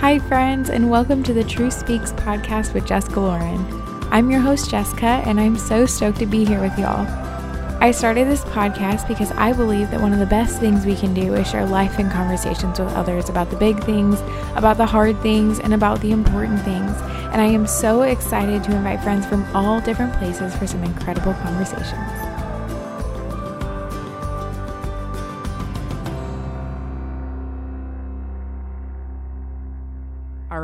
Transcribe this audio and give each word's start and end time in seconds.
Hi, 0.00 0.20
friends, 0.20 0.70
and 0.70 0.88
welcome 0.88 1.24
to 1.24 1.34
the 1.34 1.42
True 1.42 1.72
Speaks 1.72 2.12
podcast 2.12 2.72
with 2.72 2.86
Jessica 2.86 3.18
Lauren. 3.18 3.66
I'm 4.12 4.30
your 4.30 4.38
host, 4.38 4.70
Jessica, 4.70 5.20
and 5.26 5.40
I'm 5.40 5.58
so 5.58 5.86
stoked 5.86 6.20
to 6.20 6.26
be 6.26 6.44
here 6.44 6.60
with 6.60 6.78
y'all. 6.78 7.04
I 7.82 7.90
started 7.90 8.28
this 8.28 8.44
podcast 8.44 9.08
because 9.08 9.32
I 9.32 9.52
believe 9.52 9.90
that 9.90 10.00
one 10.00 10.12
of 10.12 10.20
the 10.20 10.24
best 10.24 10.60
things 10.60 10.86
we 10.86 10.94
can 10.94 11.14
do 11.14 11.34
is 11.34 11.50
share 11.50 11.66
life 11.66 11.98
and 11.98 12.12
conversations 12.12 12.78
with 12.78 12.92
others 12.94 13.28
about 13.28 13.50
the 13.50 13.56
big 13.56 13.82
things, 13.82 14.20
about 14.54 14.76
the 14.76 14.86
hard 14.86 15.20
things, 15.20 15.58
and 15.58 15.74
about 15.74 16.00
the 16.00 16.12
important 16.12 16.60
things. 16.62 16.92
And 17.32 17.40
I 17.42 17.46
am 17.46 17.66
so 17.66 18.02
excited 18.02 18.62
to 18.64 18.76
invite 18.76 19.02
friends 19.02 19.26
from 19.26 19.44
all 19.52 19.80
different 19.80 20.12
places 20.14 20.54
for 20.54 20.68
some 20.68 20.84
incredible 20.84 21.34
conversations. 21.34 22.27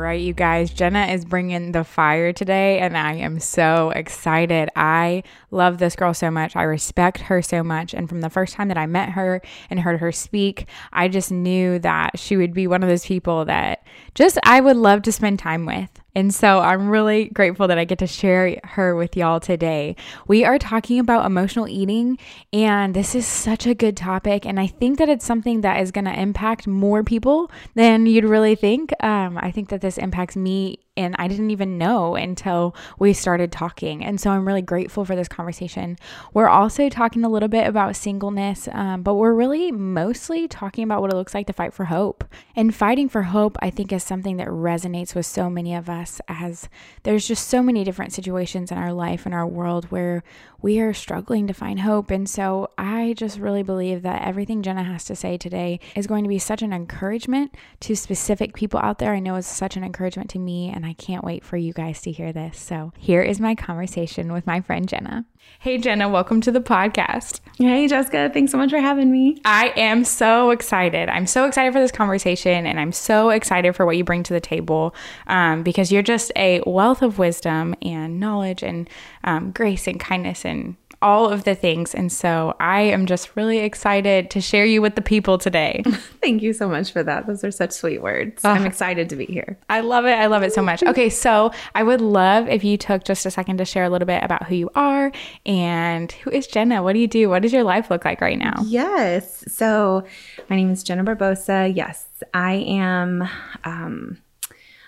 Right, 0.05 0.21
you 0.21 0.33
guys, 0.33 0.69
Jenna 0.69 1.07
is 1.07 1.25
bringing 1.25 1.71
the 1.71 1.83
fire 1.83 2.31
today, 2.31 2.77
and 2.77 2.95
I 2.95 3.13
am 3.13 3.39
so 3.39 3.89
excited. 3.89 4.69
I 4.75 5.23
love 5.49 5.79
this 5.79 5.95
girl 5.95 6.13
so 6.13 6.29
much. 6.29 6.55
I 6.55 6.61
respect 6.61 7.21
her 7.21 7.41
so 7.41 7.63
much. 7.63 7.93
And 7.93 8.07
from 8.07 8.21
the 8.21 8.29
first 8.29 8.53
time 8.53 8.67
that 8.67 8.77
I 8.77 8.85
met 8.85 9.09
her 9.09 9.41
and 9.69 9.79
heard 9.79 9.99
her 9.99 10.11
speak, 10.11 10.67
I 10.93 11.07
just 11.07 11.31
knew 11.31 11.79
that 11.79 12.19
she 12.19 12.37
would 12.37 12.53
be 12.53 12.67
one 12.67 12.83
of 12.83 12.89
those 12.89 13.05
people 13.05 13.45
that 13.45 13.83
just 14.13 14.37
I 14.43 14.61
would 14.61 14.77
love 14.77 15.01
to 15.03 15.11
spend 15.11 15.39
time 15.39 15.65
with. 15.65 15.89
And 16.15 16.33
so 16.33 16.59
I'm 16.59 16.89
really 16.89 17.25
grateful 17.25 17.67
that 17.67 17.77
I 17.77 17.83
get 17.83 17.99
to 17.99 18.07
share 18.07 18.59
her 18.63 18.95
with 18.95 19.17
y'all 19.17 19.39
today. 19.39 19.95
We 20.27 20.45
are 20.45 20.57
talking 20.57 20.99
about 20.99 21.25
emotional 21.25 21.67
eating, 21.67 22.17
and 22.53 22.93
this 22.93 23.15
is 23.15 23.27
such 23.27 23.67
a 23.67 23.75
good 23.75 23.97
topic. 23.97 24.45
And 24.45 24.59
I 24.59 24.67
think 24.67 24.97
that 24.99 25.09
it's 25.09 25.25
something 25.25 25.61
that 25.61 25.81
is 25.81 25.91
going 25.91 26.05
to 26.05 26.19
impact 26.19 26.67
more 26.67 27.03
people 27.03 27.51
than 27.73 28.05
you'd 28.05 28.25
really 28.25 28.55
think. 28.55 28.91
Um, 29.03 29.37
I 29.37 29.51
think 29.51 29.69
that 29.69 29.81
this 29.81 29.97
impacts 29.97 30.35
me 30.35 30.79
and 30.97 31.15
I 31.19 31.27
didn't 31.27 31.51
even 31.51 31.77
know 31.77 32.15
until 32.15 32.75
we 32.99 33.13
started 33.13 33.51
talking. 33.51 34.03
And 34.03 34.19
so 34.19 34.31
I'm 34.31 34.47
really 34.47 34.61
grateful 34.61 35.05
for 35.05 35.15
this 35.15 35.27
conversation. 35.27 35.97
We're 36.33 36.47
also 36.47 36.89
talking 36.89 37.23
a 37.23 37.29
little 37.29 37.49
bit 37.49 37.67
about 37.67 37.95
singleness, 37.95 38.69
um, 38.71 39.03
but 39.03 39.15
we're 39.15 39.33
really 39.33 39.71
mostly 39.71 40.47
talking 40.47 40.83
about 40.83 41.01
what 41.01 41.11
it 41.11 41.15
looks 41.15 41.33
like 41.33 41.47
to 41.47 41.53
fight 41.53 41.73
for 41.73 41.85
hope. 41.85 42.23
And 42.55 42.73
fighting 42.73 43.09
for 43.09 43.23
hope, 43.23 43.57
I 43.61 43.69
think, 43.69 43.91
is 43.91 44.03
something 44.03 44.37
that 44.37 44.47
resonates 44.47 45.15
with 45.15 45.25
so 45.25 45.49
many 45.49 45.75
of 45.75 45.89
us 45.89 46.21
as 46.27 46.69
there's 47.03 47.27
just 47.27 47.47
so 47.47 47.61
many 47.61 47.83
different 47.83 48.13
situations 48.13 48.71
in 48.71 48.77
our 48.77 48.93
life 48.93 49.25
and 49.25 49.35
our 49.35 49.47
world 49.47 49.85
where 49.91 50.23
we 50.65 50.79
are 50.79 50.95
struggling 50.95 51.45
to 51.45 51.53
find 51.53 51.81
hope. 51.81 52.09
And 52.09 52.27
so 52.27 52.71
I 52.75 53.13
just 53.15 53.37
really 53.37 53.61
believe 53.61 54.01
that 54.01 54.23
everything 54.23 54.63
Jenna 54.63 54.81
has 54.81 55.05
to 55.05 55.15
say 55.15 55.37
today 55.37 55.79
is 55.95 56.07
going 56.07 56.23
to 56.23 56.27
be 56.27 56.39
such 56.39 56.63
an 56.63 56.73
encouragement 56.73 57.53
to 57.81 57.95
specific 57.95 58.55
people 58.55 58.79
out 58.79 58.97
there. 58.97 59.13
I 59.13 59.19
know 59.19 59.35
it's 59.35 59.45
such 59.45 59.77
an 59.77 59.83
encouragement 59.83 60.31
to 60.31 60.39
me, 60.39 60.71
and 60.73 60.83
I 60.83 60.93
can't 60.93 61.23
wait 61.23 61.45
for 61.45 61.55
you 61.55 61.71
guys 61.71 62.01
to 62.01 62.11
hear 62.11 62.33
this. 62.33 62.57
So 62.57 62.93
here 62.97 63.21
is 63.21 63.39
my 63.39 63.53
conversation 63.53 64.33
with 64.33 64.47
my 64.47 64.59
friend 64.59 64.89
Jenna. 64.89 65.27
Hey, 65.59 65.77
Jenna, 65.77 66.09
welcome 66.09 66.41
to 66.41 66.51
the 66.51 66.59
podcast. 66.59 67.39
Hey, 67.57 67.87
Jessica. 67.87 68.29
Thanks 68.33 68.51
so 68.51 68.57
much 68.57 68.71
for 68.71 68.79
having 68.79 69.11
me. 69.11 69.37
I 69.45 69.73
am 69.77 70.03
so 70.03 70.49
excited. 70.51 71.09
I'm 71.09 71.27
so 71.27 71.45
excited 71.45 71.73
for 71.73 71.79
this 71.79 71.91
conversation, 71.91 72.65
and 72.65 72.79
I'm 72.79 72.91
so 72.91 73.29
excited 73.29 73.75
for 73.75 73.85
what 73.85 73.97
you 73.97 74.03
bring 74.03 74.23
to 74.23 74.33
the 74.33 74.39
table 74.39 74.95
um, 75.27 75.63
because 75.63 75.91
you're 75.91 76.01
just 76.01 76.31
a 76.35 76.61
wealth 76.65 77.01
of 77.01 77.17
wisdom 77.19 77.75
and 77.81 78.19
knowledge 78.19 78.63
and 78.63 78.89
um, 79.23 79.51
grace 79.51 79.87
and 79.87 79.99
kindness 79.99 80.45
and 80.45 80.54
all 81.01 81.29
of 81.29 81.43
the 81.43 81.53
things. 81.53 81.93
And 81.93 82.11
so 82.11 82.55
I 82.59 82.81
am 82.81 83.05
just 83.05 83.35
really 83.35 83.59
excited 83.59 84.29
to 84.31 84.41
share 84.41 84.65
you 84.65 84.81
with 84.81 84.95
the 84.95 85.01
people 85.01 85.37
today. 85.37 85.83
Thank 86.21 86.41
you 86.41 86.51
so 86.51 86.67
much 86.67 86.91
for 86.91 87.03
that. 87.03 87.27
Those 87.27 87.43
are 87.43 87.51
such 87.51 87.71
sweet 87.71 88.01
words. 88.01 88.43
Uh, 88.43 88.49
I'm 88.49 88.65
excited 88.65 89.09
to 89.09 89.15
be 89.15 89.25
here. 89.25 89.57
I 89.69 89.81
love 89.81 90.05
it. 90.05 90.13
I 90.13 90.25
love 90.25 90.41
it 90.41 90.53
so 90.53 90.63
much. 90.63 90.81
Okay, 90.81 91.09
so 91.09 91.51
I 91.75 91.83
would 91.83 92.01
love 92.01 92.47
if 92.47 92.63
you 92.63 92.77
took 92.77 93.03
just 93.03 93.25
a 93.25 93.31
second 93.31 93.57
to 93.57 93.65
share 93.65 93.83
a 93.83 93.89
little 93.89 94.07
bit 94.07 94.23
about 94.23 94.47
who 94.47 94.55
you 94.55 94.69
are 94.73 95.11
and 95.45 96.11
who 96.11 96.31
is 96.31 96.47
Jenna? 96.47 96.81
What 96.81 96.93
do 96.93 96.99
you 96.99 97.07
do? 97.07 97.29
What 97.29 97.43
does 97.43 97.53
your 97.53 97.63
life 97.63 97.91
look 97.91 98.03
like 98.03 98.19
right 98.19 98.39
now? 98.39 98.63
Yes. 98.65 99.43
So 99.47 100.05
my 100.49 100.55
name 100.55 100.71
is 100.71 100.83
Jenna 100.83 101.03
Barbosa. 101.03 101.71
Yes, 101.75 102.07
I 102.33 102.53
am. 102.53 103.27
Um, 103.63 104.17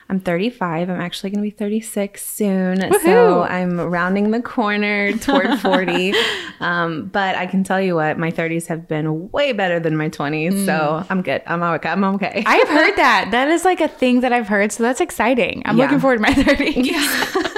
I'm 0.09 0.22
35. 0.22 0.90
I'm 0.90 1.01
actually 1.01 1.31
going 1.31 1.44
to 1.44 1.50
be 1.50 1.50
36 1.50 2.25
soon. 2.25 2.79
Woo-hoo! 2.79 3.00
So 3.03 3.44
I'm 3.44 3.78
rounding 3.78 4.31
the 4.31 4.41
corner 4.41 5.12
toward 5.18 5.59
40. 5.62 6.13
um, 6.62 7.07
but 7.07 7.35
I 7.35 7.45
can 7.45 7.66
tell 7.66 7.81
you 7.81 7.95
what, 7.95 8.17
my 8.17 8.31
30s 8.31 8.67
have 8.67 8.88
been 8.88 9.29
way 9.31 9.51
better 9.51 9.81
than 9.81 9.97
my 9.97 10.07
20s. 10.09 10.53
Mm. 10.53 10.66
So 10.66 11.06
I'm 11.09 11.22
good. 11.22 11.41
I'm 11.46 11.62
okay. 11.62 11.90
I'm 11.90 12.03
okay. 12.06 12.44
I've 12.47 12.69
heard 12.69 12.96
that. 12.96 13.29
That 13.31 13.50
is 13.50 13.66
like 13.66 13.81
a 13.81 13.90
thing 13.90 14.22
that 14.22 14.31
I've 14.31 14.47
heard. 14.47 14.72
So 14.72 14.81
that's 14.81 15.01
exciting. 15.01 15.62
I'm 15.66 15.78
yeah. 15.78 15.84
looking 15.84 16.00
forward 16.00 16.17
to 16.17 16.22
my 16.22 16.29
30s. 16.34 16.85
Yeah. 16.85 17.53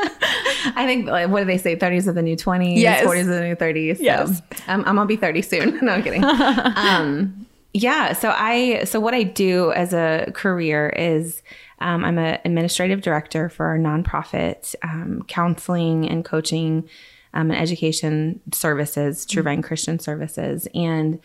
I 0.76 0.86
think, 0.88 1.08
like, 1.08 1.30
what 1.30 1.42
do 1.42 1.46
they 1.46 1.58
say? 1.58 1.76
30s 1.76 2.08
are 2.08 2.14
the 2.14 2.22
new 2.22 2.36
20s, 2.36 2.78
yes. 2.78 3.06
40s 3.06 3.28
are 3.28 3.36
the 3.36 3.42
new 3.42 3.56
30s. 3.56 3.98
So 3.98 4.04
yes. 4.04 4.42
I'm, 4.68 4.84
I'm 4.86 4.96
going 4.96 5.08
to 5.08 5.14
be 5.14 5.18
30 5.18 5.42
soon. 5.44 5.80
no, 5.86 5.94
I'm 5.94 6.04
kidding. 6.04 6.24
um, 6.24 7.46
yeah. 7.74 8.14
So 8.14 8.34
I, 8.36 8.84
so 8.86 9.00
what 9.00 9.14
I 9.14 9.24
do 9.24 9.72
as 9.74 9.94
a 9.94 10.32
career 10.34 10.90
is, 10.90 11.44
um, 11.80 12.04
I'm 12.04 12.18
an 12.18 12.40
administrative 12.46 13.02
director 13.02 13.50
for 13.50 13.76
a 13.76 13.80
nonprofit 13.80 14.76
um, 14.84 15.24
counseling 15.28 16.08
and 16.08 16.26
coaching 16.26 16.90
um, 17.34 17.52
and 17.52 17.60
education 17.60 18.42
services, 18.52 19.26
True 19.26 19.44
Vine 19.44 19.62
Christian 19.62 20.00
Services. 20.00 20.68
And 20.74 21.20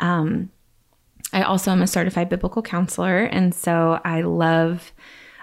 um, 0.00 0.50
I 1.32 1.42
also 1.42 1.70
am 1.70 1.82
a 1.82 1.86
certified 1.86 2.28
biblical 2.28 2.62
counselor. 2.62 3.24
And 3.24 3.54
so 3.54 4.00
I 4.04 4.22
love. 4.22 4.92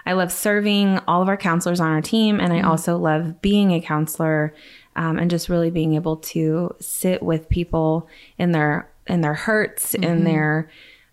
I 0.06 0.12
love 0.12 0.30
serving 0.30 0.98
all 1.08 1.22
of 1.22 1.28
our 1.28 1.36
counselors 1.38 1.80
on 1.80 1.90
our 1.90 2.02
team, 2.02 2.38
and 2.38 2.52
I 2.52 2.58
mm-hmm. 2.58 2.68
also 2.68 2.98
love 2.98 3.40
being 3.40 3.72
a 3.72 3.80
counselor 3.80 4.52
um, 4.96 5.18
and 5.18 5.30
just 5.30 5.48
really 5.48 5.70
being 5.70 5.94
able 5.94 6.18
to 6.18 6.76
sit 6.78 7.22
with 7.22 7.48
people 7.48 8.06
in 8.36 8.52
their 8.52 8.90
in 9.06 9.22
their 9.22 9.32
hurts, 9.32 9.92
mm-hmm. 9.92 10.04
in 10.04 10.24
their 10.24 10.68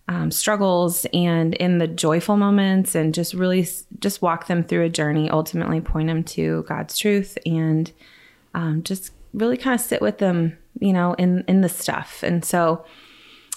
um, 0.08 0.30
struggles 0.30 1.06
and 1.12 1.54
in 1.54 1.78
the 1.78 1.86
joyful 1.86 2.36
moments 2.36 2.94
and 2.94 3.14
just 3.14 3.34
really 3.34 3.66
just 4.00 4.20
walk 4.20 4.46
them 4.46 4.64
through 4.64 4.82
a 4.84 4.88
journey 4.88 5.30
ultimately 5.30 5.80
point 5.80 6.08
them 6.08 6.24
to 6.24 6.64
god's 6.68 6.98
truth 6.98 7.38
and 7.46 7.92
um, 8.54 8.82
just 8.82 9.12
really 9.32 9.56
kind 9.56 9.74
of 9.74 9.80
sit 9.80 10.02
with 10.02 10.18
them 10.18 10.56
you 10.80 10.92
know 10.92 11.14
in 11.14 11.44
in 11.48 11.60
the 11.60 11.68
stuff. 11.68 12.22
And 12.22 12.44
so 12.44 12.84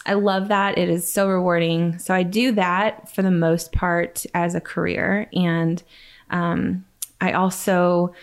i 0.06 0.14
love 0.14 0.48
that. 0.50 0.78
It 0.78 0.90
is 0.90 1.12
so 1.12 1.28
rewarding. 1.28 1.98
So 2.00 2.14
i 2.14 2.24
do 2.24 2.52
that 2.54 3.14
for 3.14 3.22
the 3.22 3.32
most 3.32 3.72
part 3.72 4.26
as 4.34 4.56
a 4.56 4.62
career. 4.62 5.30
And 5.34 5.82
um, 6.30 6.86
i 7.22 7.32
also 7.32 8.14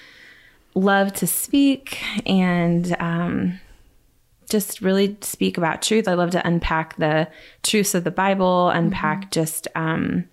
love 0.75 1.13
to 1.13 1.27
speak 1.27 2.03
and 2.25 2.97
um, 2.99 3.61
just 4.53 4.81
really 4.81 5.17
speak 5.23 5.59
about 5.59 5.83
truth. 5.83 6.07
I 6.07 6.15
love 6.15 6.31
to 6.31 6.47
unpack 6.47 6.97
the 6.97 7.29
truths 7.63 7.95
of 7.95 8.05
the 8.05 8.11
Bible, 8.11 8.69
unpack 8.69 9.23
mm-hmm. 9.23 9.31
just 9.31 9.67
um, 9.75 10.29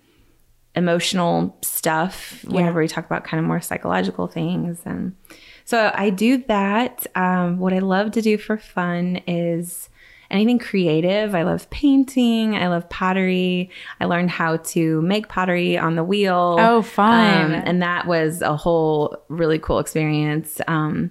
emotional 0.76 1.56
stuff 1.62 2.44
whenever 2.44 2.80
yeah. 2.80 2.84
we 2.84 2.88
talk 2.88 3.06
about 3.06 3.24
kind 3.24 3.40
of 3.40 3.46
more 3.46 3.60
psychological 3.60 4.28
things. 4.28 4.80
And 4.84 5.16
so 5.64 5.90
I 5.94 6.10
do 6.10 6.44
that. 6.44 7.06
Um, 7.14 7.58
what 7.58 7.72
I 7.72 7.78
love 7.80 8.12
to 8.12 8.22
do 8.22 8.38
for 8.38 8.58
fun 8.58 9.20
is 9.26 9.88
anything 10.30 10.58
creative. 10.58 11.34
I 11.34 11.42
love 11.42 11.68
painting. 11.70 12.54
I 12.54 12.68
love 12.68 12.88
pottery. 12.88 13.70
I 14.00 14.04
learned 14.04 14.30
how 14.30 14.58
to 14.58 15.02
make 15.02 15.28
pottery 15.28 15.76
on 15.76 15.96
the 15.96 16.04
wheel. 16.04 16.56
Oh, 16.60 16.82
fun. 16.82 17.46
Um, 17.46 17.62
and 17.64 17.82
that 17.82 18.06
was 18.06 18.42
a 18.42 18.56
whole 18.56 19.16
really 19.28 19.58
cool 19.58 19.78
experience. 19.78 20.60
Um, 20.68 21.10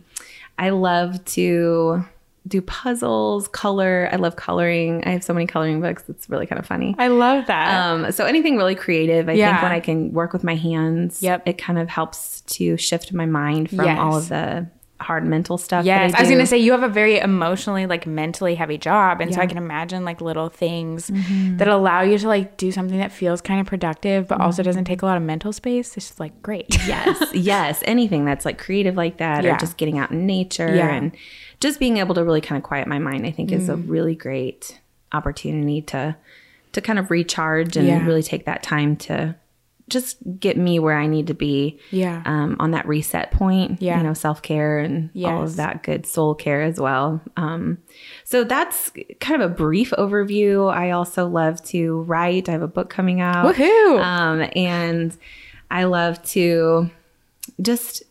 I 0.58 0.70
love 0.70 1.24
to 1.26 2.06
do 2.50 2.62
puzzles, 2.62 3.48
color. 3.48 4.10
I 4.12 4.18
love 4.18 4.36
coloring. 4.36 5.04
I 5.06 5.12
have 5.12 5.24
so 5.24 5.34
many 5.34 5.46
coloring 5.46 5.80
books. 5.80 6.04
It's 6.10 6.30
really 6.30 6.46
kind 6.46 6.60
of 6.60 6.66
funny. 6.66 6.96
I 6.98 7.08
love 7.08 7.46
that. 7.48 7.80
Um, 7.80 8.12
so 8.12 8.26
anything 8.26 8.58
really 8.58 8.76
creative. 8.76 9.30
I 9.30 9.34
yeah. 9.34 9.52
think 9.52 9.64
when 9.64 9.72
I 9.72 9.80
can 9.80 10.12
work 10.12 10.34
with 10.34 10.44
my 10.44 10.56
hands, 10.56 11.22
yep. 11.22 11.44
it 11.46 11.58
kind 11.58 11.80
of 11.80 11.88
helps 11.88 12.42
to 12.42 12.76
shift 12.78 13.14
my 13.14 13.26
mind 13.26 13.70
from 13.70 13.86
yes. 13.86 14.00
all 14.00 14.18
of 14.18 14.30
the 14.30 14.68
hard 15.02 15.26
mental 15.26 15.58
stuff. 15.58 15.86
Yes, 15.86 16.14
I, 16.14 16.18
I, 16.18 16.22
was 16.22 16.30
gonna 16.30 16.46
say 16.46 16.58
you 16.58 16.72
have 16.72 16.84
a 16.84 16.90
very 16.90 17.20
emotionally, 17.20 17.86
like 17.86 18.06
mentally 18.06 18.56
heavy 18.56 18.78
job, 18.78 19.22
and 19.22 19.32
yeah. 19.32 19.38
so 19.38 19.42
I 19.42 19.48
can 19.48 19.58
imagine 19.58 20.04
like 20.04 20.22
little 20.22 20.50
things 20.50 21.10
mm-hmm. 21.10 21.58
that 21.58 21.68
allow 21.68 22.02
you 22.02 22.18
to 22.18 22.28
like 22.28 22.58
do 22.58 22.72
something 22.72 22.98
that 23.00 23.12
feels 23.12 23.42
kind 23.42 23.62
of 23.62 23.68
productive, 23.68 24.28
but 24.28 24.36
mm-hmm. 24.36 24.46
also 24.46 24.64
doesn't 24.64 24.86
take 24.86 25.02
a 25.02 25.06
lot 25.06 25.18
of 25.18 25.24
mental 25.24 25.54
space. 25.54 25.96
It's 25.96 26.08
just 26.08 26.20
like 26.20 26.42
great. 26.42 26.68
yes, 26.86 27.34
yes, 27.34 27.82
anything 27.86 28.26
that's 28.26 28.46
like 28.46 28.58
creative 28.58 28.96
like 28.96 29.18
that, 29.18 29.44
yeah. 29.44 29.56
or 29.56 29.58
just 29.58 29.78
getting 29.78 29.98
out 29.98 30.12
in 30.12 30.26
nature 30.26 30.76
yeah. 30.76 30.94
and 30.94 31.16
just 31.60 31.80
being 31.80 31.98
able 31.98 32.16
to 32.16 32.24
really 32.24 32.42
kind 32.42 32.58
of 32.58 32.64
quiet 32.64 32.88
my 32.88 33.00
mind, 33.00 33.26
I 33.26 33.32
think, 33.32 33.50
mm. 33.50 33.54
is 33.54 33.70
a 33.70 33.74
mm. 33.74 33.84
really 33.88 34.16
great 34.16 34.80
opportunity 35.12 35.82
to 35.82 36.16
to 36.72 36.82
kind 36.82 37.00
of 37.00 37.10
recharge 37.10 37.76
and 37.78 37.88
yeah. 37.88 38.06
really 38.06 38.22
take 38.22 38.46
that 38.46 38.62
time 38.62 38.96
to 38.96 39.36
just 39.90 40.18
get 40.40 40.56
me 40.56 40.78
where 40.78 40.96
I 40.96 41.08
need 41.08 41.28
to 41.28 41.34
be. 41.34 41.80
Yeah. 41.92 42.22
Um, 42.26 42.56
on 42.60 42.72
that 42.72 42.88
reset 42.88 43.32
point. 43.32 43.82
Yeah. 43.82 43.98
You 43.98 44.04
know, 44.04 44.14
self 44.14 44.42
care 44.42 44.80
and 44.80 45.10
Yes. 45.14 45.32
all 45.32 45.44
of 45.44 45.56
that 45.58 45.84
good 45.84 46.06
soul 46.06 46.36
care 46.36 46.62
as 46.62 46.80
well. 46.80 47.22
Um, 47.36 47.80
so 48.24 48.44
that's 48.44 48.92
kind 49.20 49.42
of 49.42 49.52
a 49.52 49.54
brief 49.54 49.92
overview. 49.98 50.72
I 50.72 50.92
also 50.92 51.28
love 51.28 51.62
to 51.66 52.02
write. 52.02 52.48
I 52.48 52.54
have 52.54 52.62
a 52.62 52.68
book 52.68 52.90
coming 52.90 53.20
out. 53.20 53.56
Woohoo! 53.56 54.00
Um, 54.00 54.50
and 54.56 55.18
I 55.72 55.86
love 55.86 56.22
to 56.24 56.90
just 57.62 58.04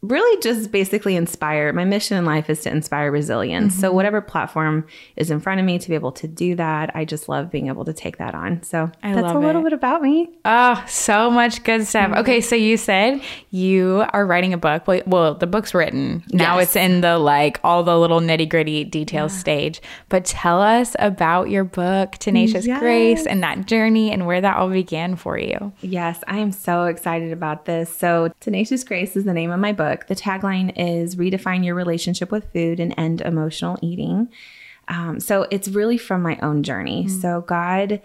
really 0.00 0.40
just 0.40 0.70
basically 0.70 1.16
inspire. 1.16 1.72
My 1.72 1.84
mission 1.84 2.16
in 2.16 2.24
life 2.24 2.48
is 2.48 2.60
to 2.62 2.70
inspire 2.70 3.10
resilience. 3.10 3.72
Mm-hmm. 3.72 3.80
So 3.80 3.92
whatever 3.92 4.20
platform 4.20 4.86
is 5.16 5.30
in 5.30 5.40
front 5.40 5.58
of 5.58 5.66
me 5.66 5.78
to 5.78 5.88
be 5.88 5.96
able 5.96 6.12
to 6.12 6.28
do 6.28 6.54
that, 6.54 6.94
I 6.94 7.04
just 7.04 7.28
love 7.28 7.50
being 7.50 7.66
able 7.66 7.84
to 7.84 7.92
take 7.92 8.18
that 8.18 8.32
on. 8.34 8.62
So 8.62 8.90
I 9.02 9.14
that's 9.14 9.32
a 9.32 9.38
little 9.38 9.62
it. 9.62 9.64
bit 9.64 9.72
about 9.72 10.00
me. 10.00 10.30
Oh, 10.44 10.84
so 10.86 11.30
much 11.30 11.64
good 11.64 11.84
stuff. 11.84 12.10
Mm-hmm. 12.10 12.20
Okay, 12.20 12.40
so 12.40 12.54
you 12.54 12.76
said 12.76 13.20
you 13.50 14.04
are 14.12 14.24
writing 14.24 14.52
a 14.52 14.58
book. 14.58 14.86
Well, 14.86 15.02
well 15.06 15.34
the 15.34 15.48
book's 15.48 15.74
written. 15.74 16.22
Now 16.32 16.58
Yes. 16.58 16.68
it's 16.68 16.76
in 16.76 17.00
the 17.00 17.18
like 17.18 17.58
all 17.64 17.82
the 17.82 17.98
little 17.98 18.20
nitty 18.20 18.48
gritty 18.48 18.84
details 18.84 19.32
stage. 19.32 19.80
But 20.08 20.24
tell 20.24 20.62
us 20.62 20.94
about 21.00 21.50
your 21.50 21.64
book, 21.64 22.12
Tenacious 22.12 22.66
Grace, 22.66 23.26
and 23.26 23.42
that 23.42 23.66
journey 23.66 24.12
and 24.12 24.26
where 24.26 24.40
that 24.40 24.56
all 24.58 24.70
began 24.70 25.16
for 25.16 25.36
you. 25.38 25.72
Yes, 25.80 26.22
I 26.28 26.38
am 26.38 26.52
so 26.52 26.84
excited 26.84 27.32
about 27.32 27.64
this. 27.64 27.94
So, 27.94 28.30
Tenacious 28.40 28.84
Grace 28.84 29.16
is 29.16 29.24
the 29.24 29.32
name 29.32 29.50
of 29.50 29.58
my 29.58 29.72
book. 29.72 29.87
The 29.96 30.16
tagline 30.16 30.72
is 30.76 31.16
Redefine 31.16 31.64
Your 31.64 31.74
Relationship 31.74 32.30
with 32.30 32.52
Food 32.52 32.80
and 32.80 32.94
End 32.96 33.20
Emotional 33.20 33.78
Eating. 33.82 34.28
Um, 34.88 35.20
so, 35.20 35.46
it's 35.50 35.68
really 35.68 35.98
from 35.98 36.22
my 36.22 36.38
own 36.40 36.62
journey. 36.62 37.08
So, 37.08 37.42
God 37.42 38.00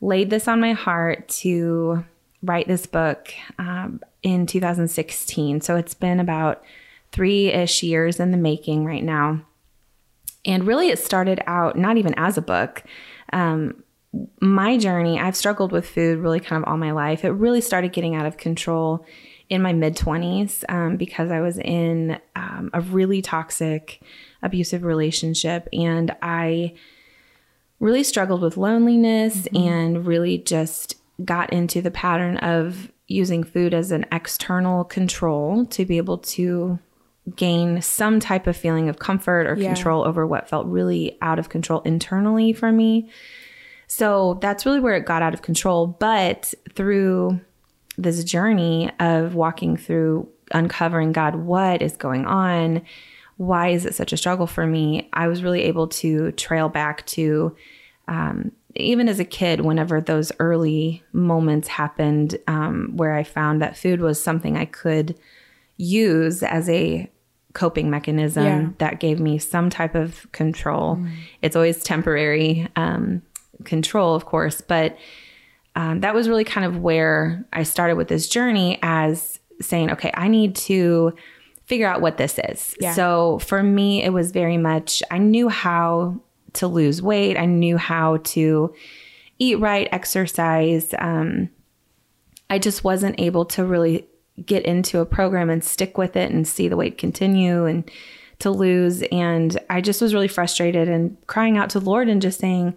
laid 0.00 0.30
this 0.30 0.48
on 0.48 0.60
my 0.60 0.72
heart 0.72 1.28
to 1.28 2.04
write 2.42 2.68
this 2.68 2.86
book 2.86 3.32
um, 3.58 4.00
in 4.22 4.46
2016. 4.46 5.60
So, 5.60 5.76
it's 5.76 5.94
been 5.94 6.20
about 6.20 6.64
three 7.12 7.48
ish 7.48 7.82
years 7.82 8.20
in 8.20 8.30
the 8.30 8.36
making 8.36 8.84
right 8.84 9.04
now. 9.04 9.42
And 10.44 10.66
really, 10.66 10.88
it 10.88 10.98
started 10.98 11.42
out 11.46 11.76
not 11.76 11.96
even 11.96 12.14
as 12.14 12.38
a 12.38 12.42
book. 12.42 12.82
Um, 13.32 13.82
my 14.40 14.78
journey, 14.78 15.18
I've 15.18 15.36
struggled 15.36 15.72
with 15.72 15.88
food 15.88 16.18
really 16.18 16.40
kind 16.40 16.62
of 16.62 16.68
all 16.68 16.76
my 16.76 16.92
life. 16.92 17.24
It 17.24 17.30
really 17.30 17.60
started 17.60 17.92
getting 17.92 18.14
out 18.14 18.26
of 18.26 18.36
control 18.36 19.04
in 19.48 19.62
my 19.62 19.72
mid 19.72 19.96
20s 19.96 20.64
um, 20.68 20.96
because 20.96 21.30
I 21.30 21.40
was 21.40 21.58
in 21.58 22.18
um, 22.34 22.70
a 22.74 22.80
really 22.80 23.22
toxic, 23.22 24.00
abusive 24.42 24.82
relationship. 24.82 25.68
And 25.72 26.14
I 26.22 26.74
really 27.78 28.02
struggled 28.04 28.42
with 28.42 28.56
loneliness 28.56 29.46
and 29.54 30.06
really 30.06 30.38
just 30.38 30.96
got 31.24 31.52
into 31.52 31.80
the 31.80 31.90
pattern 31.90 32.38
of 32.38 32.90
using 33.06 33.44
food 33.44 33.72
as 33.72 33.92
an 33.92 34.04
external 34.10 34.84
control 34.84 35.64
to 35.66 35.84
be 35.84 35.96
able 35.96 36.18
to 36.18 36.78
gain 37.34 37.80
some 37.82 38.18
type 38.20 38.46
of 38.46 38.56
feeling 38.56 38.88
of 38.88 38.98
comfort 38.98 39.46
or 39.46 39.54
Yeah. 39.56 39.74
control 39.74 40.04
over 40.04 40.26
what 40.26 40.48
felt 40.48 40.66
really 40.66 41.16
out 41.22 41.38
of 41.38 41.48
control 41.48 41.80
internally 41.82 42.52
for 42.52 42.72
me. 42.72 43.10
So 43.88 44.38
that's 44.40 44.66
really 44.66 44.80
where 44.80 44.96
it 44.96 45.06
got 45.06 45.22
out 45.22 45.34
of 45.34 45.42
control. 45.42 45.86
But 45.86 46.52
through 46.74 47.40
this 47.98 48.22
journey 48.24 48.90
of 49.00 49.34
walking 49.34 49.76
through 49.76 50.28
uncovering 50.52 51.12
God, 51.12 51.34
what 51.36 51.82
is 51.82 51.96
going 51.96 52.26
on? 52.26 52.82
Why 53.36 53.68
is 53.68 53.84
it 53.84 53.94
such 53.94 54.12
a 54.12 54.16
struggle 54.16 54.46
for 54.46 54.66
me? 54.66 55.08
I 55.12 55.28
was 55.28 55.42
really 55.42 55.62
able 55.62 55.88
to 55.88 56.32
trail 56.32 56.68
back 56.68 57.06
to 57.08 57.56
um, 58.08 58.52
even 58.76 59.08
as 59.08 59.18
a 59.18 59.24
kid, 59.24 59.62
whenever 59.62 60.00
those 60.00 60.30
early 60.38 61.02
moments 61.12 61.66
happened, 61.66 62.38
um, 62.46 62.92
where 62.94 63.14
I 63.14 63.24
found 63.24 63.62
that 63.62 63.76
food 63.76 64.00
was 64.00 64.22
something 64.22 64.56
I 64.56 64.66
could 64.66 65.18
use 65.76 66.42
as 66.42 66.68
a 66.68 67.10
coping 67.54 67.88
mechanism 67.90 68.44
Yeah. 68.44 68.68
that 68.78 69.00
gave 69.00 69.18
me 69.18 69.38
some 69.38 69.70
type 69.70 69.94
of 69.94 70.30
control. 70.32 71.02
It's 71.40 71.56
always 71.56 71.82
temporary 71.82 72.68
um, 72.76 73.22
control, 73.64 74.14
of 74.14 74.26
course, 74.26 74.60
but 74.60 74.96
um, 75.76 76.00
that 76.00 76.14
was 76.14 76.28
really 76.28 76.44
kind 76.44 76.66
of 76.66 76.78
where 76.78 77.46
I 77.52 77.62
started 77.62 77.96
with 77.96 78.08
this 78.08 78.28
journey 78.28 78.78
as 78.82 79.38
saying, 79.60 79.92
okay, 79.92 80.10
I 80.14 80.26
need 80.26 80.56
to 80.56 81.14
figure 81.66 81.86
out 81.86 82.00
what 82.00 82.16
this 82.16 82.40
is. 82.48 82.74
Yeah. 82.80 82.94
So 82.94 83.38
for 83.40 83.62
me, 83.62 84.02
it 84.02 84.12
was 84.12 84.32
very 84.32 84.56
much, 84.56 85.02
I 85.10 85.18
knew 85.18 85.48
how 85.50 86.20
to 86.54 86.66
lose 86.66 87.02
weight, 87.02 87.36
I 87.36 87.44
knew 87.44 87.76
how 87.76 88.16
to 88.18 88.74
eat 89.38 89.60
right, 89.60 89.86
exercise. 89.92 90.94
Um, 90.98 91.50
I 92.48 92.58
just 92.58 92.82
wasn't 92.82 93.20
able 93.20 93.44
to 93.46 93.64
really 93.64 94.06
get 94.44 94.64
into 94.64 95.00
a 95.00 95.06
program 95.06 95.50
and 95.50 95.62
stick 95.62 95.98
with 95.98 96.16
it 96.16 96.30
and 96.30 96.48
see 96.48 96.68
the 96.68 96.76
weight 96.76 96.96
continue 96.96 97.66
and 97.66 97.90
to 98.38 98.50
lose. 98.50 99.02
And 99.12 99.58
I 99.68 99.82
just 99.82 100.00
was 100.00 100.14
really 100.14 100.28
frustrated 100.28 100.88
and 100.88 101.18
crying 101.26 101.58
out 101.58 101.68
to 101.70 101.80
the 101.80 101.86
Lord 101.86 102.08
and 102.08 102.22
just 102.22 102.40
saying, 102.40 102.76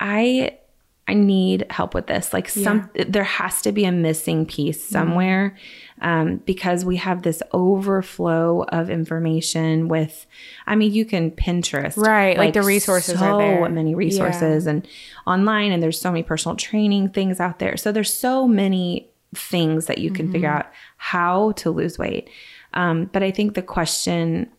I 0.00 0.58
I 1.06 1.14
need 1.14 1.66
help 1.70 1.92
with 1.94 2.06
this. 2.06 2.32
Like 2.32 2.48
some 2.48 2.88
there 2.94 3.24
has 3.24 3.60
to 3.62 3.72
be 3.72 3.84
a 3.84 3.92
missing 3.92 4.46
piece 4.46 4.82
somewhere. 4.82 5.56
Um, 6.00 6.36
because 6.38 6.84
we 6.84 6.96
have 6.96 7.22
this 7.22 7.42
overflow 7.52 8.62
of 8.64 8.90
information 8.90 9.88
with 9.88 10.26
I 10.66 10.74
mean, 10.76 10.92
you 10.92 11.04
can 11.04 11.30
Pinterest. 11.30 11.96
Right, 11.96 12.36
like 12.36 12.54
the 12.54 12.62
resources 12.62 13.14
are 13.16 13.32
so 13.32 13.38
there. 13.38 13.68
many 13.68 13.94
resources 13.94 14.66
and 14.66 14.86
online 15.26 15.72
and 15.72 15.82
there's 15.82 16.00
so 16.00 16.10
many 16.10 16.22
personal 16.22 16.56
training 16.56 17.10
things 17.10 17.38
out 17.38 17.58
there. 17.58 17.76
So 17.76 17.92
there's 17.92 18.12
so 18.12 18.48
many 18.48 19.08
things 19.34 19.86
that 19.86 19.98
you 19.98 20.10
can 20.10 20.32
figure 20.32 20.48
Mm-hmm. 20.48 20.58
out 20.58 20.72
how 20.96 21.52
to 21.52 21.70
lose 21.70 21.98
weight. 21.98 22.28
Um, 22.72 23.10
but 23.12 23.22
I 23.22 23.30
think 23.30 23.54
the 23.54 23.62
question 23.62 24.50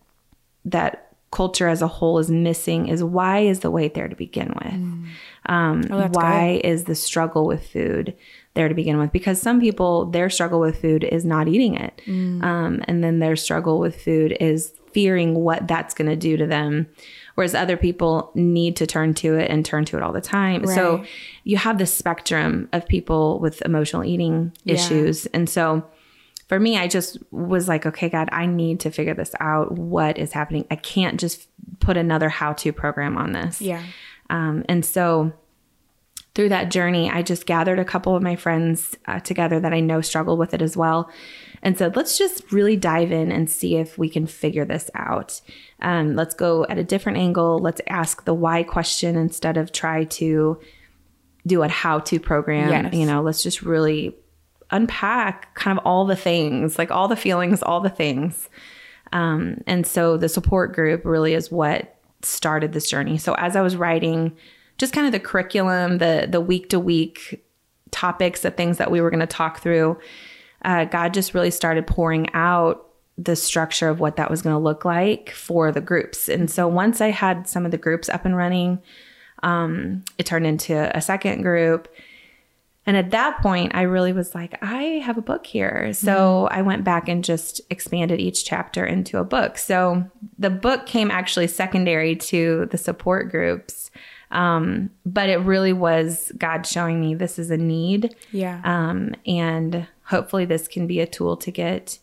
that 0.66 1.15
culture 1.32 1.68
as 1.68 1.82
a 1.82 1.88
whole 1.88 2.18
is 2.20 2.30
missing 2.32 2.88
is 2.88 3.04
why 3.04 3.40
is 3.40 3.60
the 3.60 3.72
weight 3.72 3.94
there 3.94 4.08
to 4.08 4.16
begin 4.16 4.54
with? 4.64 4.74
Um, 5.48 5.84
Oh, 5.92 6.08
why 6.12 6.62
is 6.64 6.86
the 6.86 6.96
struggle 6.96 7.46
with 7.46 7.68
food 7.68 8.16
there 8.54 8.70
to 8.70 8.74
begin 8.76 8.98
with? 8.98 9.12
Because 9.12 9.42
some 9.42 9.60
people, 9.60 10.06
their 10.06 10.30
struggle 10.30 10.60
with 10.60 10.80
food 10.82 11.04
is 11.04 11.26
not 11.26 11.48
eating 11.48 11.76
it. 11.76 12.02
Mm. 12.06 12.44
Um, 12.44 12.82
and 12.88 13.04
then 13.04 13.20
their 13.20 13.36
struggle 13.36 13.80
with 13.80 14.02
food 14.02 14.36
is 14.40 14.74
fearing 14.94 15.36
what 15.36 15.68
that's 15.68 15.94
going 15.94 16.10
to 16.10 16.16
do 16.16 16.38
to 16.38 16.48
them. 16.48 16.88
Whereas 17.36 17.54
other 17.54 17.76
people 17.76 18.32
need 18.34 18.78
to 18.78 18.88
turn 18.88 19.14
to 19.16 19.36
it 19.36 19.52
and 19.52 19.66
turn 19.66 19.84
to 19.86 19.98
it 19.98 20.04
all 20.04 20.14
the 20.14 20.22
time. 20.22 20.66
So 20.68 21.04
you 21.44 21.58
have 21.58 21.78
this 21.78 21.94
spectrum 21.94 22.70
of 22.72 22.88
people 22.88 23.40
with 23.40 23.62
emotional 23.64 24.06
eating 24.06 24.54
Yeah. 24.64 24.76
issues. 24.76 25.26
And 25.28 25.50
so 25.50 25.84
for 26.48 26.60
me, 26.60 26.78
I 26.78 26.88
just 26.88 27.18
was 27.32 27.68
like, 27.68 27.86
okay, 27.86 28.10
God, 28.10 28.30
I 28.32 28.46
need 28.46 28.82
to 28.82 28.92
figure 28.92 29.16
this 29.16 29.34
out. 29.40 29.72
What 29.72 30.18
is 30.18 30.32
happening? 30.32 30.66
I 30.70 30.76
can't 30.76 31.20
just 31.20 31.48
put 31.80 31.98
another 31.98 32.30
how 32.30 32.54
to 32.54 32.72
program 32.72 33.18
on 33.18 33.32
this. 33.32 33.62
Yeah. 33.62 33.84
Um, 34.30 34.64
and 34.70 34.86
so 34.86 35.34
through 36.36 36.50
that 36.50 36.70
journey, 36.70 37.10
I 37.10 37.22
just 37.22 37.46
gathered 37.46 37.80
a 37.80 37.86
couple 37.86 38.16
of 38.16 38.22
my 38.22 38.36
friends 38.36 38.96
uh, 39.08 39.20
together 39.22 39.60
that 39.60 39.74
I 39.74 39.80
know 39.80 40.02
struggled 40.02 40.38
with 40.38 40.54
it 40.54 40.62
as 40.62 40.78
well 40.78 41.10
and 41.64 41.78
said, 41.78 41.96
let's 41.96 42.18
just 42.18 42.52
really 42.52 42.76
dive 42.76 43.12
in 43.12 43.32
and 43.32 43.50
see 43.50 43.78
if 43.78 43.98
we 43.98 44.08
can 44.08 44.28
figure 44.28 44.66
this 44.66 44.92
out. 44.94 45.42
Um, 45.82 46.16
let's 46.16 46.36
go 46.36 46.66
at 46.70 46.78
a 46.78 46.84
different 46.84 47.18
angle. 47.18 47.58
Let's 47.58 47.82
ask 47.88 48.26
the 48.26 48.34
why 48.36 48.62
question 48.62 49.16
instead 49.16 49.58
of 49.58 49.72
try 49.72 50.04
to 50.04 50.60
do 51.48 51.64
a 51.64 51.68
how 51.68 52.00
to 52.00 52.20
program. 52.20 52.70
Yes. 52.70 52.94
You 52.94 53.06
know, 53.08 53.22
let's 53.22 53.42
just 53.42 53.64
really 53.64 54.16
unpack 54.76 55.54
kind 55.56 55.78
of 55.78 55.86
all 55.86 56.06
the 56.06 56.16
things, 56.16 56.78
like 56.78 56.92
all 56.92 57.08
the 57.08 57.16
feelings, 57.16 57.64
all 57.64 57.82
the 57.82 57.90
things. 57.90 58.50
Um, 59.14 59.64
and 59.66 59.86
so 59.88 60.18
the 60.18 60.30
support 60.30 60.74
group 60.74 61.06
really 61.06 61.34
is 61.34 61.52
what 61.52 61.96
started 62.22 62.74
this 62.74 62.90
journey. 62.90 63.18
So 63.18 63.34
as 63.36 63.56
I 63.56 63.62
was 63.62 63.76
writing, 63.76 64.36
just 64.78 64.94
kind 64.94 65.06
of 65.06 65.14
the 65.14 65.20
curriculum, 65.20 66.00
the 66.00 66.28
the 66.30 66.42
week 66.42 66.70
to 66.70 66.80
week 66.80 67.44
topics, 67.92 68.42
the 68.42 68.52
things 68.52 68.78
that 68.78 68.92
we 68.92 69.00
were 69.00 69.10
going 69.10 69.22
to 69.22 69.28
talk 69.28 69.62
through, 69.62 69.98
uh, 70.64 70.86
God 70.86 71.14
just 71.14 71.34
really 71.34 71.52
started 71.52 71.88
pouring 71.88 72.28
out 72.34 72.90
the 73.18 73.36
structure 73.36 73.88
of 73.88 74.02
what 74.02 74.18
that 74.18 74.30
was 74.30 74.42
going 74.42 74.54
to 74.54 74.60
look 74.60 74.84
like 74.84 75.30
for 75.30 75.72
the 75.72 75.80
groups. 75.80 76.28
And 76.28 76.52
so 76.52 76.68
once 76.68 77.00
I 77.00 77.12
had 77.12 77.48
some 77.48 77.64
of 77.64 77.72
the 77.72 77.78
groups 77.78 78.10
up 78.10 78.26
and 78.26 78.36
running, 78.36 78.82
um, 79.44 80.04
it 80.18 80.26
turned 80.26 80.46
into 80.46 80.96
a 80.96 81.02
second 81.02 81.44
group. 81.44 81.88
And 82.86 82.96
at 82.96 83.12
that 83.12 83.42
point, 83.42 83.74
I 83.74 83.82
really 83.84 84.14
was 84.14 84.36
like, 84.36 84.58
I 84.62 85.02
have 85.04 85.18
a 85.18 85.22
book 85.22 85.48
here. 85.48 85.92
So 85.94 86.48
I 86.52 86.62
went 86.62 86.84
back 86.84 87.10
and 87.10 87.24
just 87.24 87.62
expanded 87.72 88.20
each 88.20 88.46
chapter 88.46 88.86
into 88.86 89.18
a 89.18 89.24
book. 89.24 89.58
So 89.58 90.10
the 90.38 90.52
book 90.52 90.86
came 90.86 91.10
actually 91.10 91.48
secondary 91.48 92.16
to 92.18 92.68
the 92.70 92.78
support 92.78 93.32
groups. 93.32 93.90
Um, 94.32 94.92
but 95.06 95.30
it 95.30 95.38
really 95.38 95.74
was 95.74 96.32
God 96.38 96.66
showing 96.66 97.00
me 97.00 97.16
this 97.16 97.40
is 97.40 97.50
a 97.50 97.58
need. 97.58 98.16
Yeah. 98.32 98.62
Um, 98.64 99.16
and 99.26 99.88
hopefully, 100.04 100.46
this 100.46 100.68
can 100.68 100.88
be 100.88 101.00
a 101.00 101.08
tool 101.08 101.38
to 101.38 101.52
get 101.52 102.00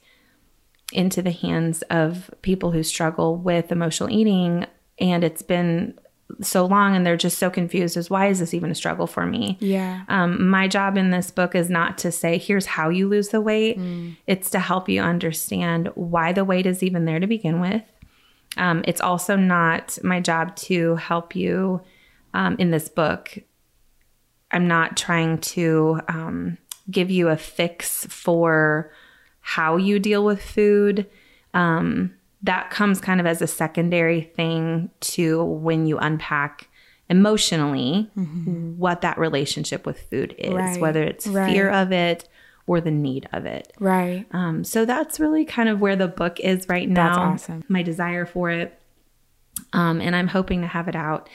into 0.92 1.22
the 1.22 1.30
hands 1.30 1.82
of 1.90 2.30
people 2.42 2.70
who 2.70 2.82
struggle 2.82 3.36
with 3.36 3.70
emotional 3.70 4.10
eating. 4.10 4.66
And 4.98 5.24
it's 5.24 5.42
been 5.42 5.98
so 6.40 6.64
long 6.64 6.96
and 6.96 7.04
they're 7.04 7.16
just 7.16 7.38
so 7.38 7.50
confused 7.50 7.96
as 7.96 8.08
why 8.08 8.28
is 8.28 8.38
this 8.38 8.54
even 8.54 8.70
a 8.70 8.74
struggle 8.74 9.06
for 9.06 9.26
me? 9.26 9.58
Yeah. 9.60 10.02
um, 10.08 10.48
my 10.48 10.68
job 10.68 10.96
in 10.96 11.10
this 11.10 11.30
book 11.30 11.54
is 11.54 11.68
not 11.68 11.98
to 11.98 12.12
say 12.12 12.38
here's 12.38 12.66
how 12.66 12.88
you 12.88 13.08
lose 13.08 13.28
the 13.28 13.40
weight. 13.40 13.78
It's 14.26 14.50
to 14.50 14.58
help 14.58 14.88
you 14.88 15.00
understand 15.02 15.90
why 15.94 16.32
the 16.32 16.44
weight 16.44 16.66
is 16.66 16.82
even 16.82 17.04
there 17.04 17.20
to 17.20 17.26
begin 17.26 17.60
with. 17.60 17.82
Um, 18.56 18.84
it's 18.86 19.00
also 19.00 19.36
not 19.36 19.98
my 20.02 20.20
job 20.20 20.56
to 20.56 20.96
help 20.96 21.34
you 21.34 21.80
um, 22.34 22.56
in 22.58 22.70
this 22.70 22.88
book. 22.88 23.38
I'm 24.50 24.68
not 24.68 24.96
trying 24.96 25.38
to 25.38 26.00
um, 26.08 26.58
give 26.90 27.10
you 27.10 27.28
a 27.28 27.36
fix 27.36 28.06
for 28.06 28.92
how 29.40 29.76
you 29.76 29.98
deal 29.98 30.24
with 30.24 30.42
food. 30.42 31.08
Um, 31.54 32.14
that 32.42 32.70
comes 32.70 33.00
kind 33.00 33.20
of 33.20 33.26
as 33.26 33.40
a 33.40 33.46
secondary 33.46 34.20
thing 34.20 34.90
to 35.00 35.44
when 35.44 35.86
you 35.86 35.98
unpack 35.98 36.68
emotionally 37.08 38.10
what 38.78 39.02
that 39.02 39.18
relationship 39.18 39.84
with 39.86 40.00
food 40.10 40.34
is, 40.38 40.48
Mm-hmm. 40.48 40.56
Right, 40.56 40.80
whether 40.80 41.02
it's 41.02 41.26
right. 41.26 41.52
fear 41.52 41.70
of 41.70 41.92
it 41.92 42.28
or 42.66 42.80
the 42.80 42.90
need 42.90 43.28
of 43.32 43.44
it. 43.44 43.72
Right. 43.78 44.24
Um, 44.30 44.64
so 44.64 44.84
that's 44.84 45.20
really 45.20 45.44
kind 45.44 45.68
of 45.68 45.80
where 45.80 45.96
the 45.96 46.08
book 46.08 46.40
is 46.40 46.68
right 46.68 46.88
now. 46.88 47.30
That's 47.30 47.42
awesome. 47.44 47.64
My 47.68 47.82
desire 47.82 48.24
for 48.24 48.50
it. 48.50 48.78
Um, 49.72 50.00
and 50.00 50.16
I'm 50.16 50.28
hoping 50.28 50.62
to 50.62 50.66
have 50.66 50.88
it 50.88 50.96
out 50.96 51.28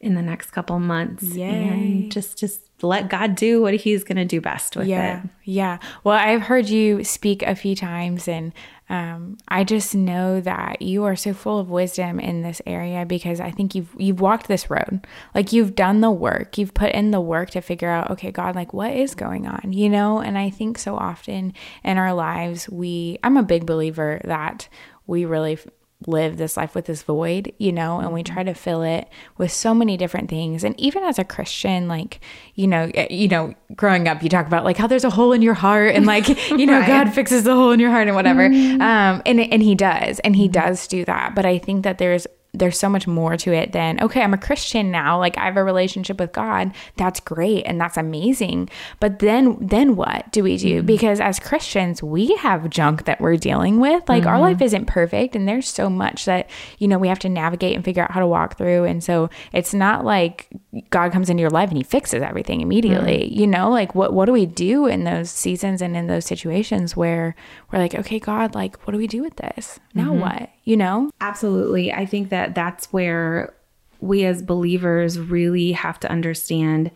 in 0.00 0.14
the 0.14 0.22
next 0.22 0.50
couple 0.52 0.78
months. 0.78 1.24
Yay. 1.34 1.48
And 1.68 2.12
just 2.12 2.38
just 2.38 2.60
let 2.82 3.08
God 3.08 3.34
do 3.34 3.60
what 3.60 3.74
he's 3.74 4.04
gonna 4.04 4.24
do 4.24 4.40
best 4.40 4.76
with 4.76 4.86
Yeah. 4.86 5.22
it. 5.24 5.30
Yeah. 5.44 5.78
Well, 6.04 6.16
I've 6.16 6.42
heard 6.42 6.68
you 6.68 7.02
speak 7.02 7.42
a 7.42 7.56
few 7.56 7.74
times, 7.74 8.28
and 8.28 8.52
um, 8.90 9.36
I 9.48 9.64
just 9.64 9.94
know 9.94 10.40
that 10.40 10.80
you 10.80 11.04
are 11.04 11.16
so 11.16 11.34
full 11.34 11.58
of 11.58 11.68
wisdom 11.68 12.18
in 12.20 12.42
this 12.42 12.62
area 12.64 13.04
because 13.04 13.40
I 13.40 13.50
think 13.50 13.74
you've 13.74 13.92
you've 13.98 14.20
walked 14.20 14.46
this 14.48 14.70
road. 14.70 15.06
Like 15.34 15.52
you've 15.52 15.74
done 15.74 16.00
the 16.00 16.10
work. 16.12 16.56
You've 16.56 16.72
put 16.74 16.92
in 16.92 17.10
the 17.10 17.20
work 17.20 17.50
to 17.50 17.60
figure 17.60 17.90
out, 17.90 18.10
okay, 18.12 18.30
God, 18.30 18.54
like 18.54 18.72
what 18.72 18.92
is 18.92 19.14
going 19.16 19.46
on, 19.46 19.72
you 19.72 19.88
know? 19.90 20.20
And 20.20 20.38
I 20.38 20.48
think 20.48 20.78
so 20.78 20.96
often 20.96 21.52
in 21.84 21.98
our 21.98 22.14
lives, 22.14 22.68
we 22.70 23.18
I'm 23.24 23.36
a 23.36 23.42
big 23.42 23.66
believer 23.66 24.20
that 24.24 24.68
we 25.06 25.24
really 25.24 25.58
live 26.06 26.36
this 26.36 26.56
life 26.56 26.74
with 26.76 26.84
this 26.84 27.02
void, 27.02 27.52
you 27.58 27.72
know, 27.72 27.98
and 27.98 28.12
we 28.12 28.22
try 28.22 28.44
to 28.44 28.54
fill 28.54 28.82
it 28.82 29.08
with 29.36 29.50
so 29.50 29.74
many 29.74 29.96
different 29.96 30.30
things. 30.30 30.62
And 30.62 30.78
even 30.78 31.02
as 31.02 31.18
a 31.18 31.24
Christian, 31.24 31.88
like, 31.88 32.20
you 32.54 32.68
know, 32.68 32.88
eh, 32.94 33.08
you 33.10 33.26
know, 33.26 33.54
growing 33.74 34.06
up, 34.06 34.22
you 34.22 34.28
talk 34.28 34.46
about 34.46 34.64
like 34.64 34.76
how 34.76 34.86
there's 34.86 35.02
a 35.04 35.10
hole 35.10 35.32
in 35.32 35.42
your 35.42 35.54
heart 35.54 35.96
and 35.96 36.06
like, 36.06 36.28
you 36.50 36.66
know, 36.66 36.78
Right. 36.78 36.86
God 36.86 37.12
fixes 37.14 37.42
the 37.42 37.54
hole 37.54 37.72
in 37.72 37.80
your 37.80 37.90
heart 37.90 38.06
and 38.06 38.14
whatever. 38.14 38.44
Um, 38.44 39.22
and 39.26 39.40
and 39.40 39.62
he 39.62 39.74
does, 39.74 40.20
and 40.20 40.36
he 40.36 40.46
does 40.46 40.86
do 40.86 41.04
that. 41.04 41.34
But 41.34 41.44
I 41.44 41.58
think 41.58 41.82
that 41.82 41.98
there's 41.98 42.26
there's 42.54 42.78
so 42.78 42.88
much 42.88 43.06
more 43.06 43.36
to 43.36 43.52
it 43.52 43.72
than 43.72 44.00
okay 44.00 44.22
i'm 44.22 44.34
a 44.34 44.38
christian 44.38 44.90
now 44.90 45.18
like 45.18 45.36
i 45.38 45.44
have 45.44 45.56
a 45.56 45.64
relationship 45.64 46.18
with 46.18 46.32
god 46.32 46.72
that's 46.96 47.20
great 47.20 47.64
and 47.64 47.80
that's 47.80 47.96
amazing. 47.96 48.68
But 49.00 49.18
then 49.18 49.56
then 49.60 49.96
what 49.96 50.30
do 50.32 50.42
we 50.42 50.56
do? 50.56 50.78
Mm-hmm. 50.78 50.86
Because 50.86 51.20
as 51.20 51.38
christians 51.38 52.02
we 52.02 52.34
have 52.36 52.70
junk 52.70 53.04
that 53.04 53.20
we're 53.20 53.36
dealing 53.36 53.80
with. 53.80 54.08
Like 54.08 54.26
our 54.26 54.34
mm-hmm. 54.34 54.42
life 54.42 54.62
isn't 54.62 54.86
perfect 54.86 55.36
and 55.36 55.46
there's 55.46 55.68
so 55.68 55.88
much 55.88 56.24
that 56.24 56.48
you 56.78 56.88
know 56.88 56.98
we 56.98 57.08
have 57.08 57.18
to 57.20 57.28
navigate 57.28 57.74
and 57.74 57.84
figure 57.84 58.02
out 58.02 58.10
how 58.10 58.20
to 58.20 58.26
walk 58.26 58.56
through. 58.56 58.84
And 58.84 59.02
so 59.02 59.30
it's 59.52 59.74
not 59.74 60.04
like 60.04 60.48
god 60.90 61.12
comes 61.12 61.30
into 61.30 61.40
your 61.40 61.50
life 61.50 61.68
and 61.68 61.78
he 61.78 61.84
fixes 61.84 62.22
everything 62.22 62.60
immediately 62.60 63.28
mm-hmm. 63.28 63.40
you 63.40 63.46
know? 63.46 63.70
Like 63.70 63.94
what 63.94 64.12
what 64.12 64.26
do 64.26 64.32
we 64.32 64.46
do 64.46 64.86
in 64.86 65.04
those 65.04 65.30
seasons 65.30 65.82
and 65.82 65.96
in 65.96 66.06
those 66.06 66.24
situations 66.24 66.96
where 66.96 67.34
we're 67.70 67.78
like 67.78 67.94
okay 67.94 68.18
god 68.18 68.54
like 68.54 68.78
what 68.86 68.92
do 68.92 68.98
we 68.98 69.06
do 69.06 69.22
with 69.22 69.36
this? 69.36 69.78
Now 69.94 70.12
what 70.12 70.50
you 70.68 70.76
know 70.76 71.10
Absolutely. 71.20 71.92
I 71.92 72.04
think 72.04 72.28
that 72.28 72.54
that's 72.54 72.92
where 72.92 73.54
we 74.00 74.24
as 74.24 74.42
believers 74.42 75.18
really 75.18 75.72
have 75.72 75.98
to 76.00 76.10
understand 76.10 76.90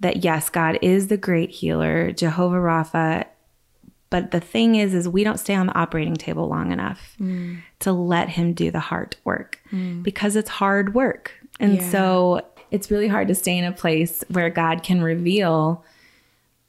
that 0.00 0.22
yes, 0.24 0.48
God 0.50 0.78
is 0.82 1.08
the 1.08 1.16
great 1.16 1.50
healer, 1.50 2.12
Jehovah 2.12 2.56
Rapha. 2.56 3.24
But 4.10 4.30
the 4.30 4.40
thing 4.40 4.76
is, 4.76 4.94
is 4.94 5.08
we 5.08 5.24
don't 5.24 5.38
stay 5.40 5.54
on 5.54 5.66
the 5.66 5.76
operating 5.76 6.16
table 6.16 6.48
long 6.48 6.70
enough 6.70 7.16
mm. 7.18 7.60
to 7.80 7.92
let 7.92 8.28
him 8.28 8.52
do 8.52 8.70
the 8.70 8.80
hard 8.80 9.16
work 9.24 9.60
mm. 9.72 10.02
because 10.02 10.36
it's 10.36 10.50
hard 10.50 10.94
work. 10.94 11.32
And 11.58 11.76
Yeah. 11.76 11.90
so 11.90 12.40
it's 12.70 12.90
really 12.90 13.08
hard 13.08 13.28
to 13.28 13.34
stay 13.34 13.56
in 13.56 13.64
a 13.64 13.72
place 13.72 14.22
where 14.28 14.50
God 14.50 14.82
can 14.82 15.02
reveal 15.02 15.84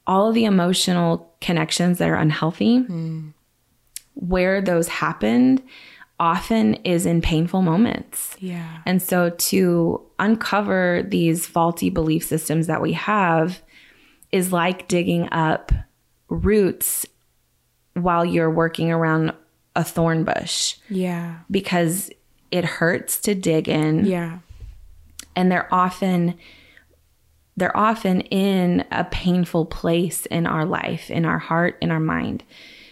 all 0.06 0.28
of 0.28 0.34
the 0.34 0.46
emotional 0.46 1.30
connections 1.40 1.98
that 1.98 2.08
are 2.08 2.16
unhealthy 2.16 2.80
mm. 2.80 3.32
where 4.14 4.60
those 4.60 4.88
happened 4.88 5.62
often 6.20 6.74
is 6.74 7.06
in 7.06 7.20
painful 7.22 7.62
moments. 7.62 8.36
yeah. 8.38 8.82
And 8.86 9.02
so 9.02 9.30
to 9.30 10.00
uncover 10.18 11.02
these 11.08 11.46
faulty 11.46 11.90
belief 11.90 12.24
systems 12.24 12.66
that 12.68 12.82
we 12.82 12.92
have 12.92 13.62
is 14.30 14.52
like 14.52 14.86
digging 14.86 15.28
up 15.32 15.72
roots 16.28 17.06
while 17.94 18.24
you're 18.24 18.50
working 18.50 18.92
around 18.92 19.32
a 19.74 19.82
thorn 19.82 20.24
bush. 20.24 20.76
Yeah. 20.88 21.38
Because 21.50 22.10
it 22.50 22.64
hurts 22.64 23.20
to 23.22 23.34
dig 23.34 23.68
in. 23.68 24.04
Yeah. 24.04 24.38
And 25.34 25.50
they're 25.50 25.72
often 25.72 26.36
they're 27.56 27.76
often 27.76 28.22
in 28.22 28.84
a 28.90 29.04
painful 29.04 29.66
place 29.66 30.24
in 30.26 30.46
our 30.46 30.64
life 30.64 31.10
in 31.10 31.24
our 31.24 31.38
heart 31.38 31.76
in 31.80 31.90
our 31.90 32.00
mind. 32.00 32.44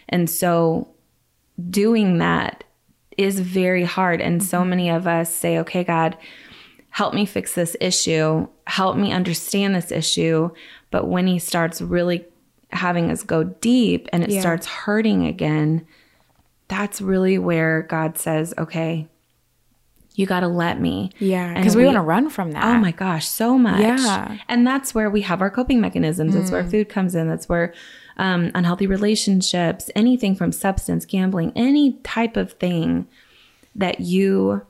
And 0.09 0.29
so 0.29 0.89
doing 1.71 2.19
that 2.19 2.65
is 3.19 3.41
very 3.41 3.85
hard 3.85 4.21
and 4.21 4.43
so 4.43 4.61
mm-hmm. 4.61 4.71
many 4.71 4.89
of 4.89 5.07
us 5.07 5.35
say 5.35 5.59
okay 5.59 5.85
god 5.85 6.17
help 6.91 7.13
me 7.13 7.27
fix 7.27 7.55
this 7.55 7.77
issue 7.81 8.47
help 8.67 8.97
me 8.97 9.13
understand 9.13 9.75
this 9.75 9.93
issue 9.93 10.49
but 10.91 11.07
when 11.07 11.27
he 11.27 11.39
starts 11.39 11.83
really 11.83 12.25
having 12.71 13.11
us 13.11 13.23
go 13.23 13.45
deep 13.45 14.09
and 14.13 14.23
it 14.23 14.31
Yeah. 14.31 14.41
starts 14.41 14.67
hurting 14.67 15.27
again 15.27 15.87
that's 16.69 17.01
really 17.01 17.39
where 17.39 17.83
god 17.83 18.17
says 18.17 18.55
okay 18.57 19.09
you 20.19 20.27
got 20.27 20.41
to 20.41 20.49
let 20.49 20.81
me 20.81 21.13
Yeah, 21.21 21.55
because 21.55 21.77
we, 21.77 21.85
want 21.85 21.95
to 21.95 22.01
run 22.01 22.29
from 22.29 22.51
that. 22.51 22.65
Oh 22.65 22.77
my 22.79 22.91
gosh, 22.91 23.29
so 23.29 23.57
much. 23.57 23.81
Yeah. 23.81 24.39
And 24.49 24.67
that's 24.67 24.93
where 24.93 25.09
we 25.09 25.21
have 25.21 25.41
our 25.41 25.49
coping 25.49 25.81
mechanisms. 25.81 26.35
That's 26.35 26.51
where 26.51 26.65
mm. 26.65 26.71
food 26.73 26.89
comes 26.89 27.15
in. 27.15 27.29
That's 27.29 27.49
where 27.49 27.73
um, 28.19 28.51
unhealthy 28.55 28.87
relationships, 28.87 29.91
anything 29.95 30.35
from 30.35 30.53
substance, 30.53 31.05
gambling, 31.07 31.53
any 31.55 31.95
type 32.03 32.37
of 32.37 32.53
thing 32.53 33.07
that 33.75 34.01
you 34.01 34.63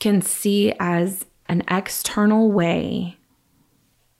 can 0.00 0.20
see 0.20 0.72
as 0.80 1.26
an 1.48 1.62
external 1.68 2.50
way 2.50 3.16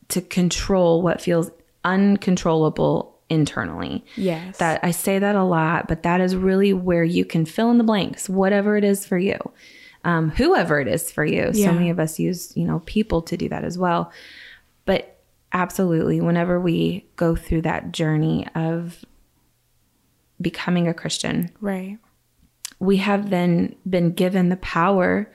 to 0.09 0.21
control 0.21 1.03
what 1.03 1.21
feels 1.21 1.51
uncontrollable 1.85 3.19
internally. 3.29 4.05
Yes. 4.17 4.59
That 4.59 4.81
I 4.83 4.91
say 4.91 5.19
that 5.19 5.37
a 5.37 5.45
lot, 5.45 5.89
but 5.89 6.03
that 6.03 6.21
is 6.21 6.37
really 6.37 6.73
where 6.73 7.05
you 7.05 7.25
can 7.25 7.47
fill 7.47 7.71
in 7.71 7.79
the 7.79 7.85
blanks, 7.85 8.29
whatever 8.29 8.77
it 8.77 8.85
is 8.85 9.07
for 9.07 9.19
you, 9.19 9.39
um, 10.05 10.31
whoever 10.31 10.81
it 10.81 10.89
is 10.89 11.11
for 11.11 11.25
you. 11.25 11.51
Yeah. 11.53 11.69
So 11.69 11.73
many 11.73 11.91
of 11.91 11.99
us 11.99 12.19
use, 12.19 12.57
you 12.57 12.67
know, 12.67 12.83
people 12.87 13.23
to 13.23 13.37
do 13.37 13.49
that 13.49 13.65
as 13.65 13.79
well. 13.79 14.13
But 14.85 15.20
absolutely, 15.53 16.21
whenever 16.21 16.61
we 16.61 17.07
go 17.17 17.37
through 17.37 17.63
that 17.63 17.93
journey 17.93 18.47
of 18.55 19.05
becoming 20.41 20.89
a 20.89 20.95
Christian, 20.95 21.51
right. 21.61 21.99
we 22.79 22.99
have 22.99 23.31
then 23.31 23.75
been 23.89 24.13
given 24.13 24.49
the 24.49 24.57
power, 24.57 25.31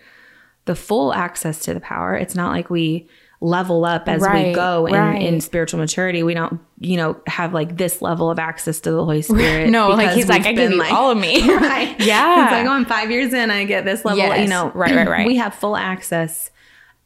the 0.66 0.76
full 0.76 1.14
access 1.14 1.60
to 1.62 1.74
the 1.74 1.80
power. 1.80 2.16
It's 2.16 2.36
not 2.36 2.52
like 2.52 2.70
we 2.70 3.08
level 3.42 3.86
up 3.86 4.08
as 4.08 4.22
we 4.22 4.54
go 4.54 4.86
in, 4.88 4.94
right. 4.96 5.22
in 5.22 5.42
spiritual 5.42 5.80
maturity. 5.80 6.24
We 6.24 6.34
don't, 6.34 6.60
you 6.80 6.98
know, 6.98 7.22
have 7.28 7.54
like 7.54 7.78
this 7.78 8.02
level 8.02 8.32
of 8.32 8.40
access 8.40 8.80
to 8.82 8.92
the 8.92 8.98
Holy 8.98 9.22
Spirit. 9.22 9.70
No, 9.76 9.90
like 9.90 10.12
he's 10.12 10.30
like, 10.30 10.46
I 10.46 10.54
been, 10.54 10.74
you 10.74 10.84
all 10.84 11.12
of 11.12 11.18
me. 11.18 11.48
right. 11.56 12.00
Yeah. 12.06 12.44
It's 12.44 12.52
like, 12.52 12.66
oh, 12.66 12.72
I'm 12.72 12.86
five 12.86 13.12
years 13.12 13.34
in, 13.34 13.52
I 13.52 13.66
get 13.66 13.84
this 13.84 14.06
level. 14.06 14.20
Yes. 14.20 14.42
You 14.42 14.48
know, 14.48 14.72
Right, 14.72 14.96
right, 14.96 15.08
right. 15.08 15.28
We 15.28 15.36
have 15.36 15.54
full 15.54 15.76
access 15.76 16.50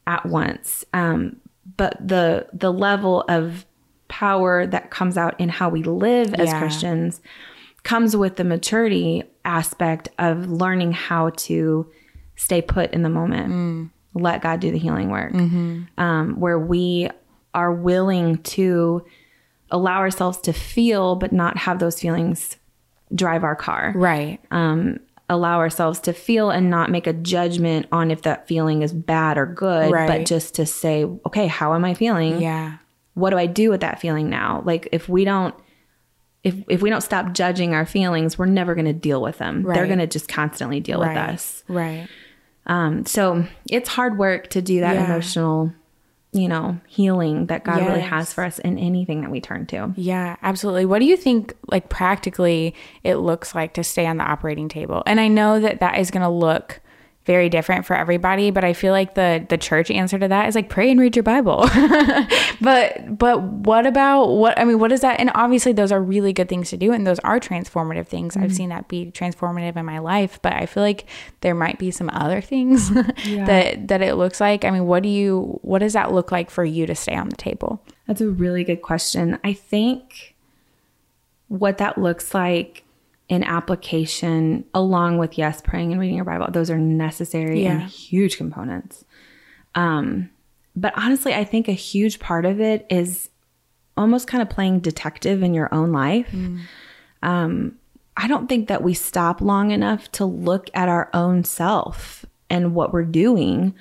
at 0.08 0.26
once. 0.26 0.86
Um, 0.94 1.38
but 1.80 1.98
the 2.08 2.46
the 2.54 2.72
level 2.72 3.24
of 3.28 3.66
power 4.08 4.66
that 4.68 4.90
comes 4.92 5.18
out 5.18 5.40
in 5.40 5.50
how 5.50 5.70
we 5.70 5.82
live 5.84 6.34
as 6.36 6.50
Yeah. 6.50 6.60
Christians 6.60 7.22
comes 7.84 8.16
with 8.16 8.36
the 8.36 8.44
maturity 8.44 9.24
aspect 9.46 10.10
of 10.20 10.48
learning 10.50 10.92
how 10.92 11.30
to 11.48 11.88
stay 12.36 12.62
put 12.62 12.92
in 12.94 13.02
the 13.04 13.10
moment, 13.10 13.50
Mm. 13.54 13.90
let 14.16 14.42
God 14.42 14.60
do 14.60 14.72
the 14.72 14.78
healing 14.80 15.10
work, 15.10 15.34
Mm-hmm. 15.34 15.82
um, 15.98 16.40
where 16.40 16.60
we 16.60 17.10
are 17.54 17.72
willing 17.74 18.38
to 18.58 19.06
allow 19.72 20.00
ourselves 20.00 20.38
to 20.42 20.54
feel, 20.54 21.16
but 21.16 21.32
not 21.32 21.58
have 21.58 21.80
those 21.80 22.00
feelings 22.00 22.58
drive 23.14 23.44
our 23.44 23.56
car 23.56 23.94
Right. 23.96 24.40
um, 24.52 25.00
allow 25.30 25.60
ourselves 25.60 26.00
to 26.02 26.14
feel 26.14 26.50
and 26.50 26.70
not 26.70 26.90
make 26.90 27.06
a 27.08 27.14
judgment 27.14 27.86
on 27.92 28.10
if 28.12 28.24
that 28.24 28.48
feeling 28.48 28.82
is 28.82 28.92
bad 28.92 29.38
or 29.38 29.46
good, 29.46 29.92
Right. 29.92 30.08
but 30.08 30.26
just 30.26 30.56
to 30.56 30.66
say, 30.66 31.04
okay, 31.04 31.48
how 31.48 31.76
am 31.76 31.86
I 31.86 31.94
feeling? 31.94 32.42
yeah. 32.42 32.78
What 33.16 33.32
do 33.32 33.38
I 33.38 33.48
do 33.48 33.70
with 33.70 33.82
that 33.82 34.00
feeling 34.00 34.30
now? 34.30 34.62
Like 34.66 34.88
if 34.94 35.10
we 35.10 35.26
don't 35.26 35.54
if 36.44 36.56
if 36.70 36.82
we 36.82 36.90
don't 36.90 37.02
stop 37.02 37.34
judging 37.34 37.74
our 37.74 37.86
feelings, 37.86 38.38
we're 38.38 38.46
never 38.46 38.74
going 38.76 38.86
to 38.86 38.94
deal 38.94 39.22
with 39.22 39.40
them. 39.40 39.64
They're 39.64 39.88
going 39.88 40.00
to 40.00 40.08
just 40.08 40.30
constantly 40.30 40.80
deal 40.80 41.02
Right. 41.02 41.10
with 41.10 41.18
us. 41.36 41.64
Right. 41.68 42.08
Um, 42.66 43.06
so 43.06 43.46
it's 43.70 43.90
hard 43.90 44.18
work 44.18 44.50
to 44.52 44.62
do 44.62 44.80
that 44.82 44.94
Yeah. 44.96 45.06
emotional, 45.06 45.74
you 46.32 46.48
know, 46.48 46.80
healing 46.88 47.48
that 47.48 47.64
God 47.64 47.82
really 47.82 48.02
has 48.02 48.32
for 48.32 48.44
us 48.44 48.60
in 48.60 48.78
anything 48.78 49.22
that 49.22 49.32
we 49.32 49.42
turn 49.42 49.66
to. 49.68 49.94
Yeah, 49.96 50.36
absolutely. 50.44 50.86
What 50.86 51.00
do 51.00 51.06
you 51.06 51.18
think, 51.18 51.56
like 51.72 51.90
practically, 51.90 52.76
it 53.04 53.16
looks 53.16 53.56
like 53.56 53.74
to 53.74 53.84
stay 53.84 54.06
on 54.06 54.18
the 54.18 54.24
operating 54.24 54.70
table? 54.70 55.02
And 55.08 55.20
I 55.20 55.28
know 55.28 55.60
that 55.60 55.80
that 55.80 55.98
is 55.98 56.12
going 56.12 56.22
to 56.22 56.30
look 56.30 56.82
very 57.30 57.48
different 57.48 57.86
for 57.86 57.96
everybody, 57.96 58.50
but 58.50 58.64
I 58.64 58.74
feel 58.74 58.92
like 58.92 59.14
the 59.14 59.46
the 59.48 59.58
church 59.58 59.92
answer 59.92 60.18
to 60.18 60.28
that 60.28 60.50
is 60.50 60.56
like 60.56 60.68
pray 60.68 60.90
and 60.90 61.00
read 61.00 61.16
your 61.16 61.22
Bible. 61.22 61.60
but 62.60 63.20
but 63.20 63.44
what 63.44 63.86
about 63.86 64.30
what 64.30 64.58
I 64.58 64.66
mean? 64.66 64.80
What 64.80 64.92
is 64.92 65.02
that? 65.02 65.20
And 65.20 65.30
obviously, 65.36 65.72
those 65.72 65.92
are 65.92 66.02
really 66.02 66.34
good 66.34 66.50
things 66.50 66.72
to 66.72 66.78
do, 66.78 66.92
and 66.92 67.06
those 67.06 67.20
are 67.20 67.40
transformative 67.40 68.08
things. 68.08 68.36
I've 68.36 68.46
mm-hmm. 68.46 68.54
seen 68.54 68.70
that 68.70 68.88
be 68.88 69.12
transformative 69.12 69.76
in 69.76 69.86
my 69.86 70.00
life. 70.00 70.40
But 70.42 70.54
I 70.54 70.66
feel 70.66 70.82
like 70.82 71.06
there 71.42 71.54
might 71.54 71.78
be 71.78 71.92
some 71.92 72.10
other 72.12 72.42
things 72.42 72.90
that 72.94 73.88
that 73.90 74.02
it 74.02 74.16
looks 74.16 74.42
like. 74.42 74.66
I 74.66 74.72
mean, 74.72 74.88
what 74.88 75.04
do 75.04 75.10
you? 75.10 75.60
What 75.62 75.80
does 75.80 75.94
that 75.94 76.12
look 76.12 76.32
like 76.32 76.50
for 76.50 76.66
you 76.66 76.88
to 76.88 76.96
stay 76.96 77.14
on 77.14 77.30
the 77.30 77.38
table? 77.38 77.80
That's 78.08 78.22
a 78.22 78.28
really 78.28 78.64
good 78.64 78.82
question. 78.82 79.38
I 79.44 79.54
think 79.54 80.34
what 81.48 81.78
that 81.78 82.00
looks 82.00 82.34
like 82.34 82.86
in 83.30 83.44
application, 83.44 84.66
along 84.74 85.18
with 85.20 85.38
yes, 85.38 85.62
praying 85.62 85.92
and 85.92 86.02
reading 86.02 86.16
your 86.16 86.26
Bible, 86.26 86.48
those 86.52 86.70
are 86.70 86.78
necessary 86.80 87.64
Yeah. 87.64 87.74
and 87.74 87.82
huge 87.84 88.38
components. 88.38 89.06
Um, 89.76 90.30
but 90.76 90.94
honestly, 90.98 91.34
I 91.34 91.44
think 91.44 91.68
a 91.68 91.72
huge 91.74 92.20
part 92.20 92.46
of 92.46 92.60
it 92.60 92.86
is 92.90 93.30
almost 93.96 94.28
kind 94.28 94.42
of 94.42 94.50
playing 94.50 94.80
detective 94.80 95.44
in 95.44 95.54
your 95.54 95.74
own 95.74 95.92
life. 95.92 96.34
Um, 97.22 97.76
I 98.18 98.28
don't 98.28 98.48
think 98.50 98.68
that 98.68 98.82
we 98.84 98.94
stop 98.94 99.42
long 99.42 99.72
enough 99.72 100.12
to 100.14 100.26
look 100.26 100.70
at 100.74 100.90
our 100.90 101.10
own 101.14 101.44
self 101.44 102.26
and 102.50 102.74
what 102.74 102.92
we're 102.92 103.04
doing 103.06 103.76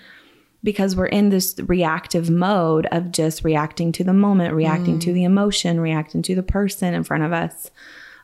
because 0.62 0.96
we're 0.96 1.06
in 1.06 1.28
this 1.30 1.54
reactive 1.66 2.28
mode 2.30 2.86
of 2.86 3.12
just 3.12 3.44
reacting 3.44 3.92
to 3.92 4.04
the 4.04 4.12
moment, 4.12 4.54
reacting 4.54 4.98
to 4.98 5.12
the 5.12 5.24
emotion, 5.24 5.80
reacting 5.80 6.20
to 6.22 6.34
the 6.34 6.42
person 6.42 6.94
in 6.94 7.04
front 7.04 7.22
of 7.22 7.32
us, 7.32 7.70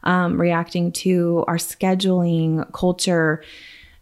um, 0.04 0.40
reacting 0.40 0.92
to 0.92 1.44
our 1.48 1.56
scheduling, 1.56 2.70
culture. 2.72 3.42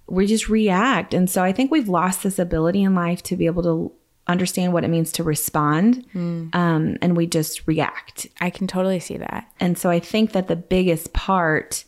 We 0.06 0.26
just 0.26 0.49
react. 0.49 1.14
And 1.14 1.30
so 1.30 1.42
I 1.42 1.52
think 1.52 1.71
we've 1.71 1.88
lost 1.88 2.23
this 2.23 2.38
ability 2.38 2.82
in 2.82 2.94
life 2.94 3.23
to 3.25 3.37
be 3.37 3.47
able 3.47 3.62
to 3.62 3.92
understand 4.26 4.73
what 4.73 4.85
it 4.85 4.88
means 4.88 5.12
to 5.12 5.25
respond. 5.25 6.04
Um, 6.52 6.99
and 7.00 7.16
we 7.16 7.26
just 7.26 7.66
react. 7.66 8.26
I 8.40 8.50
can 8.50 8.66
totally 8.66 9.00
see 9.00 9.16
that. 9.16 9.50
And 9.59 9.76
so 9.76 9.90
I 9.90 10.00
think 10.00 10.32
that 10.32 10.49
the 10.49 10.56
biggest 10.56 11.12
part 11.12 11.85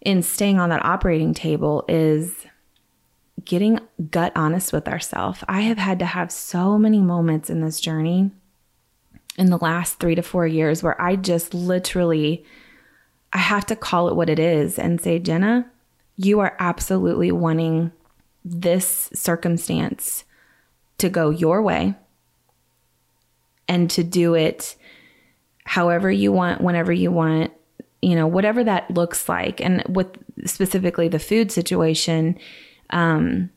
in 0.00 0.22
staying 0.22 0.58
on 0.58 0.68
that 0.70 0.84
operating 0.84 1.34
table 1.34 1.84
is 1.88 2.46
getting 3.44 3.80
gut 4.10 4.32
honest 4.34 4.72
with 4.72 4.88
ourselves. 4.88 5.42
I 5.48 5.62
have 5.62 5.78
had 5.78 5.98
to 5.98 6.06
have 6.06 6.30
so 6.30 6.78
many 6.78 7.00
moments 7.00 7.50
in 7.50 7.60
this 7.60 7.80
journey 7.80 8.30
in 9.36 9.50
the 9.50 9.58
last 9.58 9.98
3 9.98 10.14
to 10.14 10.22
4 10.22 10.46
years 10.46 10.82
where 10.82 11.00
I 11.00 11.16
just 11.16 11.52
literally 11.52 12.44
I 13.34 13.38
have 13.38 13.66
to 13.66 13.76
call 13.76 14.08
it 14.08 14.16
what 14.16 14.30
it 14.30 14.38
is 14.38 14.78
and 14.78 15.00
say, 15.00 15.18
"Jenna, 15.18 15.70
you 16.16 16.40
are 16.40 16.56
absolutely 16.58 17.32
wanting 17.32 17.92
this 18.44 19.10
circumstance 19.12 20.24
to 20.98 21.08
go 21.08 21.30
your 21.30 21.60
way 21.60 21.94
and 23.68 23.90
to 23.90 24.04
do 24.04 24.34
it 24.34 24.76
however 25.64 26.10
you 26.10 26.30
want, 26.30 26.60
whenever 26.60 26.92
you 26.92 27.10
want, 27.10 27.52
you 28.02 28.14
know, 28.14 28.26
whatever 28.26 28.62
that 28.62 28.90
looks 28.90 29.28
like. 29.28 29.60
And 29.60 29.82
with 29.88 30.08
specifically 30.44 31.08
the 31.08 31.18
food 31.18 31.50
situation, 31.50 32.38
um, 32.90 33.50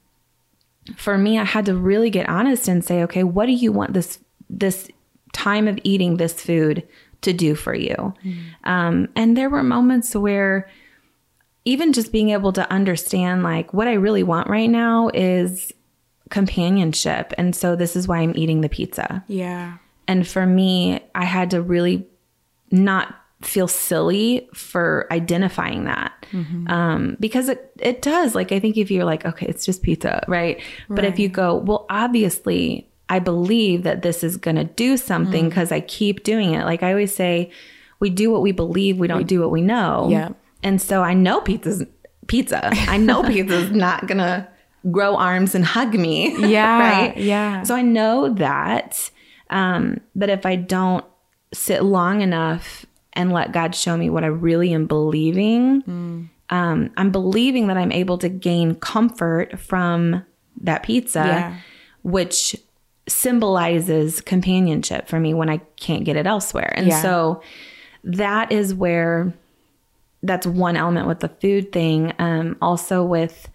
for 0.96 1.17
me, 1.17 1.38
I 1.38 1.43
had 1.43 1.65
to 1.65 1.75
really 1.75 2.10
get 2.10 2.29
honest 2.29 2.67
and 2.69 2.84
say, 2.84 3.03
okay, 3.03 3.24
what 3.24 3.46
do 3.46 3.51
you 3.51 3.72
want 3.72 3.93
this 3.93 4.19
this 4.50 4.88
time 5.34 5.67
of 5.67 5.77
eating 5.84 6.15
this 6.15 6.41
food 6.41 6.88
to 7.21 7.33
do 7.33 7.55
for 7.55 7.74
you? 7.74 8.13
Um, 8.63 9.09
and 9.15 9.36
there 9.36 9.50
were 9.50 9.63
moments 9.63 10.15
where 10.15 10.69
even 11.65 11.91
just 11.91 12.12
being 12.12 12.29
able 12.29 12.53
to 12.53 12.71
understand 12.71 13.43
like 13.43 13.74
what 13.74 13.87
I 13.87 13.94
really 13.94 14.24
want 14.24 14.50
right 14.50 14.70
now 14.70 15.09
is 15.13 15.74
companionship. 16.29 17.33
And 17.37 17.55
so 17.55 17.75
this 17.75 17.96
is 17.96 18.07
why 18.07 18.20
I'm 18.20 18.33
eating 18.35 18.61
the 18.61 18.70
pizza. 18.70 19.24
Yeah. 19.27 19.77
And 20.07 20.25
for 20.27 20.46
me, 20.46 21.01
I 21.13 21.25
had 21.25 21.51
to 21.51 21.61
really 21.61 22.07
not 22.72 23.13
feel 23.42 23.68
silly 23.68 24.50
for 24.53 25.07
identifying 25.11 25.83
that 25.83 26.25
um, 26.68 27.18
because 27.20 27.50
it, 27.50 27.72
it 27.79 28.01
does. 28.01 28.33
Like, 28.33 28.51
I 28.51 28.59
think 28.59 28.77
if 28.77 28.89
you're 28.89 29.05
like, 29.05 29.25
okay, 29.25 29.46
it's 29.46 29.65
just 29.65 29.83
pizza, 29.83 30.24
right? 30.27 30.61
But 30.89 31.05
if 31.05 31.20
you 31.20 31.29
go, 31.29 31.55
well, 31.55 31.85
obviously, 31.89 32.89
I 33.09 33.20
believe 33.20 33.83
that 33.83 34.01
this 34.01 34.24
is 34.24 34.35
going 34.37 34.57
to 34.57 34.63
do 34.65 34.98
something 34.98 35.48
because 35.50 35.72
I 35.72 35.79
keep 35.79 36.24
doing 36.24 36.53
it. 36.53 36.65
Like 36.65 36.83
I 36.83 36.91
always 36.91 37.15
say, 37.15 37.51
we 38.00 38.09
do 38.09 38.29
what 38.31 38.41
we 38.41 38.51
believe, 38.51 38.98
we 38.98 39.07
don't 39.07 39.27
do 39.27 39.39
what 39.39 39.50
we 39.51 39.61
know. 39.61 40.07
Yeah. 40.11 40.29
And 40.63 40.81
so 40.81 41.01
I 41.03 41.13
know 41.13 41.39
pizza's 41.41 41.83
pizza. 42.27 42.70
I 42.74 42.98
know 42.98 43.24
pizza's 43.31 43.72
not 43.72 44.07
going 44.07 44.17
to 44.17 44.48
grow 44.91 45.15
arms 45.15 45.55
and 45.55 45.63
hug 45.65 45.93
me. 45.93 46.35
Yeah. 46.50 46.79
right? 46.79 47.17
Yeah. 47.17 47.63
So 47.63 47.75
I 47.75 47.81
know 47.81 48.33
that. 48.33 49.09
Um, 49.50 50.01
but 50.15 50.29
if 50.29 50.46
I 50.46 50.55
don't 50.57 51.05
sit 51.53 51.83
long 51.83 52.22
enough 52.22 52.85
and 53.13 53.31
let 53.31 53.53
God 53.53 53.74
show 53.74 53.96
me 53.96 54.09
what 54.09 54.24
I 54.25 54.27
really 54.27 54.74
am 54.74 54.85
believing, 54.85 56.29
um, 56.50 56.91
I'm 56.98 57.11
believing 57.11 57.67
that 57.67 57.77
I'm 57.77 57.91
able 57.93 58.17
to 58.20 58.29
gain 58.29 58.75
comfort 58.75 59.59
from 59.59 60.24
that 60.61 60.83
pizza, 60.83 61.20
Yeah. 61.20 61.55
which 62.03 62.55
symbolizes 63.07 64.22
companionship 64.22 65.07
for 65.07 65.20
me 65.20 65.33
when 65.33 65.50
I 65.50 65.57
can't 65.79 66.03
get 66.03 66.15
it 66.15 66.27
elsewhere. 66.27 66.74
And 66.75 66.87
Yeah. 66.87 67.01
so 67.01 67.41
that 68.03 68.51
is 68.51 68.74
where 68.74 69.33
that's 70.24 70.48
one 70.48 70.75
element 70.75 71.07
with 71.07 71.20
the 71.20 71.29
food 71.29 71.72
thing. 71.72 72.13
Um, 72.20 72.57
also 72.61 73.03
with 73.03 73.50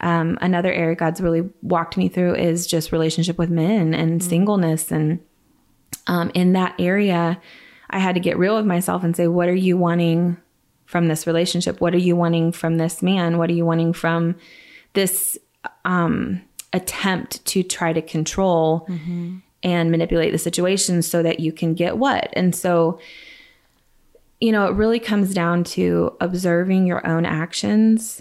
um, 0.00 0.38
another 0.40 0.72
area 0.72 0.94
God's 0.94 1.20
really 1.20 1.48
walked 1.62 1.96
me 1.96 2.08
through 2.08 2.34
is 2.34 2.66
just 2.66 2.92
relationship 2.92 3.38
with 3.38 3.50
men 3.50 3.94
and 3.94 4.22
singleness. 4.22 4.90
And 4.90 5.20
um, 6.06 6.30
in 6.34 6.52
that 6.52 6.74
area, 6.78 7.40
I 7.90 7.98
had 7.98 8.14
to 8.14 8.20
get 8.20 8.38
real 8.38 8.56
with 8.56 8.66
myself 8.66 9.04
and 9.04 9.16
say, 9.16 9.28
what 9.28 9.48
are 9.48 9.54
you 9.54 9.76
wanting 9.76 10.36
from 10.86 11.08
this 11.08 11.26
relationship? 11.26 11.80
What 11.80 11.94
are 11.94 11.98
you 11.98 12.16
wanting 12.16 12.52
from 12.52 12.76
this 12.76 13.02
man? 13.02 13.38
What 13.38 13.50
are 13.50 13.54
you 13.54 13.64
wanting 13.64 13.92
from 13.92 14.36
this 14.92 15.38
um, 15.84 16.42
attempt 16.74 17.42
to 17.46 17.62
try 17.62 17.94
to 17.94 18.02
control 18.02 18.86
and 19.62 19.90
manipulate 19.90 20.32
the 20.32 20.38
situation 20.38 21.00
so 21.00 21.22
that 21.22 21.40
you 21.40 21.52
can 21.52 21.72
get 21.72 21.96
what? 21.96 22.28
And 22.34 22.54
so, 22.54 23.00
you 24.40 24.52
know, 24.52 24.66
it 24.66 24.74
really 24.74 24.98
comes 24.98 25.32
down 25.32 25.64
to 25.64 26.14
observing 26.20 26.86
your 26.86 27.06
own 27.06 27.24
actions 27.24 28.20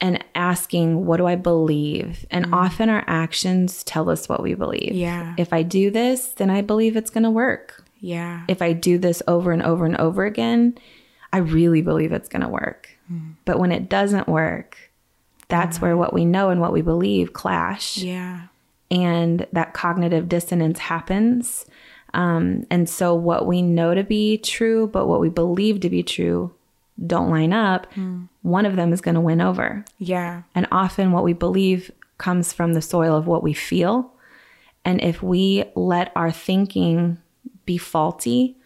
and 0.00 0.24
asking, 0.34 1.06
what 1.06 1.18
do 1.18 1.26
I 1.26 1.36
believe? 1.36 2.26
And 2.30 2.46
mm-hmm. 2.46 2.54
often 2.54 2.88
our 2.88 3.04
actions 3.06 3.84
tell 3.84 4.10
us 4.10 4.28
what 4.28 4.42
we 4.42 4.54
believe. 4.54 4.92
Yeah. 4.92 5.34
If 5.38 5.52
I 5.52 5.62
do 5.62 5.92
this, 5.92 6.28
then 6.28 6.50
I 6.50 6.62
believe 6.62 6.96
it's 6.96 7.10
going 7.10 7.22
to 7.22 7.30
work. 7.30 7.84
Yeah. 8.00 8.42
If 8.48 8.60
I 8.60 8.72
do 8.72 8.98
this 8.98 9.22
over 9.28 9.52
and 9.52 9.62
over 9.62 9.86
and 9.86 9.96
over 9.98 10.24
again, 10.24 10.76
I 11.32 11.38
really 11.38 11.82
believe 11.82 12.10
it's 12.10 12.28
going 12.28 12.42
to 12.42 12.48
work. 12.48 12.88
Mm-hmm. 13.12 13.32
But 13.44 13.60
when 13.60 13.70
it 13.70 13.88
doesn't 13.88 14.26
work, 14.26 14.76
that's 15.52 15.80
where 15.80 15.96
what 15.96 16.12
we 16.14 16.24
know 16.24 16.48
and 16.50 16.60
what 16.60 16.72
we 16.72 16.82
believe 16.82 17.32
clash 17.34 17.98
Yeah. 17.98 18.42
and 18.90 19.46
that 19.52 19.74
cognitive 19.74 20.28
dissonance 20.28 20.78
happens. 20.78 21.66
Um, 22.14 22.66
and 22.70 22.88
so, 22.88 23.14
what 23.14 23.46
we 23.46 23.62
know 23.62 23.94
to 23.94 24.02
be 24.04 24.36
true, 24.38 24.86
but 24.86 25.06
what 25.06 25.20
we 25.20 25.28
believe 25.30 25.80
to 25.80 25.88
be 25.90 26.02
true, 26.02 26.52
don't 27.06 27.30
line 27.30 27.52
up. 27.52 27.86
One 28.42 28.66
of 28.66 28.76
them 28.76 28.92
is 28.92 29.00
going 29.00 29.14
to 29.14 29.20
win 29.20 29.40
over. 29.40 29.84
Yeah. 29.98 30.42
And 30.54 30.66
often, 30.70 31.12
what 31.12 31.24
we 31.24 31.32
believe 31.32 31.90
comes 32.18 32.52
from 32.52 32.74
the 32.74 32.82
soil 32.82 33.16
of 33.16 33.26
what 33.26 33.42
we 33.42 33.52
feel. 33.54 34.12
And 34.84 35.00
if 35.00 35.22
we 35.22 35.64
let 35.74 36.12
our 36.14 36.30
thinking 36.30 37.16
be 37.64 37.78
faulty, 37.78 38.56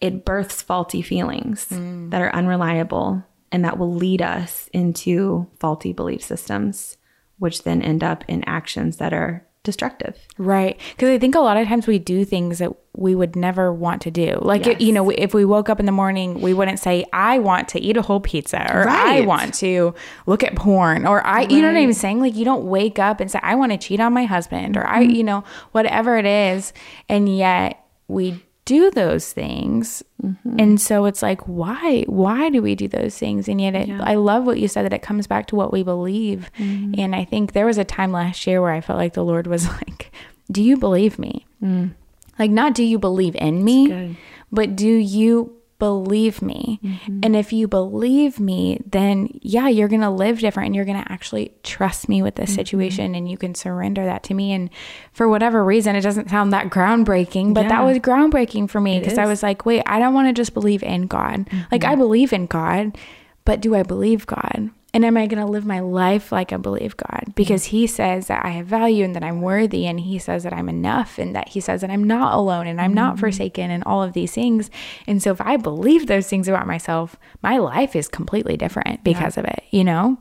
it 0.00 0.24
births 0.24 0.60
faulty 0.62 1.00
feelings 1.02 1.66
that 1.70 2.20
are 2.20 2.34
unreliable 2.34 3.22
and 3.52 3.64
that 3.64 3.78
will 3.78 3.94
lead 3.94 4.22
us 4.22 4.68
into 4.72 5.48
faulty 5.58 5.92
belief 5.92 6.22
systems, 6.22 6.96
which 7.38 7.64
then 7.64 7.82
end 7.82 8.04
up 8.04 8.24
in 8.28 8.44
actions 8.44 8.98
that 8.98 9.12
are 9.12 9.46
destructive. 9.62 10.16
Right. 10.38 10.80
Because 10.92 11.10
I 11.10 11.18
think 11.18 11.34
a 11.34 11.40
lot 11.40 11.58
of 11.58 11.68
times 11.68 11.86
we 11.86 11.98
do 11.98 12.24
things 12.24 12.58
that 12.58 12.72
we 12.94 13.14
would 13.14 13.36
never 13.36 13.72
want 13.72 14.00
to 14.02 14.10
do. 14.10 14.38
Like, 14.40 14.64
Yes. 14.64 14.80
you 14.80 14.92
know, 14.92 15.10
if 15.10 15.34
we 15.34 15.44
woke 15.44 15.68
up 15.68 15.78
in 15.78 15.86
the 15.86 15.92
morning, 15.92 16.40
we 16.40 16.54
wouldn't 16.54 16.78
say, 16.78 17.04
I 17.12 17.38
want 17.38 17.68
to 17.68 17.80
eat 17.80 17.96
a 17.96 18.02
whole 18.02 18.20
pizza 18.20 18.58
or 18.72 18.88
I 18.88 19.20
want 19.20 19.52
to 19.54 19.94
look 20.26 20.42
at 20.42 20.56
porn 20.56 21.06
or 21.06 21.24
I, 21.26 21.42
you 21.42 21.60
know 21.60 21.68
what 21.72 21.76
I'm 21.76 21.92
saying? 21.92 22.20
Like, 22.20 22.36
you 22.36 22.44
don't 22.44 22.64
wake 22.64 22.98
up 22.98 23.20
and 23.20 23.30
say, 23.30 23.38
I 23.42 23.54
want 23.54 23.72
to 23.72 23.78
cheat 23.78 24.00
on 24.00 24.14
my 24.14 24.24
husband 24.24 24.78
or 24.78 24.86
I, 24.86 25.02
mm-hmm. 25.02 25.10
you 25.10 25.24
know, 25.24 25.44
whatever 25.72 26.16
it 26.16 26.26
is. 26.26 26.72
And 27.08 27.34
yet 27.36 27.84
we 28.08 28.42
do 28.64 28.90
those 28.90 29.32
things. 29.32 30.02
Mm-hmm. 30.22 30.56
And 30.58 30.80
so 30.80 31.06
it's 31.06 31.22
like, 31.22 31.40
why? 31.42 32.04
Why 32.06 32.50
do 32.50 32.62
we 32.62 32.74
do 32.74 32.88
those 32.88 33.18
things? 33.18 33.48
And 33.48 33.60
yet, 33.60 33.74
it, 33.74 33.88
yeah. 33.88 34.00
I 34.02 34.14
love 34.14 34.44
what 34.44 34.58
you 34.58 34.68
said 34.68 34.84
that 34.84 34.92
it 34.92 35.02
comes 35.02 35.26
back 35.26 35.46
to 35.48 35.56
what 35.56 35.72
we 35.72 35.82
believe. 35.82 36.50
Mm-hmm. 36.58 36.94
And 36.98 37.14
I 37.14 37.24
think 37.24 37.52
there 37.52 37.66
was 37.66 37.78
a 37.78 37.84
time 37.84 38.12
last 38.12 38.46
year 38.46 38.60
where 38.60 38.72
I 38.72 38.80
felt 38.80 38.98
like 38.98 39.14
the 39.14 39.24
Lord 39.24 39.46
was 39.46 39.66
like, 39.82 40.12
Do 40.50 40.62
you 40.62 40.76
believe 40.76 41.18
me? 41.18 41.46
Mm. 41.62 41.94
Like, 42.38 42.50
not 42.50 42.74
do 42.74 42.82
you 42.82 42.98
believe 42.98 43.36
in 43.36 43.62
me, 43.64 44.16
but 44.50 44.74
do 44.74 44.88
you 44.88 45.59
believe 45.80 46.40
me. 46.42 46.78
Mm-hmm. 46.84 47.20
And 47.24 47.34
if 47.34 47.52
you 47.52 47.66
believe 47.66 48.38
me, 48.38 48.78
then 48.86 49.40
yeah, 49.42 49.66
you're 49.66 49.88
going 49.88 50.02
to 50.02 50.10
live 50.10 50.38
different 50.38 50.66
and 50.66 50.76
you're 50.76 50.84
going 50.84 51.02
to 51.02 51.12
actually 51.12 51.52
trust 51.64 52.08
me 52.08 52.22
with 52.22 52.36
this 52.36 52.50
mm-hmm. 52.50 52.58
situation 52.58 53.14
and 53.16 53.28
you 53.28 53.36
can 53.36 53.56
surrender 53.56 54.04
that 54.04 54.22
to 54.24 54.34
me. 54.34 54.52
And 54.52 54.70
for 55.12 55.28
whatever 55.28 55.64
reason, 55.64 55.96
it 55.96 56.02
doesn't 56.02 56.30
sound 56.30 56.52
that 56.52 56.70
groundbreaking, 56.70 57.54
but 57.54 57.62
yeah. 57.62 57.70
that 57.70 57.84
was 57.84 57.98
groundbreaking 57.98 58.70
for 58.70 58.80
me 58.80 59.00
because 59.00 59.18
I 59.18 59.26
was 59.26 59.42
like, 59.42 59.66
wait, 59.66 59.82
I 59.86 59.98
don't 59.98 60.14
want 60.14 60.28
to 60.28 60.32
just 60.32 60.54
believe 60.54 60.84
in 60.84 61.08
God. 61.08 61.46
Mm-hmm. 61.46 61.62
Like, 61.72 61.84
I 61.84 61.96
believe 61.96 62.32
in 62.32 62.46
God, 62.46 62.96
but 63.44 63.60
do 63.60 63.74
I 63.74 63.82
believe 63.82 64.26
God? 64.26 64.70
And 64.92 65.04
am 65.04 65.16
I 65.16 65.26
going 65.26 65.44
to 65.44 65.50
live 65.50 65.64
my 65.64 65.80
life 65.80 66.32
like 66.32 66.52
I 66.52 66.56
believe 66.56 66.96
God? 66.96 67.32
Because 67.34 67.66
He 67.66 67.86
says 67.86 68.26
that 68.26 68.44
I 68.44 68.50
have 68.50 68.66
value 68.66 69.04
and 69.04 69.14
that 69.14 69.22
I'm 69.22 69.40
worthy, 69.40 69.86
and 69.86 70.00
He 70.00 70.18
says 70.18 70.42
that 70.42 70.52
I'm 70.52 70.68
enough, 70.68 71.18
and 71.18 71.34
that 71.34 71.48
He 71.50 71.60
says 71.60 71.82
that 71.82 71.90
I'm 71.90 72.04
not 72.04 72.34
alone 72.34 72.66
and 72.66 72.80
I'm 72.80 72.94
not 72.94 73.14
mm-hmm. 73.14 73.20
forsaken, 73.20 73.70
and 73.70 73.84
all 73.84 74.02
of 74.02 74.12
these 74.12 74.32
things. 74.32 74.70
And 75.06 75.22
so, 75.22 75.30
if 75.30 75.40
I 75.40 75.56
believe 75.56 76.06
those 76.06 76.28
things 76.28 76.48
about 76.48 76.66
myself, 76.66 77.16
my 77.42 77.58
life 77.58 77.94
is 77.94 78.08
completely 78.08 78.56
different 78.56 79.04
because 79.04 79.36
yeah. 79.36 79.40
of 79.40 79.46
it, 79.46 79.64
you 79.70 79.84
know? 79.84 80.18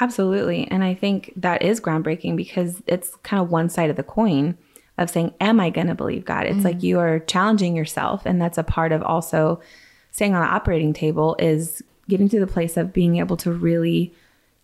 Absolutely. 0.00 0.66
And 0.70 0.82
I 0.84 0.94
think 0.94 1.32
that 1.36 1.62
is 1.62 1.80
groundbreaking 1.80 2.36
because 2.36 2.82
it's 2.86 3.14
kind 3.22 3.42
of 3.42 3.50
one 3.50 3.68
side 3.68 3.90
of 3.90 3.96
the 3.96 4.02
coin 4.02 4.56
of 4.98 5.10
saying, 5.10 5.34
Am 5.40 5.60
I 5.60 5.70
going 5.70 5.86
to 5.86 5.94
believe 5.94 6.24
God? 6.24 6.46
It's 6.46 6.56
mm-hmm. 6.56 6.64
like 6.64 6.82
you 6.82 6.98
are 6.98 7.20
challenging 7.20 7.74
yourself. 7.74 8.22
And 8.26 8.40
that's 8.40 8.58
a 8.58 8.62
part 8.62 8.92
of 8.92 9.02
also 9.02 9.60
staying 10.10 10.34
on 10.34 10.42
the 10.42 10.48
operating 10.48 10.92
table 10.92 11.36
is 11.38 11.82
getting 12.10 12.28
to 12.28 12.40
the 12.40 12.46
place 12.46 12.76
of 12.76 12.92
being 12.92 13.16
able 13.16 13.36
to 13.38 13.50
really 13.50 14.12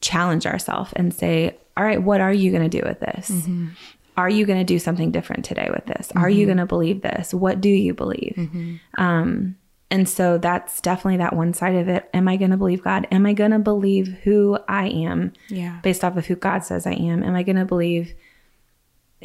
challenge 0.00 0.46
ourselves 0.46 0.92
and 0.94 1.14
say, 1.14 1.56
all 1.76 1.84
right, 1.84 2.02
what 2.02 2.20
are 2.20 2.32
you 2.32 2.50
going 2.50 2.68
to 2.68 2.80
do 2.80 2.86
with 2.86 3.00
this? 3.00 3.30
Mm-hmm. 3.30 3.68
Are 4.16 4.28
you 4.28 4.46
going 4.46 4.58
to 4.58 4.64
do 4.64 4.78
something 4.78 5.10
different 5.10 5.44
today 5.44 5.68
with 5.70 5.86
this? 5.86 6.08
Mm-hmm. 6.08 6.18
Are 6.18 6.28
you 6.28 6.40
mm-hmm. 6.40 6.46
going 6.48 6.58
to 6.58 6.66
believe 6.66 7.02
this? 7.02 7.32
What 7.32 7.60
do 7.60 7.68
you 7.68 7.94
believe? 7.94 8.34
Mm-hmm. 8.36 8.76
Um, 9.02 9.56
and 9.90 10.08
so 10.08 10.36
that's 10.38 10.80
definitely 10.80 11.18
that 11.18 11.36
one 11.36 11.54
side 11.54 11.76
of 11.76 11.88
it. 11.88 12.08
Am 12.12 12.26
I 12.26 12.36
going 12.36 12.50
to 12.50 12.56
believe 12.56 12.82
God? 12.82 13.06
Am 13.12 13.24
I 13.24 13.34
going 13.34 13.52
to 13.52 13.58
believe 13.58 14.08
who 14.24 14.58
I 14.68 14.88
am 14.88 15.32
yeah. 15.48 15.78
based 15.82 16.02
off 16.02 16.16
of 16.16 16.26
who 16.26 16.34
God 16.34 16.64
says 16.64 16.86
I 16.86 16.92
am? 16.92 17.22
Am 17.22 17.34
I 17.34 17.42
going 17.44 17.56
to 17.56 17.64
believe 17.64 18.14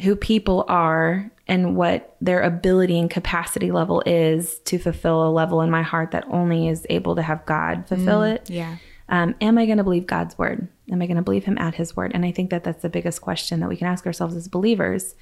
who 0.00 0.14
people 0.14 0.64
are 0.68 1.31
and 1.48 1.76
what 1.76 2.16
their 2.20 2.40
ability 2.40 2.98
and 2.98 3.10
capacity 3.10 3.72
level 3.72 4.02
is 4.06 4.58
to 4.60 4.78
fulfill 4.78 5.26
a 5.26 5.30
level 5.30 5.60
in 5.60 5.70
my 5.70 5.82
heart 5.82 6.12
that 6.12 6.24
only 6.28 6.68
is 6.68 6.86
able 6.88 7.16
to 7.16 7.22
have 7.22 7.44
God 7.46 7.86
fulfill 7.88 8.20
mm, 8.20 8.34
it. 8.34 8.50
Yeah. 8.50 8.76
Um, 9.08 9.34
am 9.40 9.58
I 9.58 9.66
going 9.66 9.78
to 9.78 9.84
believe 9.84 10.06
God's 10.06 10.38
word? 10.38 10.68
Am 10.90 11.02
I 11.02 11.06
going 11.06 11.16
to 11.16 11.22
believe 11.22 11.44
Him 11.44 11.58
at 11.58 11.74
His 11.74 11.96
word? 11.96 12.12
And 12.14 12.24
I 12.24 12.32
think 12.32 12.50
that 12.50 12.64
that's 12.64 12.82
the 12.82 12.88
biggest 12.88 13.20
question 13.20 13.60
that 13.60 13.68
we 13.68 13.76
can 13.76 13.88
ask 13.88 14.06
ourselves 14.06 14.36
as 14.36 14.48
believers. 14.48 15.14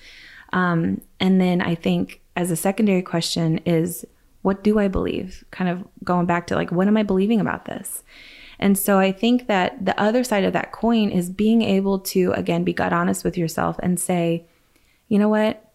Um, 0.53 1.01
and 1.19 1.41
then 1.41 1.61
I 1.61 1.75
think 1.75 2.21
as 2.37 2.51
a 2.51 2.57
secondary 2.57 3.03
question 3.03 3.59
is, 3.59 4.05
what 4.43 4.63
do 4.63 4.79
I 4.79 4.89
believe? 4.89 5.45
Kind 5.51 5.71
of 5.71 5.87
going 6.05 6.27
back 6.27 6.47
to 6.49 6.55
like, 6.55 6.71
what 6.71 6.87
am 6.87 6.97
I 6.97 7.03
believing 7.03 7.41
about 7.41 7.65
this? 7.65 8.03
And 8.59 8.77
so 8.77 8.99
I 8.99 9.11
think 9.11 9.47
that 9.47 9.85
the 9.85 9.99
other 9.99 10.23
side 10.23 10.45
of 10.45 10.53
that 10.53 10.73
coin 10.73 11.11
is 11.11 11.31
being 11.31 11.63
able 11.63 11.99
to, 12.01 12.33
again, 12.33 12.63
be 12.63 12.75
God 12.75 12.93
honest 12.93 13.25
with 13.25 13.39
yourself 13.39 13.79
and 13.83 13.99
say, 13.99 14.45
you 15.09 15.19
know 15.19 15.29
what? 15.29 15.70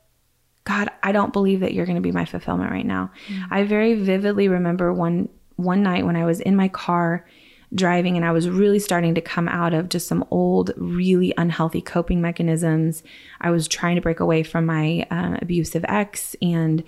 God, 0.65 0.89
I 1.03 1.11
don't 1.11 1.31
believe 1.31 1.61
that 1.61 1.73
you're 1.73 1.85
going 1.85 1.95
to 1.95 2.01
be 2.01 2.11
my 2.11 2.25
fulfillment 2.25 2.71
right 2.71 2.85
now. 2.85 3.11
Mm-hmm. 3.27 3.53
I 3.53 3.63
very 3.63 3.93
vividly 3.93 4.47
remember 4.47 4.91
one 4.91 5.29
one 5.55 5.83
night 5.83 6.05
when 6.05 6.17
I 6.17 6.25
was 6.25 6.41
in 6.41 6.55
my 6.55 6.67
car 6.67 7.25
driving 7.73 8.15
and 8.15 8.25
I 8.25 8.31
was 8.31 8.49
really 8.49 8.79
starting 8.79 9.15
to 9.15 9.21
come 9.21 9.47
out 9.47 9.73
of 9.73 9.89
just 9.89 10.07
some 10.07 10.25
old, 10.31 10.71
really 10.75 11.33
unhealthy 11.37 11.81
coping 11.81 12.21
mechanisms. 12.21 13.03
I 13.41 13.51
was 13.51 13.67
trying 13.67 13.95
to 13.95 14.01
break 14.01 14.19
away 14.19 14.43
from 14.43 14.65
my 14.65 15.07
uh, 15.09 15.37
abusive 15.41 15.85
ex 15.87 16.35
and 16.41 16.83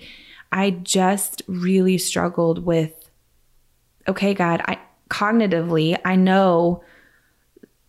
I 0.52 0.70
just 0.70 1.42
really 1.46 1.98
struggled 1.98 2.64
with 2.64 2.92
okay, 4.06 4.32
God, 4.32 4.62
I 4.66 4.78
cognitively, 5.10 5.98
I 6.04 6.16
know 6.16 6.82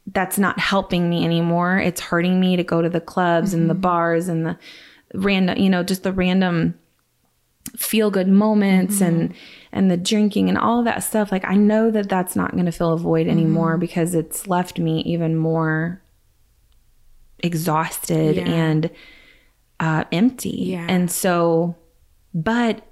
that's 0.07 0.37
not 0.37 0.59
helping 0.59 1.09
me 1.09 1.23
anymore. 1.23 1.77
It's 1.77 2.01
hurting 2.01 2.39
me 2.39 2.57
to 2.57 2.63
go 2.63 2.81
to 2.81 2.89
the 2.89 2.99
clubs 2.99 3.51
mm-hmm. 3.51 3.61
and 3.61 3.69
the 3.69 3.73
mm-hmm. 3.73 3.81
bars 3.81 4.27
and 4.27 4.45
the 4.45 4.57
random, 5.13 5.57
you 5.57 5.69
know, 5.69 5.83
just 5.83 6.03
the 6.03 6.13
random 6.13 6.77
feel 7.77 8.09
good 8.09 8.27
moments 8.27 8.95
mm-hmm. 8.95 9.05
and 9.05 9.33
and 9.71 9.91
the 9.91 9.97
drinking 9.97 10.49
and 10.49 10.57
all 10.57 10.83
that 10.83 11.03
stuff. 11.03 11.31
Like 11.31 11.45
I 11.45 11.55
know 11.55 11.91
that 11.91 12.09
that's 12.09 12.35
not 12.35 12.53
going 12.53 12.65
to 12.65 12.71
fill 12.71 12.93
a 12.93 12.97
void 12.97 13.27
anymore 13.27 13.73
mm-hmm. 13.73 13.81
because 13.81 14.15
it's 14.15 14.47
left 14.47 14.79
me 14.79 15.01
even 15.01 15.35
more 15.35 16.01
exhausted 17.39 18.37
yeah. 18.37 18.43
and 18.43 18.89
uh, 19.79 20.03
empty. 20.11 20.49
Yeah. 20.49 20.85
And 20.89 21.09
so, 21.09 21.75
but 22.33 22.85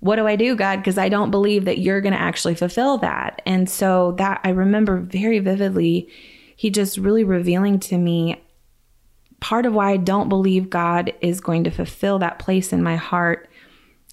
what 0.00 0.16
do 0.16 0.26
I 0.26 0.36
do, 0.36 0.56
God? 0.56 0.76
Because 0.76 0.98
I 0.98 1.08
don't 1.08 1.30
believe 1.30 1.64
that 1.64 1.78
you're 1.78 2.00
going 2.00 2.12
to 2.12 2.20
actually 2.20 2.54
fulfill 2.54 2.98
that. 2.98 3.40
And 3.46 3.70
so 3.70 4.12
that 4.18 4.40
I 4.44 4.50
remember 4.50 4.98
very 4.98 5.38
vividly 5.38 6.08
he 6.56 6.70
just 6.70 6.98
really 6.98 7.24
revealing 7.24 7.80
to 7.80 7.98
me 7.98 8.43
part 9.44 9.66
of 9.66 9.74
why 9.74 9.90
I 9.90 9.98
don't 9.98 10.30
believe 10.30 10.70
God 10.70 11.12
is 11.20 11.38
going 11.38 11.64
to 11.64 11.70
fulfill 11.70 12.18
that 12.20 12.38
place 12.38 12.72
in 12.72 12.82
my 12.82 12.96
heart 12.96 13.50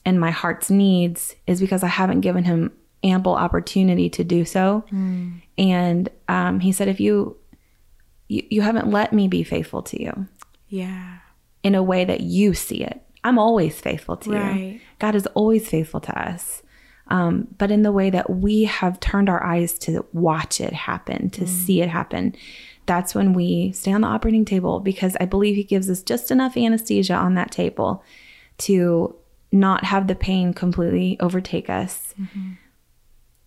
and 0.04 0.20
my 0.20 0.30
heart's 0.30 0.70
needs 0.70 1.36
is 1.48 1.62
because 1.62 1.84
I 1.84 1.88
haven't 1.88 2.20
given 2.20 2.44
him 2.44 2.74
ample 3.02 3.36
opportunity 3.36 4.10
to 4.10 4.26
do 4.26 4.44
so. 4.44 4.84
Mm. 4.92 5.42
And 5.58 6.10
um, 6.28 6.60
he 6.60 6.74
said, 6.74 6.90
if 6.90 7.00
you, 7.00 7.38
you 8.28 8.44
you 8.50 8.62
haven't 8.62 8.90
let 8.90 9.14
me 9.14 9.30
be 9.30 9.44
faithful 9.44 9.82
to 9.84 10.04
you, 10.04 10.28
yeah, 10.68 11.20
in 11.64 11.76
a 11.76 11.84
way 11.84 12.04
that 12.04 12.20
you 12.20 12.54
see 12.54 12.84
it, 12.84 13.02
I'm 13.24 13.40
always 13.40 13.80
faithful 13.80 14.18
to 14.18 14.32
right. 14.32 14.56
you. 14.58 14.80
God 15.00 15.16
is 15.16 15.28
always 15.28 15.66
faithful 15.70 16.02
to 16.02 16.30
us 16.30 16.62
um, 17.12 17.50
but 17.58 17.72
in 17.72 17.84
the 17.84 17.92
way 17.92 18.10
that 18.10 18.30
we 18.30 18.64
have 18.64 19.00
turned 19.02 19.30
our 19.30 19.44
eyes 19.44 19.78
to 19.80 20.06
watch 20.14 20.62
it 20.62 20.72
happen, 20.72 21.30
to 21.32 21.42
mm. 21.42 21.48
see 21.48 21.82
it 21.82 21.90
happen. 21.90 22.34
That's 22.92 23.16
when 23.16 23.32
we 23.32 23.72
stay 23.72 23.94
on 23.94 24.02
the 24.02 24.10
operating 24.10 24.44
table 24.44 24.82
because 24.82 25.16
I 25.22 25.26
believe 25.26 25.56
he 25.56 25.64
gives 25.64 25.90
us 25.90 26.04
just 26.04 26.30
enough 26.30 26.58
anesthesia 26.58 27.14
on 27.14 27.36
that 27.36 27.50
table 27.50 28.04
to 28.58 29.16
not 29.50 29.86
have 29.86 30.08
the 30.08 30.16
pain 30.16 30.54
completely 30.54 31.18
overtake 31.22 31.70
us. 31.70 32.14
Mm-hmm. 32.20 32.52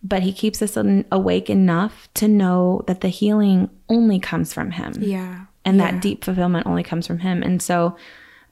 But 0.02 0.22
he 0.22 0.32
keeps 0.32 0.62
us 0.62 0.78
awake 1.12 1.50
enough 1.50 2.08
to 2.14 2.26
know 2.26 2.84
that 2.86 3.02
the 3.02 3.08
healing 3.08 3.68
only 3.90 4.18
comes 4.18 4.54
from 4.54 4.70
him. 4.70 4.94
Yeah. 4.98 5.44
And 5.66 5.76
yeah. 5.76 5.90
that 5.90 6.00
deep 6.00 6.24
fulfillment 6.24 6.66
only 6.66 6.82
comes 6.82 7.06
from 7.06 7.18
him. 7.18 7.42
And 7.42 7.60
so, 7.60 7.98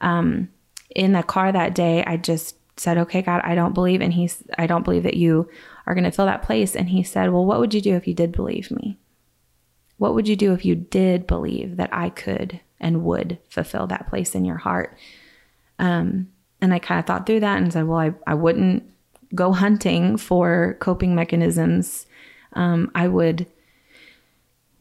um, 0.02 0.50
in 0.94 1.12
the 1.12 1.22
car 1.22 1.52
that 1.52 1.74
day, 1.74 2.04
I 2.04 2.18
just 2.18 2.56
said, 2.76 2.98
okay, 2.98 3.22
God, 3.22 3.40
I 3.44 3.54
don't 3.54 3.72
believe. 3.72 4.02
And 4.02 4.12
he's, 4.12 4.42
I 4.58 4.66
don't 4.66 4.84
believe 4.84 5.04
that 5.04 5.16
you 5.16 5.48
are 5.86 5.94
going 5.94 6.04
to 6.04 6.10
fill 6.10 6.26
that 6.26 6.42
place. 6.42 6.76
And 6.76 6.90
he 6.90 7.02
said, 7.02 7.32
well, 7.32 7.46
what 7.46 7.60
would 7.60 7.72
you 7.72 7.80
do 7.80 7.94
if 7.96 8.06
you 8.06 8.12
did 8.12 8.32
believe 8.32 8.70
me? 8.70 8.98
What 10.02 10.14
would 10.14 10.26
you 10.26 10.34
do 10.34 10.52
if 10.52 10.64
you 10.64 10.74
did 10.74 11.28
believe 11.28 11.76
that 11.76 11.90
I 11.92 12.10
could 12.10 12.58
and 12.80 13.04
would 13.04 13.38
fulfill 13.48 13.86
that 13.86 14.08
place 14.08 14.34
in 14.34 14.44
your 14.44 14.56
heart? 14.56 14.98
Um, 15.78 16.26
and 16.60 16.74
I 16.74 16.80
kind 16.80 16.98
of 16.98 17.06
thought 17.06 17.24
through 17.24 17.38
that 17.38 17.62
and 17.62 17.72
said, 17.72 17.86
well, 17.86 18.00
I, 18.00 18.12
I 18.26 18.34
wouldn't 18.34 18.82
go 19.32 19.52
hunting 19.52 20.16
for 20.16 20.76
coping 20.80 21.14
mechanisms. 21.14 22.06
Um, 22.54 22.90
I 22.96 23.06
would 23.06 23.46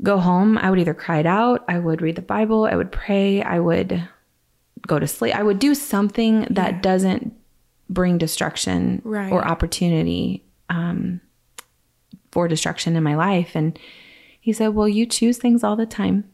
go 0.02 0.18
home. 0.18 0.58
I 0.58 0.72
would 0.72 0.80
either 0.80 0.96
cry 0.96 1.20
it 1.20 1.28
out, 1.28 1.66
I 1.68 1.78
would 1.78 2.02
read 2.02 2.16
the 2.16 2.24
Bible, 2.24 2.66
I 2.66 2.76
would 2.76 2.92
pray, 2.92 3.44
I 3.44 3.60
would 3.60 4.02
go 4.88 4.98
to 4.98 5.06
sleep. 5.06 5.36
I 5.36 5.44
would 5.44 5.60
do 5.60 5.76
something 5.76 6.48
that 6.50 6.74
yeah. 6.74 6.82
doesn't 6.82 7.32
bring 7.92 8.18
destruction 8.18 9.04
right. 9.06 9.32
or 9.32 9.48
opportunity 9.48 10.44
um, 10.72 11.22
for 12.32 12.48
destruction 12.48 12.96
in 12.96 13.04
my 13.04 13.14
life. 13.14 13.52
And 13.54 13.78
he 14.42 14.52
said, 14.52 14.70
Well, 14.70 14.90
you 14.90 15.06
choose 15.06 15.38
things 15.38 15.64
all 15.64 15.78
the 15.78 15.86
time. 15.86 16.30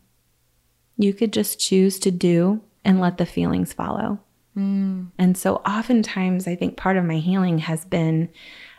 You 0.97 1.13
could 1.13 1.31
just 1.31 1.59
choose 1.59 1.99
to 1.99 2.09
do 2.09 2.61
and 2.83 2.99
let 2.99 3.19
the 3.19 3.25
feelings 3.25 3.73
follow. 3.73 4.19
Mm. 4.57 5.11
And 5.19 5.37
so, 5.37 5.57
oftentimes, 5.57 6.47
I 6.47 6.55
think 6.55 6.75
part 6.75 6.97
of 6.97 7.05
my 7.05 7.17
healing 7.17 7.59
has 7.59 7.85
been 7.85 8.29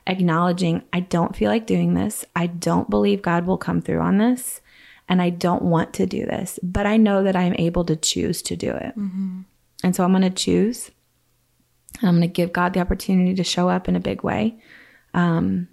acknowledging 0.09 0.83
I 0.93 1.01
don't 1.01 1.37
feel 1.37 1.51
like 1.51 1.67
doing 1.67 1.95
this. 1.95 2.25
I 2.35 2.49
don't 2.49 2.91
believe 2.91 3.23
God 3.23 3.47
will 3.47 3.59
come 3.59 3.81
through 3.81 4.01
on 4.01 4.19
this. 4.19 4.61
And 5.09 5.23
I 5.23 5.31
don't 5.31 5.63
want 5.63 5.95
to 5.95 6.07
do 6.07 6.27
this, 6.27 6.59
but 6.63 6.85
I 6.85 6.99
know 6.99 7.23
that 7.23 7.35
I'm 7.35 7.55
able 7.55 7.83
to 7.87 7.97
choose 7.97 8.43
to 8.43 8.57
do 8.57 8.73
it. 8.73 8.99
Mm-hmm. 8.99 9.41
And 9.83 9.97
so 9.97 10.05
I'm 10.05 10.11
going 10.11 10.21
to 10.21 10.29
choose 10.29 10.91
I'm 12.03 12.17
going 12.17 12.21
to 12.23 12.29
give 12.29 12.53
God 12.53 12.75
the 12.75 12.81
opportunity 12.81 13.35
to 13.35 13.45
show 13.45 13.69
up 13.69 13.89
in 13.89 13.97
a 13.97 14.01
big 14.01 14.23
way. 14.23 14.59
Um, 15.15 15.69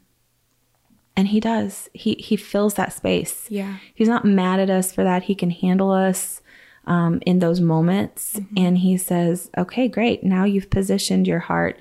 and 1.15 1.28
he 1.28 1.39
does. 1.39 1.89
He 1.93 2.15
he 2.15 2.36
fills 2.36 2.75
that 2.75 2.93
space. 2.93 3.45
Yeah. 3.49 3.78
He's 3.93 4.10
not 4.10 4.25
mad 4.25 4.60
at 4.60 4.69
us 4.69 4.93
for 4.93 5.04
that. 5.04 5.23
He 5.23 5.36
can 5.36 5.51
handle 5.51 5.91
us 5.91 6.41
um, 6.86 7.21
in 7.25 7.39
those 7.39 7.62
moments. 7.62 8.34
Mm-hmm. 8.34 8.58
And 8.58 8.78
he 8.78 8.97
says, 8.97 9.49
"Okay, 9.58 9.88
great. 9.88 10.23
Now 10.23 10.43
you've 10.43 10.69
positioned 10.69 11.28
your 11.28 11.39
heart 11.39 11.80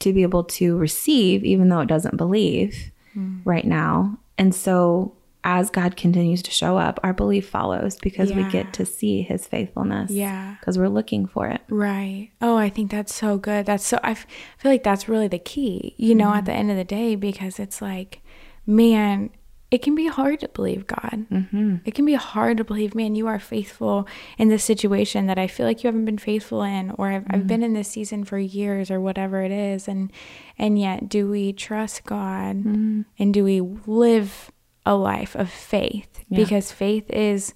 to 0.00 0.12
be 0.12 0.22
able 0.22 0.44
to 0.44 0.76
receive, 0.76 1.44
even 1.44 1.68
though 1.68 1.80
it 1.80 1.88
doesn't 1.88 2.16
believe 2.16 2.90
mm. 3.16 3.40
right 3.44 3.64
now. 3.64 4.18
And 4.36 4.54
so 4.54 5.14
as 5.44 5.70
God 5.70 5.96
continues 5.96 6.42
to 6.42 6.50
show 6.50 6.78
up, 6.78 6.98
our 7.02 7.12
belief 7.12 7.48
follows 7.48 7.96
because 7.96 8.30
yeah. 8.30 8.36
we 8.36 8.50
get 8.50 8.72
to 8.74 8.86
see 8.86 9.22
his 9.22 9.46
faithfulness. 9.46 10.10
Yeah. 10.10 10.56
Because 10.58 10.78
we're 10.78 10.88
looking 10.88 11.26
for 11.26 11.48
it. 11.48 11.60
Right. 11.68 12.30
Oh, 12.40 12.56
I 12.56 12.70
think 12.70 12.90
that's 12.90 13.14
so 13.14 13.36
good. 13.36 13.66
That's 13.66 13.86
so, 13.86 14.00
I 14.02 14.12
f- 14.12 14.26
feel 14.58 14.72
like 14.72 14.82
that's 14.82 15.08
really 15.08 15.28
the 15.28 15.38
key, 15.38 15.94
you 15.98 16.14
know, 16.14 16.28
mm-hmm. 16.28 16.38
at 16.38 16.44
the 16.46 16.52
end 16.52 16.70
of 16.70 16.76
the 16.76 16.84
day, 16.84 17.14
because 17.14 17.58
it's 17.58 17.82
like, 17.82 18.22
man, 18.66 19.30
it 19.70 19.82
can 19.82 19.94
be 19.94 20.06
hard 20.06 20.40
to 20.40 20.48
believe 20.48 20.86
God. 20.86 21.26
Mm-hmm. 21.32 21.76
It 21.84 21.94
can 21.94 22.04
be 22.04 22.14
hard 22.14 22.58
to 22.58 22.64
believe, 22.64 22.94
man, 22.94 23.16
you 23.16 23.26
are 23.26 23.40
faithful 23.40 24.06
in 24.38 24.48
this 24.48 24.62
situation 24.62 25.26
that 25.26 25.38
I 25.38 25.48
feel 25.48 25.66
like 25.66 25.82
you 25.82 25.88
haven't 25.88 26.04
been 26.04 26.18
faithful 26.18 26.62
in, 26.62 26.92
or 26.92 27.10
I've, 27.10 27.22
mm-hmm. 27.22 27.34
I've 27.34 27.46
been 27.46 27.62
in 27.62 27.72
this 27.72 27.88
season 27.88 28.24
for 28.24 28.38
years, 28.38 28.90
or 28.90 29.00
whatever 29.00 29.42
it 29.42 29.50
is, 29.50 29.88
and 29.88 30.12
and 30.58 30.78
yet, 30.78 31.08
do 31.08 31.28
we 31.28 31.52
trust 31.52 32.04
God, 32.04 32.58
mm-hmm. 32.58 33.02
and 33.18 33.34
do 33.34 33.42
we 33.42 33.60
live 33.60 34.52
a 34.86 34.94
life 34.94 35.34
of 35.34 35.50
faith 35.50 36.24
yeah. 36.28 36.38
because 36.38 36.70
faith 36.70 37.10
is 37.10 37.54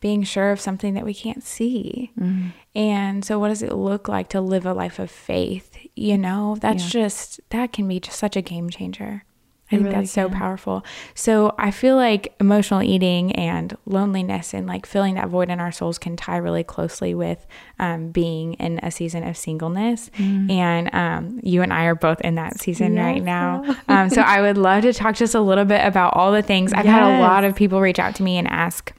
being 0.00 0.22
sure 0.22 0.52
of 0.52 0.60
something 0.60 0.94
that 0.94 1.04
we 1.04 1.14
can't 1.14 1.42
see. 1.42 2.12
Mm-hmm. 2.18 2.48
And 2.74 3.24
so, 3.24 3.38
what 3.38 3.48
does 3.48 3.62
it 3.62 3.72
look 3.72 4.08
like 4.08 4.28
to 4.30 4.40
live 4.40 4.64
a 4.64 4.72
life 4.72 4.98
of 4.98 5.10
faith? 5.10 5.76
You 5.96 6.16
know, 6.16 6.56
that's 6.60 6.84
yeah. 6.84 7.02
just, 7.02 7.40
that 7.50 7.72
can 7.72 7.88
be 7.88 8.00
just 8.00 8.18
such 8.18 8.36
a 8.36 8.42
game 8.42 8.70
changer. 8.70 9.24
I 9.68 9.76
think 9.76 9.84
really 9.84 9.96
that's 9.96 10.14
can. 10.14 10.30
so 10.30 10.34
powerful. 10.34 10.84
So 11.14 11.54
I 11.58 11.70
feel 11.70 11.96
like 11.96 12.34
emotional 12.40 12.82
eating 12.82 13.32
and 13.32 13.76
loneliness 13.84 14.54
and 14.54 14.66
like 14.66 14.86
filling 14.86 15.16
that 15.16 15.28
void 15.28 15.50
in 15.50 15.60
our 15.60 15.72
souls 15.72 15.98
can 15.98 16.16
tie 16.16 16.38
really 16.38 16.64
closely 16.64 17.14
with 17.14 17.46
um, 17.78 18.08
being 18.08 18.54
in 18.54 18.80
a 18.82 18.90
season 18.90 19.28
of 19.28 19.36
singleness. 19.36 20.10
Mm. 20.16 20.50
And 20.50 20.94
um, 20.94 21.40
you 21.42 21.60
and 21.60 21.72
I 21.72 21.84
are 21.84 21.94
both 21.94 22.20
in 22.22 22.36
that 22.36 22.58
season 22.58 22.94
yes. 22.94 23.02
right 23.02 23.22
now. 23.22 23.76
um, 23.88 24.08
so 24.08 24.22
I 24.22 24.40
would 24.40 24.56
love 24.56 24.84
to 24.84 24.94
talk 24.94 25.16
just 25.16 25.34
a 25.34 25.40
little 25.40 25.66
bit 25.66 25.84
about 25.84 26.14
all 26.14 26.32
the 26.32 26.42
things. 26.42 26.72
I've 26.72 26.86
yes. 26.86 26.94
had 26.94 27.18
a 27.18 27.20
lot 27.20 27.44
of 27.44 27.54
people 27.54 27.82
reach 27.82 27.98
out 27.98 28.14
to 28.16 28.22
me 28.22 28.38
and 28.38 28.48
ask 28.48 28.94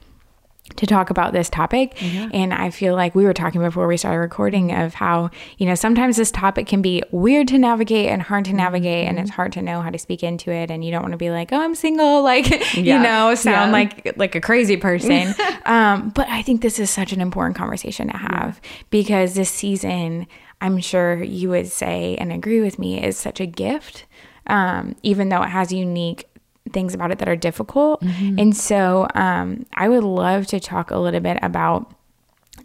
to 0.80 0.86
talk 0.86 1.10
about 1.10 1.34
this 1.34 1.50
topic. 1.50 2.00
Yeah. 2.00 2.30
And 2.32 2.54
I 2.54 2.70
feel 2.70 2.94
like 2.94 3.14
we 3.14 3.24
were 3.24 3.34
talking 3.34 3.60
before 3.60 3.86
we 3.86 3.98
started 3.98 4.18
recording 4.18 4.72
of 4.72 4.94
how, 4.94 5.30
you 5.58 5.66
know, 5.66 5.74
sometimes 5.74 6.16
this 6.16 6.30
topic 6.30 6.66
can 6.66 6.80
be 6.80 7.02
weird 7.10 7.48
to 7.48 7.58
navigate 7.58 8.08
and 8.08 8.22
hard 8.22 8.46
to 8.46 8.54
navigate 8.54 9.06
mm-hmm. 9.06 9.18
and 9.18 9.18
it's 9.18 9.30
hard 9.36 9.52
to 9.52 9.62
know 9.62 9.82
how 9.82 9.90
to 9.90 9.98
speak 9.98 10.22
into 10.22 10.50
it 10.50 10.70
and 10.70 10.82
you 10.82 10.90
don't 10.90 11.02
want 11.02 11.12
to 11.12 11.18
be 11.18 11.30
like, 11.30 11.52
"Oh, 11.52 11.60
I'm 11.60 11.74
single," 11.74 12.22
like, 12.30 12.48
yeah. 12.74 12.96
you 12.96 13.02
know, 13.02 13.34
sound 13.34 13.68
yeah. 13.68 13.72
like 13.72 14.16
like 14.16 14.34
a 14.34 14.40
crazy 14.40 14.78
person. 14.78 15.34
um, 15.66 16.08
but 16.10 16.26
I 16.28 16.40
think 16.40 16.62
this 16.62 16.78
is 16.78 16.88
such 16.88 17.12
an 17.12 17.20
important 17.20 17.56
conversation 17.56 18.08
to 18.08 18.16
have 18.16 18.58
because 18.88 19.34
this 19.34 19.50
season, 19.50 20.26
I'm 20.62 20.78
sure 20.78 21.22
you 21.22 21.50
would 21.50 21.68
say 21.68 22.16
and 22.16 22.32
agree 22.32 22.62
with 22.62 22.78
me, 22.78 23.04
is 23.04 23.18
such 23.18 23.38
a 23.38 23.46
gift. 23.46 24.06
Um, 24.46 24.96
even 25.02 25.28
though 25.28 25.42
it 25.42 25.50
has 25.50 25.70
unique 25.70 26.29
things 26.72 26.94
about 26.94 27.10
it 27.10 27.18
that 27.18 27.28
are 27.28 27.36
difficult. 27.36 28.02
Mm-hmm. 28.02 28.38
And 28.38 28.56
so 28.56 29.06
um, 29.14 29.66
I 29.74 29.88
would 29.88 30.04
love 30.04 30.46
to 30.48 30.60
talk 30.60 30.90
a 30.90 30.98
little 30.98 31.20
bit 31.20 31.38
about 31.42 31.94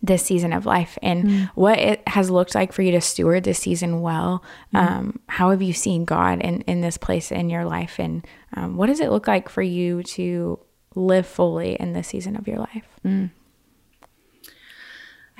this 0.03 0.23
season 0.23 0.53
of 0.53 0.65
life 0.65 0.97
and 1.01 1.23
mm. 1.23 1.49
what 1.55 1.79
it 1.79 2.08
has 2.08 2.29
looked 2.29 2.53
like 2.53 2.73
for 2.73 2.81
you 2.81 2.91
to 2.91 3.01
steward 3.01 3.43
this 3.43 3.60
season 3.60 4.01
well. 4.01 4.43
Mm. 4.73 4.79
Um, 4.79 5.19
how 5.27 5.51
have 5.51 5.62
you 5.62 5.73
seen 5.73 6.05
God 6.05 6.41
in, 6.41 6.62
in 6.62 6.81
this 6.81 6.97
place 6.97 7.31
in 7.31 7.49
your 7.49 7.65
life? 7.65 7.95
And 7.97 8.25
um, 8.53 8.77
what 8.77 8.88
does 8.88 8.99
it 8.99 9.10
look 9.10 9.27
like 9.27 9.49
for 9.49 9.62
you 9.62 10.03
to 10.03 10.60
live 10.95 11.25
fully 11.25 11.75
in 11.75 11.93
this 11.93 12.10
season 12.10 12.36
of 12.36 12.47
your 12.47 12.58
life? 12.60 12.86
Mm. 13.05 13.31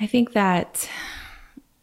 I 0.00 0.06
think 0.06 0.32
that 0.32 0.88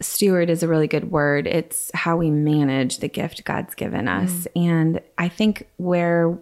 steward 0.00 0.50
is 0.50 0.62
a 0.62 0.68
really 0.68 0.86
good 0.86 1.10
word. 1.10 1.46
It's 1.46 1.90
how 1.94 2.16
we 2.16 2.30
manage 2.30 2.98
the 2.98 3.08
gift 3.08 3.44
God's 3.44 3.74
given 3.74 4.08
us. 4.08 4.46
Mm. 4.56 4.66
And 4.66 5.00
I 5.18 5.28
think 5.28 5.68
where 5.76 6.38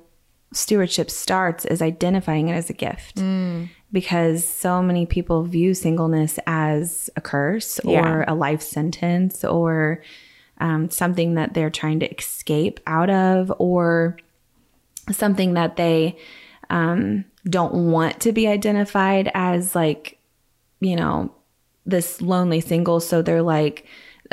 stewardship 0.52 1.10
starts 1.10 1.64
is 1.64 1.82
identifying 1.82 2.48
it 2.48 2.54
as 2.54 2.70
a 2.70 2.74
gift 2.74 3.16
mm. 3.16 3.68
because 3.90 4.46
so 4.46 4.82
many 4.82 5.06
people 5.06 5.44
view 5.44 5.74
singleness 5.74 6.38
as 6.46 7.10
a 7.16 7.20
curse 7.20 7.80
yeah. 7.84 8.06
or 8.06 8.24
a 8.28 8.34
life 8.34 8.62
sentence 8.62 9.44
or 9.44 10.02
um, 10.58 10.90
something 10.90 11.34
that 11.34 11.54
they're 11.54 11.70
trying 11.70 12.00
to 12.00 12.10
escape 12.10 12.80
out 12.86 13.10
of 13.10 13.52
or 13.58 14.16
something 15.10 15.54
that 15.54 15.76
they 15.76 16.16
um, 16.70 17.24
don't 17.44 17.74
want 17.90 18.20
to 18.20 18.32
be 18.32 18.46
identified 18.46 19.30
as 19.34 19.74
like 19.74 20.18
you 20.80 20.96
know 20.96 21.34
this 21.84 22.22
lonely 22.22 22.60
single 22.60 23.00
so 23.00 23.22
they're 23.22 23.42
like 23.42 23.86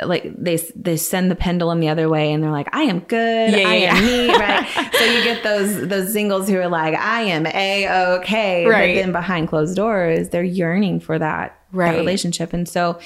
like 0.04 0.32
they 0.36 0.56
they 0.76 0.96
send 0.96 1.30
the 1.30 1.34
pendulum 1.34 1.80
the 1.80 1.88
other 1.88 2.08
way 2.08 2.32
and 2.32 2.42
they're 2.42 2.50
like 2.50 2.68
i 2.74 2.82
am 2.82 3.00
good 3.00 3.50
yeah, 3.50 3.68
i 3.68 3.74
yeah. 3.76 3.94
am 3.94 4.04
me 4.04 4.28
right 4.28 4.90
so 4.94 5.04
you 5.04 5.22
get 5.22 5.42
those 5.42 5.88
those 5.88 6.12
singles 6.12 6.48
who 6.48 6.56
are 6.56 6.68
like 6.68 6.94
i 6.94 7.22
am 7.22 7.46
a-okay 7.46 8.66
right. 8.66 8.94
but 8.94 9.00
then 9.00 9.12
behind 9.12 9.48
closed 9.48 9.76
doors 9.76 10.28
they're 10.30 10.42
yearning 10.42 11.00
for 11.00 11.18
that, 11.18 11.58
right. 11.72 11.92
that 11.92 11.98
relationship 11.98 12.52
and 12.52 12.68
so 12.68 12.98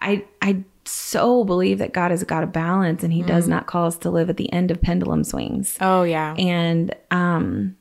i 0.00 0.24
i 0.42 0.62
so 0.84 1.44
believe 1.44 1.78
that 1.78 1.92
god 1.92 2.12
is 2.12 2.22
a 2.22 2.26
god 2.26 2.42
of 2.42 2.52
balance 2.52 3.02
and 3.02 3.12
he 3.12 3.22
mm. 3.22 3.26
does 3.26 3.48
not 3.48 3.66
call 3.66 3.86
us 3.86 3.96
to 3.96 4.10
live 4.10 4.30
at 4.30 4.36
the 4.36 4.52
end 4.52 4.70
of 4.70 4.80
pendulum 4.80 5.24
swings 5.24 5.76
oh 5.80 6.02
yeah 6.02 6.34
and 6.36 6.94
um 7.10 7.76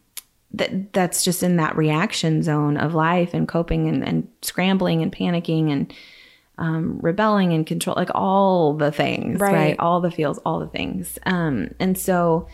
that 0.56 0.94
that's 0.94 1.24
just 1.24 1.44
in 1.44 1.58
that 1.58 1.76
reaction 1.76 2.42
zone 2.42 2.78
of 2.78 2.94
life 2.94 3.34
and 3.34 3.48
coping 3.48 3.88
and, 3.90 4.08
and 4.08 4.28
scrambling 4.42 5.02
and 5.02 5.12
panicking 5.12 5.72
and 5.72 5.94
um, 6.58 7.00
rebelling 7.02 7.54
and 7.54 7.66
control, 7.66 7.96
like 7.96 8.12
all 8.16 8.74
the 8.74 8.92
things, 8.92 9.40
right. 9.40 9.54
right? 9.54 9.80
All 9.80 10.02
the 10.02 10.12
feels, 10.12 10.38
all 10.40 10.60
the 10.60 10.68
things. 10.68 11.20
Um, 11.26 11.74
and 11.80 11.98
so 11.98 12.48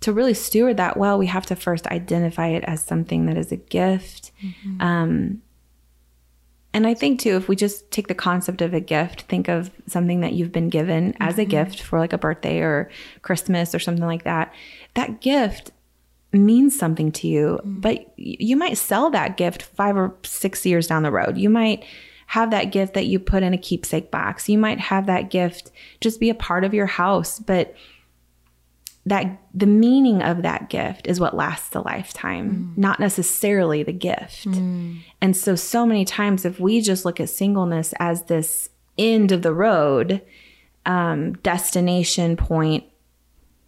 to 0.00 0.12
really 0.12 0.34
steward 0.34 0.76
that 0.76 0.96
well, 0.96 1.18
we 1.18 1.26
have 1.26 1.46
to 1.46 1.56
first 1.56 1.86
identify 1.88 2.48
it 2.48 2.64
as 2.64 2.82
something 2.82 3.26
that 3.26 3.36
is 3.36 3.52
a 3.52 3.56
gift. 3.56 4.32
Mm-hmm. 4.42 4.80
Um, 4.80 5.42
and 6.72 6.86
I 6.86 6.92
think 6.92 7.20
too, 7.20 7.36
if 7.36 7.48
we 7.48 7.56
just 7.56 7.90
take 7.90 8.06
the 8.06 8.14
concept 8.14 8.60
of 8.60 8.74
a 8.74 8.80
gift, 8.80 9.22
think 9.22 9.48
of 9.48 9.70
something 9.86 10.20
that 10.20 10.34
you've 10.34 10.52
been 10.52 10.68
given 10.68 11.12
mm-hmm. 11.12 11.22
as 11.22 11.38
a 11.38 11.42
mm-hmm. 11.42 11.50
gift 11.50 11.80
for 11.80 11.98
like 11.98 12.12
a 12.12 12.18
birthday 12.18 12.58
or 12.58 12.90
Christmas 13.22 13.74
or 13.74 13.78
something 13.78 14.04
like 14.04 14.24
that. 14.24 14.52
That 14.94 15.20
gift 15.20 15.70
means 16.32 16.78
something 16.78 17.12
to 17.12 17.28
you, 17.28 17.58
mm-hmm. 17.62 17.80
but 17.80 18.12
you 18.18 18.56
might 18.56 18.76
sell 18.76 19.10
that 19.10 19.36
gift 19.36 19.62
five 19.62 19.96
or 19.96 20.14
six 20.22 20.66
years 20.66 20.86
down 20.86 21.02
the 21.02 21.10
road. 21.10 21.38
You 21.38 21.48
might 21.48 21.84
have 22.26 22.50
that 22.50 22.72
gift 22.72 22.94
that 22.94 23.06
you 23.06 23.18
put 23.18 23.42
in 23.42 23.54
a 23.54 23.58
keepsake 23.58 24.10
box. 24.10 24.48
You 24.48 24.58
might 24.58 24.80
have 24.80 25.06
that 25.06 25.30
gift 25.30 25.70
just 26.00 26.20
be 26.20 26.30
a 26.30 26.34
part 26.34 26.64
of 26.64 26.74
your 26.74 26.86
house, 26.86 27.38
but 27.38 27.74
that 29.06 29.40
the 29.54 29.66
meaning 29.66 30.20
of 30.20 30.42
that 30.42 30.68
gift 30.68 31.06
is 31.06 31.20
what 31.20 31.36
lasts 31.36 31.74
a 31.76 31.80
lifetime, 31.80 32.74
mm. 32.74 32.78
not 32.78 32.98
necessarily 32.98 33.84
the 33.84 33.92
gift. 33.92 34.46
Mm. 34.48 34.98
And 35.20 35.36
so, 35.36 35.54
so 35.54 35.86
many 35.86 36.04
times, 36.04 36.44
if 36.44 36.58
we 36.58 36.80
just 36.80 37.04
look 37.04 37.20
at 37.20 37.28
singleness 37.28 37.94
as 38.00 38.22
this 38.22 38.68
end 38.98 39.30
of 39.30 39.42
the 39.42 39.54
road 39.54 40.22
um, 40.84 41.34
destination 41.34 42.36
point, 42.36 42.82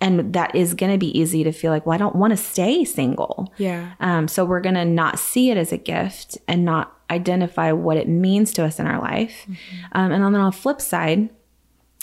and 0.01 0.33
that 0.33 0.55
is 0.57 0.75
going 0.75 0.93
to 0.93 0.99
be 0.99 1.17
easy 1.17 1.45
to 1.45 1.53
feel 1.53 1.71
like, 1.71 1.87
well, 1.87 1.95
I 1.95 1.99
don't 1.99 2.17
want 2.17 2.33
to 2.33 2.37
stay 2.37 2.85
single. 2.85 3.53
Yeah. 3.59 3.93
Um, 4.01 4.27
so 4.27 4.45
we're 4.45 4.61
going 4.61 4.75
to 4.77 4.85
not 4.85 5.21
see 5.21 5.51
it 5.51 5.57
as 5.57 5.73
a 5.73 5.77
gift 5.77 6.39
and 6.49 6.65
not 6.65 6.98
identify 7.11 7.73
what 7.73 7.97
it 7.97 8.09
means 8.09 8.53
to 8.55 8.65
us 8.65 8.79
in 8.79 8.87
our 8.87 9.01
life. 9.01 9.47
Mm-hmm. 9.49 9.85
Um, 9.93 10.13
and 10.13 10.25
then 10.25 10.35
on 10.35 10.45
the 10.45 10.53
flip 10.53 10.81
side, 10.81 11.31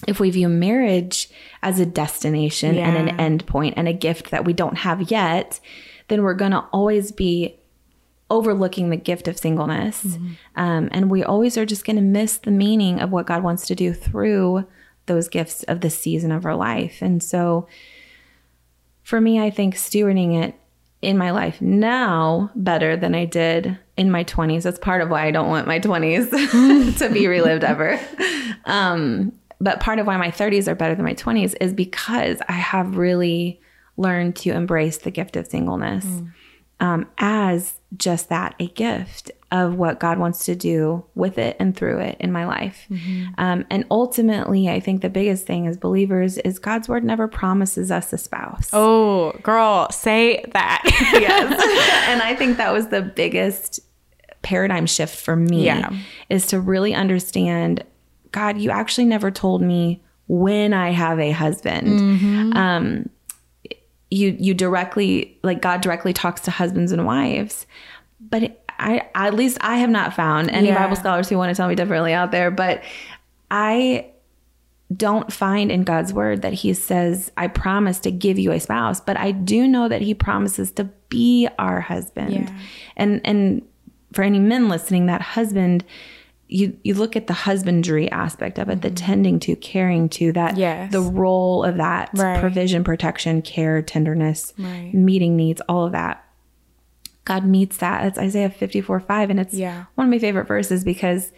if 0.08 0.20
we 0.20 0.30
view 0.30 0.50
marriage 0.50 1.30
as 1.62 1.80
a 1.80 1.86
destination 1.86 2.76
yeah. 2.76 2.90
and 2.90 3.10
an 3.10 3.20
end 3.20 3.46
point 3.46 3.76
and 3.78 3.88
a 3.88 3.94
gift 3.94 4.32
that 4.32 4.46
we 4.46 4.54
don't 4.54 4.80
have 4.80 5.10
yet, 5.10 5.60
then 6.08 6.22
we're 6.24 6.34
going 6.34 6.52
to 6.52 6.66
always 6.72 7.12
be 7.12 7.60
overlooking 8.30 8.90
the 8.90 8.98
gift 8.98 9.28
of 9.28 9.38
singleness. 9.38 10.04
Mm-hmm. 10.04 10.34
Um, 10.56 10.90
and 10.92 11.10
we 11.10 11.24
always 11.24 11.58
are 11.58 11.66
just 11.66 11.86
going 11.86 11.96
to 11.96 12.02
miss 12.02 12.38
the 12.38 12.52
meaning 12.52 13.00
of 13.00 13.12
what 13.12 13.28
God 13.28 13.44
wants 13.44 13.68
to 13.68 13.76
do 13.76 13.94
through 13.94 14.66
those 15.06 15.28
gifts 15.28 15.64
of 15.64 15.82
the 15.82 15.90
season 15.90 16.32
of 16.32 16.46
our 16.46 16.56
life. 16.56 17.02
And 17.02 17.22
so 17.22 17.68
for 19.04 19.22
me, 19.22 19.40
I 19.40 19.52
think 19.52 19.76
stewarding 19.76 20.44
it 20.44 20.56
in 21.06 21.20
my 21.20 21.30
life 21.30 21.62
now 21.62 22.50
better 22.56 22.98
than 22.98 23.14
I 23.14 23.26
did 23.26 23.78
in 23.96 24.10
my 24.10 24.24
20s. 24.24 24.64
That's 24.64 24.80
part 24.80 25.02
of 25.02 25.10
why 25.10 25.28
I 25.28 25.32
don't 25.32 25.48
want 25.48 25.68
my 25.68 25.80
20s 25.80 26.98
to 26.98 27.10
be 27.10 27.28
relived 27.28 27.64
ever. 27.64 28.00
Um, 28.66 29.32
but 29.62 29.80
part 29.80 30.00
of 30.00 30.08
why 30.08 30.18
my 30.18 30.32
30s 30.32 30.68
are 30.68 30.74
better 30.74 30.96
than 30.96 31.06
my 31.06 31.14
20s 31.14 31.56
is 31.62 31.74
because 31.74 32.40
I 32.50 32.54
have 32.54 32.98
really 32.98 33.62
learned 33.98 34.36
to 34.38 34.50
embrace 34.50 34.98
the 34.98 35.12
gift 35.12 35.36
of 35.36 35.46
singleness 35.46 36.06
mm. 36.06 36.34
um, 36.80 37.08
as 37.20 37.80
just 37.96 38.30
that 38.30 38.56
a 38.60 38.68
gift 38.68 39.32
of 39.56 39.76
what 39.76 40.02
God 40.02 40.20
wants 40.20 40.44
to 40.46 40.56
do 40.56 41.06
with 41.16 41.38
it 41.38 41.56
and 41.60 41.76
through 41.76 42.00
it 42.00 42.18
in 42.20 42.30
my 42.34 42.46
life. 42.46 42.86
Mm-hmm. 42.90 43.28
Um, 43.38 43.66
and 43.70 43.86
ultimately, 43.90 44.68
I 44.68 44.82
think 44.82 45.02
the 45.02 45.10
biggest 45.10 45.48
thing 45.48 45.66
as 45.66 45.78
believers 45.78 46.38
is 46.40 46.60
God's 46.60 46.90
word 46.90 47.06
never 47.06 47.30
promises 47.30 47.90
us 47.90 48.12
a 48.12 48.18
spouse. 48.18 48.70
Oh, 48.74 49.32
girl, 49.44 49.90
say 49.92 50.44
that. 50.52 50.82
yes. 51.14 51.54
and 52.10 52.22
I 52.22 52.36
think 52.36 52.58
that 52.58 52.74
was 52.74 52.90
the 52.90 53.02
biggest 53.02 53.80
paradigm 54.42 54.86
shift 54.88 55.16
for 55.16 55.38
me 55.38 55.64
yeah. 55.66 55.90
is 56.30 56.48
to 56.48 56.60
really 56.60 56.94
understand 56.94 57.82
God, 58.34 58.58
you 58.58 58.72
actually 58.72 59.06
never 59.06 59.32
told 59.32 59.62
me 59.62 60.04
when 60.28 60.74
I 60.74 60.90
have 60.90 61.18
a 61.18 61.32
husband. 61.32 61.88
Mm-hmm. 61.88 62.58
Um, 62.58 63.10
you 64.12 64.36
you 64.38 64.54
directly 64.54 65.40
like 65.44 65.62
God 65.62 65.80
directly 65.80 66.12
talks 66.12 66.42
to 66.42 66.52
husbands 66.52 66.92
and 66.92 67.06
wives, 67.06 67.66
but 68.20 68.65
I 68.80 69.08
at 69.16 69.34
least 69.34 69.58
I 69.62 69.78
have 69.78 69.90
not 69.90 70.14
found 70.14 70.50
any 70.50 70.68
yeah. 70.68 70.76
Bible 70.82 70.96
scholars 70.96 71.30
who 71.30 71.38
want 71.38 71.50
to 71.50 71.56
tell 71.56 71.68
me 71.68 71.76
differently 71.76 72.14
out 72.14 72.32
there. 72.32 72.52
But 72.52 72.84
I 73.50 74.08
don't 74.96 75.32
find 75.32 75.72
in 75.72 75.84
God's 75.84 76.14
word 76.14 76.42
that 76.42 76.54
He 76.54 76.74
says, 76.74 77.32
"I 77.38 77.48
promise 77.48 78.00
to 78.00 78.12
give 78.12 78.38
you 78.40 78.52
a 78.52 78.60
spouse," 78.60 79.02
but 79.02 79.18
I 79.18 79.32
do 79.32 79.68
know 79.68 79.88
that 79.88 80.02
He 80.02 80.14
promises 80.14 80.72
to 80.74 80.86
be 81.10 81.48
our 81.58 81.82
husband, 81.82 82.34
yeah. 82.34 82.58
and 82.96 83.22
and 83.24 83.62
for 84.14 84.24
any 84.24 84.40
men 84.40 84.70
listening, 84.70 85.08
that 85.08 85.22
husband 85.22 85.84
you 86.48 86.78
you 86.84 86.94
look 86.94 87.16
at 87.16 87.28
the 87.28 87.34
husbandry 87.34 88.10
aspect 88.12 88.60
of 88.60 88.70
it, 88.70 88.74
mm-hmm. 88.74 88.82
the 88.82 88.92
tending 88.92 89.40
to, 89.40 89.56
caring 89.56 90.10
to, 90.10 90.32
that 90.34 90.58
yes. 90.58 90.92
the 90.92 91.02
role 91.02 91.64
of 91.64 91.78
that 91.78 92.10
right. 92.14 92.40
provision, 92.40 92.84
protection, 92.84 93.42
care, 93.42 93.82
tenderness, 93.82 94.54
right. 94.58 94.94
meeting 94.94 95.36
needs, 95.36 95.62
all 95.68 95.86
of 95.86 95.92
that. 95.94 96.25
God 97.26 97.46
meets 97.46 97.78
that. 97.78 98.06
It's 98.06 98.18
Isaiah 98.18 98.50
54 98.50 99.00
5. 99.02 99.30
And 99.30 99.40
it's 99.40 99.54
yeah. 99.54 99.86
one 99.96 100.08
of 100.08 100.12
my 100.12 100.20
favorite 100.20 100.48
verses 100.48 100.84
because 100.84 101.32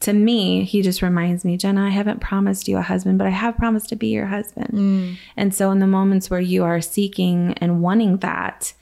to 0.00 0.12
me, 0.12 0.64
he 0.64 0.82
just 0.82 1.00
reminds 1.02 1.44
me, 1.44 1.56
Jenna, 1.56 1.86
I 1.86 1.90
haven't 1.90 2.20
promised 2.20 2.68
you 2.68 2.76
a 2.76 2.82
husband, 2.82 3.18
but 3.18 3.26
I 3.26 3.30
have 3.30 3.56
promised 3.56 3.88
to 3.90 3.96
be 3.96 4.08
your 4.08 4.26
husband. 4.26 4.70
Mm. 4.72 5.16
And 5.36 5.54
so 5.54 5.70
in 5.70 5.78
the 5.78 5.86
moments 5.86 6.28
where 6.28 6.40
you 6.40 6.64
are 6.64 6.80
seeking 6.80 7.54
and 7.58 7.80
wanting 7.80 8.18
that, 8.18 8.74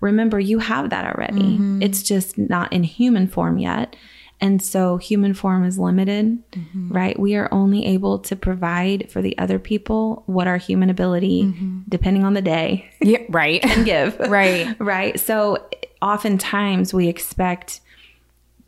remember 0.00 0.40
you 0.40 0.58
have 0.60 0.90
that 0.90 1.04
already. 1.04 1.42
Mm-hmm. 1.42 1.82
It's 1.82 2.02
just 2.02 2.38
not 2.38 2.72
in 2.72 2.84
human 2.84 3.26
form 3.26 3.58
yet. 3.58 3.96
And 4.40 4.60
so 4.60 4.96
human 4.96 5.34
form 5.34 5.64
is 5.64 5.78
limited, 5.78 6.42
mm-hmm. 6.50 6.88
right? 6.92 7.16
We 7.16 7.36
are 7.36 7.48
only 7.52 7.86
able 7.86 8.18
to 8.20 8.34
provide 8.34 9.08
for 9.08 9.22
the 9.22 9.38
other 9.38 9.60
people 9.60 10.24
what 10.26 10.48
our 10.48 10.56
human 10.56 10.90
ability, 10.90 11.44
mm-hmm. 11.44 11.82
depending 11.88 12.24
on 12.24 12.34
the 12.34 12.42
day, 12.42 12.90
yeah, 13.00 13.20
right, 13.28 13.62
can 13.62 13.84
give. 13.84 14.18
right. 14.18 14.74
Right. 14.80 15.20
So 15.20 15.68
oftentimes 16.02 16.92
we 16.92 17.08
expect 17.08 17.80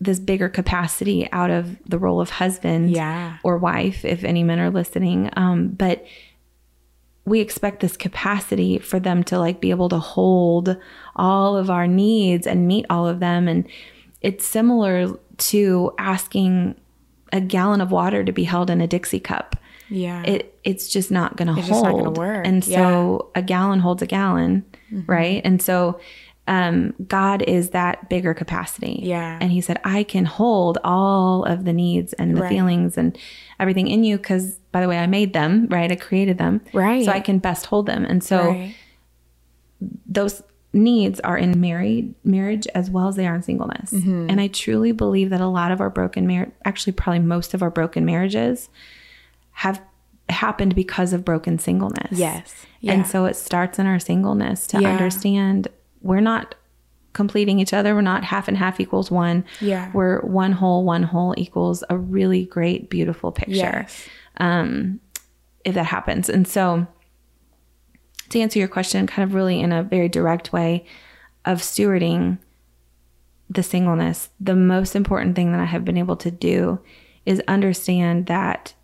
this 0.00 0.18
bigger 0.18 0.48
capacity 0.48 1.28
out 1.32 1.50
of 1.50 1.76
the 1.88 1.98
role 1.98 2.20
of 2.20 2.30
husband 2.30 2.90
yeah. 2.90 3.38
or 3.42 3.58
wife, 3.58 4.04
if 4.04 4.24
any 4.24 4.42
men 4.42 4.58
are 4.58 4.70
listening. 4.70 5.30
Um, 5.36 5.68
but 5.68 6.04
we 7.24 7.40
expect 7.40 7.80
this 7.80 7.96
capacity 7.96 8.78
for 8.78 9.00
them 9.00 9.22
to 9.24 9.38
like 9.38 9.60
be 9.60 9.70
able 9.70 9.88
to 9.88 9.98
hold 9.98 10.76
all 11.16 11.56
of 11.56 11.70
our 11.70 11.86
needs 11.86 12.46
and 12.46 12.68
meet 12.68 12.86
all 12.90 13.08
of 13.08 13.20
them. 13.20 13.48
And 13.48 13.66
it's 14.20 14.46
similar 14.46 15.18
to 15.36 15.92
asking 15.98 16.74
a 17.32 17.40
gallon 17.40 17.80
of 17.80 17.90
water 17.90 18.24
to 18.24 18.32
be 18.32 18.44
held 18.44 18.70
in 18.70 18.80
a 18.80 18.86
Dixie 18.86 19.20
cup. 19.20 19.56
Yeah. 19.88 20.22
It 20.22 20.58
it's 20.64 20.88
just 20.88 21.10
not 21.10 21.36
going 21.36 21.48
to 21.48 21.54
hold. 21.54 21.64
It's 21.64 21.82
not 21.82 21.92
gonna 21.92 22.10
work. 22.10 22.46
and 22.46 22.64
so 22.64 23.30
yeah. 23.34 23.40
a 23.40 23.42
gallon 23.42 23.80
holds 23.80 24.02
a 24.02 24.06
gallon, 24.06 24.64
mm-hmm. 24.90 25.10
right? 25.10 25.42
And 25.44 25.60
so 25.60 26.00
um, 26.46 26.94
God 27.06 27.42
is 27.42 27.70
that 27.70 28.08
bigger 28.08 28.34
capacity. 28.34 29.00
Yeah. 29.02 29.38
And 29.40 29.50
he 29.50 29.60
said, 29.60 29.80
I 29.82 30.02
can 30.02 30.26
hold 30.26 30.78
all 30.84 31.44
of 31.44 31.64
the 31.64 31.72
needs 31.72 32.12
and 32.14 32.36
the 32.36 32.42
right. 32.42 32.48
feelings 32.50 32.98
and 32.98 33.16
everything 33.58 33.88
in 33.88 34.04
you 34.04 34.18
because, 34.18 34.56
by 34.70 34.80
the 34.82 34.88
way, 34.88 34.98
I 34.98 35.06
made 35.06 35.32
them, 35.32 35.66
right? 35.68 35.90
I 35.90 35.96
created 35.96 36.36
them. 36.36 36.60
Right. 36.72 37.04
So 37.04 37.12
I 37.12 37.20
can 37.20 37.38
best 37.38 37.66
hold 37.66 37.86
them. 37.86 38.04
And 38.04 38.22
so 38.22 38.48
right. 38.48 38.74
those 40.06 40.42
needs 40.74 41.20
are 41.20 41.38
in 41.38 41.58
married 41.60 42.14
marriage 42.24 42.66
as 42.74 42.90
well 42.90 43.08
as 43.08 43.16
they 43.16 43.26
are 43.26 43.36
in 43.36 43.42
singleness. 43.42 43.92
Mm-hmm. 43.92 44.28
And 44.28 44.40
I 44.40 44.48
truly 44.48 44.92
believe 44.92 45.30
that 45.30 45.40
a 45.40 45.46
lot 45.46 45.70
of 45.72 45.80
our 45.80 45.90
broken 45.90 46.26
marriage, 46.26 46.50
actually 46.64 46.92
probably 46.92 47.20
most 47.20 47.54
of 47.54 47.62
our 47.62 47.70
broken 47.70 48.04
marriages 48.04 48.68
have 49.52 49.80
happened 50.28 50.74
because 50.74 51.12
of 51.12 51.24
broken 51.24 51.58
singleness. 51.58 52.18
Yes. 52.18 52.66
Yeah. 52.80 52.92
And 52.92 53.06
so 53.06 53.24
it 53.24 53.36
starts 53.36 53.78
in 53.78 53.86
our 53.86 53.98
singleness 53.98 54.66
to 54.68 54.82
yeah. 54.82 54.90
understand 54.90 55.68
we're 56.04 56.20
not 56.20 56.54
completing 57.14 57.58
each 57.58 57.72
other. 57.72 57.94
We're 57.94 58.02
not 58.02 58.22
half 58.24 58.46
and 58.46 58.56
half 58.56 58.78
equals 58.78 59.10
one. 59.10 59.44
Yeah. 59.60 59.90
We're 59.92 60.20
one 60.20 60.52
whole, 60.52 60.84
one 60.84 61.02
whole 61.02 61.34
equals 61.36 61.82
a 61.88 61.96
really 61.96 62.44
great, 62.44 62.90
beautiful 62.90 63.32
picture. 63.32 63.54
Yes. 63.86 64.06
Um, 64.36 65.00
if 65.64 65.74
that 65.74 65.86
happens. 65.86 66.28
And 66.28 66.46
so 66.46 66.86
to 68.30 68.40
answer 68.40 68.58
your 68.58 68.68
question, 68.68 69.06
kind 69.06 69.28
of 69.28 69.34
really 69.34 69.60
in 69.60 69.72
a 69.72 69.82
very 69.82 70.08
direct 70.08 70.52
way 70.52 70.84
of 71.44 71.58
stewarding 71.58 72.38
the 73.48 73.62
singleness, 73.62 74.30
the 74.40 74.56
most 74.56 74.96
important 74.96 75.36
thing 75.36 75.52
that 75.52 75.60
I 75.60 75.66
have 75.66 75.84
been 75.84 75.98
able 75.98 76.16
to 76.16 76.30
do 76.30 76.80
is 77.24 77.40
understand 77.48 78.26
that 78.26 78.74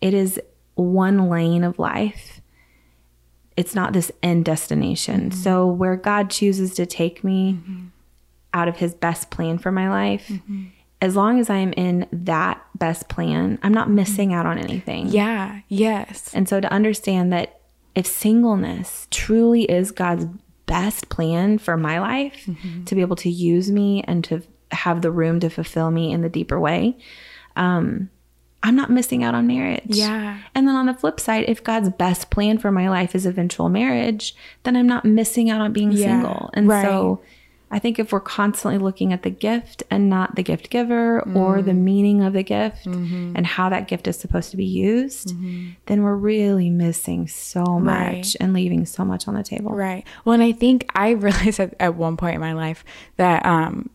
it 0.00 0.14
is 0.14 0.40
one 0.74 1.28
lane 1.28 1.64
of 1.64 1.78
life. 1.78 2.33
It's 3.56 3.74
not 3.74 3.92
this 3.92 4.10
end 4.22 4.44
destination. 4.44 5.30
Mm-hmm. 5.30 5.40
So, 5.40 5.66
where 5.66 5.96
God 5.96 6.30
chooses 6.30 6.74
to 6.74 6.86
take 6.86 7.22
me 7.22 7.54
mm-hmm. 7.54 7.86
out 8.52 8.68
of 8.68 8.76
his 8.76 8.94
best 8.94 9.30
plan 9.30 9.58
for 9.58 9.70
my 9.70 9.88
life, 9.88 10.26
mm-hmm. 10.28 10.64
as 11.00 11.14
long 11.14 11.38
as 11.38 11.50
I 11.50 11.56
am 11.56 11.72
in 11.74 12.06
that 12.12 12.64
best 12.74 13.08
plan, 13.08 13.58
I'm 13.62 13.74
not 13.74 13.90
missing 13.90 14.32
out 14.32 14.46
on 14.46 14.58
anything. 14.58 15.08
Yeah, 15.08 15.60
yes. 15.68 16.32
And 16.34 16.48
so, 16.48 16.60
to 16.60 16.72
understand 16.72 17.32
that 17.32 17.60
if 17.94 18.06
singleness 18.06 19.06
truly 19.10 19.64
is 19.64 19.92
God's 19.92 20.26
best 20.66 21.08
plan 21.08 21.58
for 21.58 21.76
my 21.76 22.00
life 22.00 22.46
mm-hmm. 22.46 22.84
to 22.84 22.94
be 22.94 23.02
able 23.02 23.16
to 23.16 23.30
use 23.30 23.70
me 23.70 24.02
and 24.02 24.24
to 24.24 24.42
have 24.72 25.02
the 25.02 25.10
room 25.10 25.38
to 25.40 25.48
fulfill 25.48 25.90
me 25.90 26.10
in 26.12 26.22
the 26.22 26.28
deeper 26.28 26.58
way, 26.58 26.96
um, 27.56 28.10
I'm 28.64 28.74
not 28.74 28.90
missing 28.90 29.22
out 29.22 29.34
on 29.34 29.46
marriage. 29.46 29.82
Yeah. 29.88 30.38
And 30.54 30.66
then 30.66 30.74
on 30.74 30.86
the 30.86 30.94
flip 30.94 31.20
side, 31.20 31.44
if 31.48 31.62
God's 31.62 31.90
best 31.90 32.30
plan 32.30 32.56
for 32.56 32.72
my 32.72 32.88
life 32.88 33.14
is 33.14 33.26
eventual 33.26 33.68
marriage, 33.68 34.34
then 34.62 34.74
I'm 34.74 34.86
not 34.86 35.04
missing 35.04 35.50
out 35.50 35.60
on 35.60 35.74
being 35.74 35.92
yeah. 35.92 36.06
single. 36.06 36.50
And 36.54 36.66
right. 36.66 36.82
so 36.82 37.22
I 37.70 37.78
think 37.78 37.98
if 37.98 38.10
we're 38.10 38.20
constantly 38.20 38.78
looking 38.78 39.12
at 39.12 39.22
the 39.22 39.30
gift 39.30 39.82
and 39.90 40.08
not 40.08 40.36
the 40.36 40.42
gift 40.42 40.70
giver 40.70 41.22
mm. 41.26 41.36
or 41.36 41.60
the 41.60 41.72
mm. 41.72 41.78
meaning 41.78 42.22
of 42.22 42.32
the 42.32 42.42
gift 42.42 42.86
mm-hmm. 42.86 43.32
and 43.36 43.46
how 43.46 43.68
that 43.68 43.86
gift 43.86 44.08
is 44.08 44.16
supposed 44.16 44.50
to 44.52 44.56
be 44.56 44.64
used, 44.64 45.28
mm-hmm. 45.28 45.72
then 45.84 46.02
we're 46.02 46.16
really 46.16 46.70
missing 46.70 47.28
so 47.28 47.64
much 47.78 47.98
right. 47.98 48.36
and 48.40 48.54
leaving 48.54 48.86
so 48.86 49.04
much 49.04 49.28
on 49.28 49.34
the 49.34 49.42
table. 49.42 49.72
Right. 49.72 50.06
Well, 50.24 50.32
and 50.32 50.42
I 50.42 50.52
think 50.52 50.90
I 50.94 51.10
realized 51.10 51.60
at, 51.60 51.74
at 51.78 51.96
one 51.96 52.16
point 52.16 52.36
in 52.36 52.40
my 52.40 52.54
life 52.54 52.82
that 53.16 53.44
um, 53.44 53.90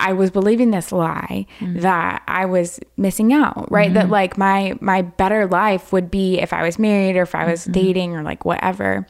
I 0.00 0.14
was 0.14 0.30
believing 0.30 0.70
this 0.70 0.90
lie 0.90 1.46
mm-hmm. 1.60 1.80
that 1.80 2.22
I 2.26 2.46
was 2.46 2.80
missing 2.96 3.32
out, 3.32 3.70
right? 3.70 3.86
Mm-hmm. 3.86 3.94
That 3.94 4.08
like 4.08 4.38
my 4.38 4.74
my 4.80 5.02
better 5.02 5.46
life 5.46 5.92
would 5.92 6.10
be 6.10 6.38
if 6.38 6.52
I 6.52 6.62
was 6.62 6.78
married 6.78 7.16
or 7.16 7.22
if 7.22 7.34
I 7.34 7.50
was 7.50 7.62
mm-hmm. 7.62 7.72
dating 7.72 8.16
or 8.16 8.22
like 8.22 8.44
whatever. 8.44 9.06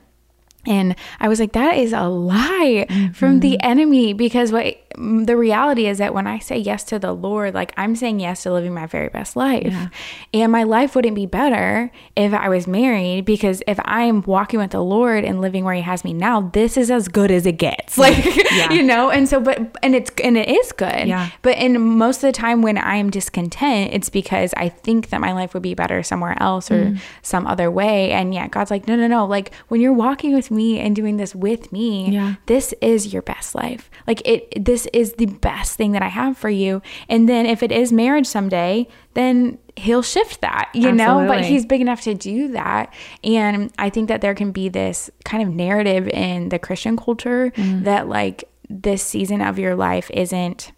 And 0.66 0.96
I 1.20 1.28
was 1.28 1.40
like, 1.40 1.52
that 1.52 1.76
is 1.76 1.92
a 1.92 2.08
lie 2.08 2.86
mm-hmm. 2.88 3.12
from 3.12 3.40
the 3.40 3.52
mm-hmm. 3.52 3.70
enemy 3.70 4.12
because 4.12 4.52
what 4.52 4.76
the 4.96 5.36
reality 5.36 5.86
is 5.86 5.98
that 5.98 6.14
when 6.14 6.26
I 6.26 6.38
say 6.38 6.56
yes 6.56 6.82
to 6.84 6.98
the 6.98 7.12
Lord, 7.12 7.54
like 7.54 7.72
I'm 7.76 7.94
saying 7.96 8.20
yes 8.20 8.44
to 8.44 8.52
living 8.52 8.72
my 8.72 8.86
very 8.86 9.08
best 9.08 9.36
life. 9.36 9.66
Yeah. 9.66 9.88
And 10.32 10.50
my 10.50 10.62
life 10.62 10.94
wouldn't 10.94 11.14
be 11.14 11.26
better 11.26 11.90
if 12.16 12.32
I 12.32 12.48
was 12.48 12.66
married 12.66 13.24
because 13.26 13.62
if 13.66 13.78
I'm 13.84 14.22
walking 14.22 14.58
with 14.58 14.70
the 14.70 14.82
Lord 14.82 15.24
and 15.24 15.40
living 15.40 15.64
where 15.64 15.74
He 15.74 15.82
has 15.82 16.02
me 16.02 16.14
now, 16.14 16.40
this 16.52 16.76
is 16.76 16.90
as 16.90 17.08
good 17.08 17.30
as 17.30 17.46
it 17.46 17.58
gets. 17.58 17.96
Like, 18.06 18.24
yeah. 18.52 18.72
you 18.72 18.84
know, 18.84 19.10
and 19.10 19.28
so, 19.28 19.40
but, 19.40 19.58
and 19.82 19.96
it's, 19.96 20.12
and 20.22 20.36
it 20.36 20.48
is 20.48 20.70
good. 20.70 21.08
Yeah. 21.08 21.30
But 21.42 21.58
in 21.58 21.80
most 21.80 22.18
of 22.18 22.28
the 22.28 22.32
time 22.32 22.62
when 22.62 22.78
I 22.78 22.96
am 22.96 23.10
discontent, 23.10 23.92
it's 23.92 24.08
because 24.08 24.54
I 24.56 24.68
think 24.68 25.08
that 25.08 25.20
my 25.20 25.32
life 25.32 25.52
would 25.52 25.62
be 25.62 25.74
better 25.74 26.04
somewhere 26.04 26.40
else 26.40 26.70
or 26.70 26.84
mm. 26.84 27.00
some 27.22 27.48
other 27.48 27.68
way. 27.68 28.12
And 28.12 28.32
yet 28.32 28.52
God's 28.52 28.70
like, 28.70 28.86
no, 28.86 28.94
no, 28.94 29.08
no. 29.08 29.26
Like 29.26 29.52
when 29.68 29.80
you're 29.80 29.92
walking 29.92 30.34
with 30.34 30.52
me 30.52 30.55
and 30.58 30.94
doing 30.94 31.16
this 31.16 31.34
with 31.34 31.72
me, 31.72 32.10
yeah. 32.10 32.36
this 32.46 32.74
is 32.80 33.12
your 33.12 33.22
best 33.22 33.54
life. 33.54 33.90
Like 34.06 34.26
it, 34.26 34.64
this 34.64 34.86
is 34.92 35.14
the 35.14 35.26
best 35.26 35.76
thing 35.76 35.92
that 35.92 36.02
I 36.02 36.08
have 36.08 36.36
for 36.36 36.50
you. 36.50 36.82
And 37.08 37.28
then 37.28 37.46
if 37.46 37.62
it 37.62 37.72
is 37.72 37.92
marriage 37.92 38.26
someday, 38.26 38.88
then 39.14 39.58
he'll 39.76 40.02
shift 40.02 40.40
that, 40.40 40.70
you 40.74 40.88
Absolutely. 40.88 41.22
know, 41.22 41.28
but 41.28 41.44
he's 41.44 41.66
big 41.66 41.80
enough 41.80 42.00
to 42.02 42.14
do 42.14 42.48
that. 42.48 42.92
And 43.22 43.72
I 43.78 43.90
think 43.90 44.08
that 44.08 44.20
there 44.20 44.34
can 44.34 44.52
be 44.52 44.68
this 44.68 45.10
kind 45.24 45.42
of 45.42 45.54
narrative 45.54 46.08
in 46.08 46.48
the 46.48 46.58
Christian 46.58 46.96
culture 46.96 47.50
mm. 47.50 47.84
that 47.84 48.08
like 48.08 48.44
this 48.68 49.02
season 49.02 49.40
of 49.40 49.58
your 49.58 49.76
life 49.76 50.10
isn't 50.12 50.72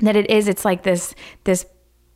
that 0.00 0.16
it 0.16 0.28
is 0.28 0.48
it's 0.48 0.64
like 0.64 0.82
this 0.82 1.14
this 1.44 1.66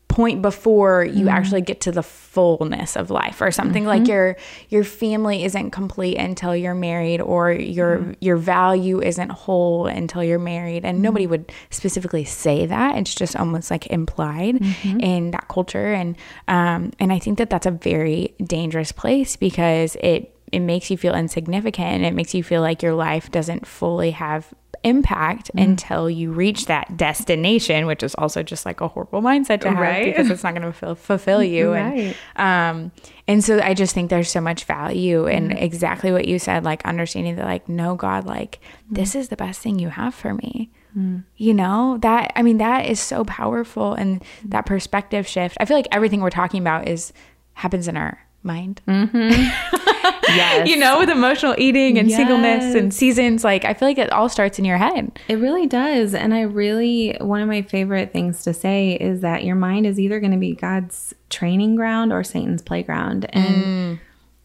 point 0.09 0.41
before 0.41 1.05
you 1.05 1.27
mm-hmm. 1.27 1.29
actually 1.29 1.61
get 1.61 1.83
to 1.83 1.93
the 1.93 2.03
fullness 2.03 2.97
of 2.97 3.11
life 3.11 3.41
or 3.41 3.51
something 3.51 3.85
mm-hmm. 3.85 4.01
like 4.01 4.09
your 4.09 4.37
your 4.71 4.83
family 4.83 5.45
isn't 5.45 5.71
complete 5.71 6.17
until 6.17 6.57
you're 6.57 6.75
married 6.75 7.21
or 7.21 7.53
your 7.53 7.99
mm-hmm. 7.99 8.13
your 8.21 8.37
value 8.37 9.03
isn't 9.03 9.31
whole 9.31 9.87
until 9.87 10.25
you're 10.25 10.39
married 10.39 10.85
and 10.85 11.03
nobody 11.03 11.25
mm-hmm. 11.25 11.33
would 11.33 11.53
specifically 11.71 12.25
say 12.25 12.65
that 12.65 12.97
it's 12.97 13.15
just 13.15 13.37
almost 13.37 13.71
like 13.71 13.87
implied 13.89 14.57
mm-hmm. 14.57 14.99
in 15.01 15.31
that 15.31 15.47
culture 15.49 15.93
and 15.93 16.17
um 16.49 16.91
and 16.99 17.13
I 17.13 17.19
think 17.19 17.39
that 17.39 17.51
that's 17.51 17.67
a 17.67 17.71
very 17.71 18.35
dangerous 18.43 18.93
place 18.93 19.37
because 19.37 19.97
it 19.97 20.35
it 20.51 20.61
makes 20.61 20.91
you 20.91 20.97
feel 20.97 21.15
insignificant 21.15 21.89
and 21.89 22.07
it 22.07 22.15
makes 22.15 22.35
you 22.35 22.43
feel 22.43 22.63
like 22.63 22.83
your 22.83 22.95
life 22.95 23.31
doesn't 23.31 23.67
fully 23.67 24.13
have 24.13 24.53
impact 24.85 25.51
mm. 25.55 25.63
until 25.63 26.09
you 26.09 26.33
reach 26.33 26.67
that 26.67 26.97
destination, 26.97 27.87
which 27.87 28.03
is 28.03 28.15
also 28.15 28.43
just 28.43 28.67
like 28.67 28.81
a 28.81 28.89
horrible 28.89 29.23
mindset 29.23 29.61
to 29.61 29.69
have 29.69 29.79
right? 29.79 30.05
because 30.05 30.31
it's 30.31 30.43
not 30.43 30.55
going 30.55 30.73
to 30.73 30.95
fulfill 30.95 31.43
you. 31.43 31.73
Right. 31.73 32.17
And, 32.37 32.87
um, 32.87 32.93
and 33.27 33.45
so 33.45 33.61
I 33.61 33.75
just 33.75 33.95
think 33.95 34.11
there's 34.11 34.31
so 34.31 34.41
much 34.41 34.65
value 34.65 35.27
in 35.27 35.51
mm. 35.51 35.63
exactly 35.63 36.13
what 36.13 36.27
you 36.27 36.39
said, 36.39 36.65
like 36.65 36.85
understanding 36.85 37.37
that, 37.37 37.45
like, 37.45 37.69
no, 37.69 37.95
God, 37.95 38.27
like, 38.27 38.61
mm. 38.91 38.97
this 38.97 39.15
is 39.15 39.29
the 39.29 39.37
best 39.37 39.61
thing 39.61 39.79
you 39.79 39.89
have 39.89 40.15
for 40.15 40.35
me. 40.35 40.71
Mm. 40.97 41.25
You 41.37 41.55
know, 41.55 41.99
that, 42.03 42.33
I 42.37 42.43
mean, 42.43 42.59
that 42.59 42.87
is 42.87 43.01
so 43.01 43.25
powerful. 43.25 43.95
And 43.95 44.25
that 44.45 44.67
perspective 44.67 45.27
shift, 45.27 45.57
I 45.61 45.65
feel 45.65 45.77
like 45.77 45.89
everything 45.93 46.21
we're 46.21 46.31
talking 46.31 46.61
about 46.61 46.89
is 46.89 47.13
happens 47.55 47.89
in 47.89 47.97
our 47.97 48.19
mind. 48.43 48.81
Mm-hmm. 48.87 49.31
yes. 50.29 50.69
You 50.69 50.77
know, 50.77 50.99
with 50.99 51.11
emotional 51.11 51.55
eating 51.59 51.99
and 51.99 52.09
yes. 52.09 52.17
singleness 52.17 52.75
and 52.75 52.93
seasons, 52.93 53.45
like 53.45 53.65
I 53.65 53.75
feel 53.75 53.89
like 53.89 53.99
it 53.99 54.13
all 54.13 54.29
starts 54.29 54.59
in 54.59 54.65
your 54.65 54.79
head. 54.79 55.19
It 55.29 55.37
really 55.37 55.67
does. 55.67 56.15
And 56.15 56.35
I 56.35 56.43
really, 56.43 57.17
one 57.21 57.41
of 57.41 57.49
my 57.49 57.63
favorite 57.63 58.13
things 58.13 58.43
to 58.45 58.55
say 58.55 58.93
is 58.93 59.21
that 59.21 59.45
your 59.45 59.57
mind 59.57 59.87
is 59.87 59.99
either 59.99 60.21
going 60.21 60.33
to 60.33 60.39
be 60.39 60.55
God's 60.55 61.15
training 61.31 61.77
ground 61.77 62.13
or 62.13 62.25
Satan's 62.25 62.63
playground. 62.63 63.27
And 63.35 63.65
mm. 63.65 64.01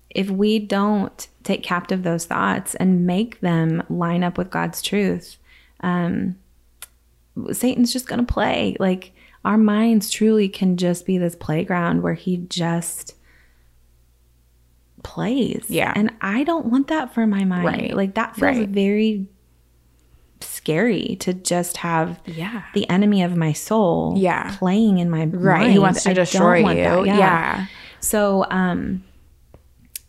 if 0.09 0.29
we 0.29 0.59
don't 0.59 1.27
take 1.43 1.63
captive 1.63 2.03
those 2.03 2.25
thoughts 2.25 2.75
and 2.75 3.05
make 3.05 3.41
them 3.41 3.83
line 3.89 4.23
up 4.23 4.37
with 4.37 4.49
God's 4.49 4.81
truth, 4.81 5.37
um, 5.81 6.35
Satan's 7.51 7.91
just 7.91 8.07
going 8.07 8.25
to 8.25 8.31
play. 8.33 8.75
Like 8.79 9.11
our 9.45 9.57
minds 9.57 10.09
truly 10.09 10.47
can 10.47 10.77
just 10.77 11.05
be 11.05 11.17
this 11.17 11.35
playground 11.35 12.01
where 12.01 12.13
he 12.13 12.37
just 12.37 13.15
plays. 15.03 15.65
Yeah. 15.67 15.93
And 15.95 16.11
I 16.21 16.43
don't 16.43 16.67
want 16.67 16.87
that 16.87 17.13
for 17.13 17.27
my 17.27 17.43
mind. 17.43 17.65
Right. 17.65 17.93
Like 17.95 18.15
that 18.15 18.35
feels 18.35 18.57
right. 18.57 18.69
very 18.69 19.27
scary 20.41 21.15
to 21.19 21.33
just 21.33 21.77
have 21.77 22.19
yeah. 22.25 22.63
the 22.73 22.89
enemy 22.89 23.23
of 23.23 23.35
my 23.35 23.53
soul 23.53 24.15
yeah. 24.17 24.55
playing 24.57 24.97
in 24.97 25.09
my 25.09 25.25
right. 25.25 25.61
Mind. 25.61 25.71
He 25.71 25.79
wants 25.79 26.03
to 26.03 26.11
I 26.11 26.13
destroy 26.13 26.57
you. 26.57 27.05
Yeah. 27.05 27.17
yeah. 27.17 27.65
So 27.99 28.45
um 28.49 29.03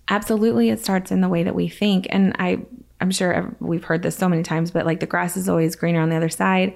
absolutely 0.08 0.70
it 0.70 0.80
starts 0.80 1.10
in 1.10 1.20
the 1.20 1.28
way 1.28 1.42
that 1.42 1.54
we 1.54 1.68
think. 1.68 2.06
And 2.10 2.34
I 2.38 2.64
I'm 3.00 3.10
sure 3.10 3.54
we've 3.60 3.84
heard 3.84 4.02
this 4.02 4.16
so 4.16 4.28
many 4.28 4.42
times, 4.42 4.70
but 4.70 4.86
like 4.86 5.00
the 5.00 5.06
grass 5.06 5.36
is 5.36 5.48
always 5.48 5.76
greener 5.76 6.00
on 6.00 6.08
the 6.08 6.16
other 6.16 6.28
side 6.28 6.74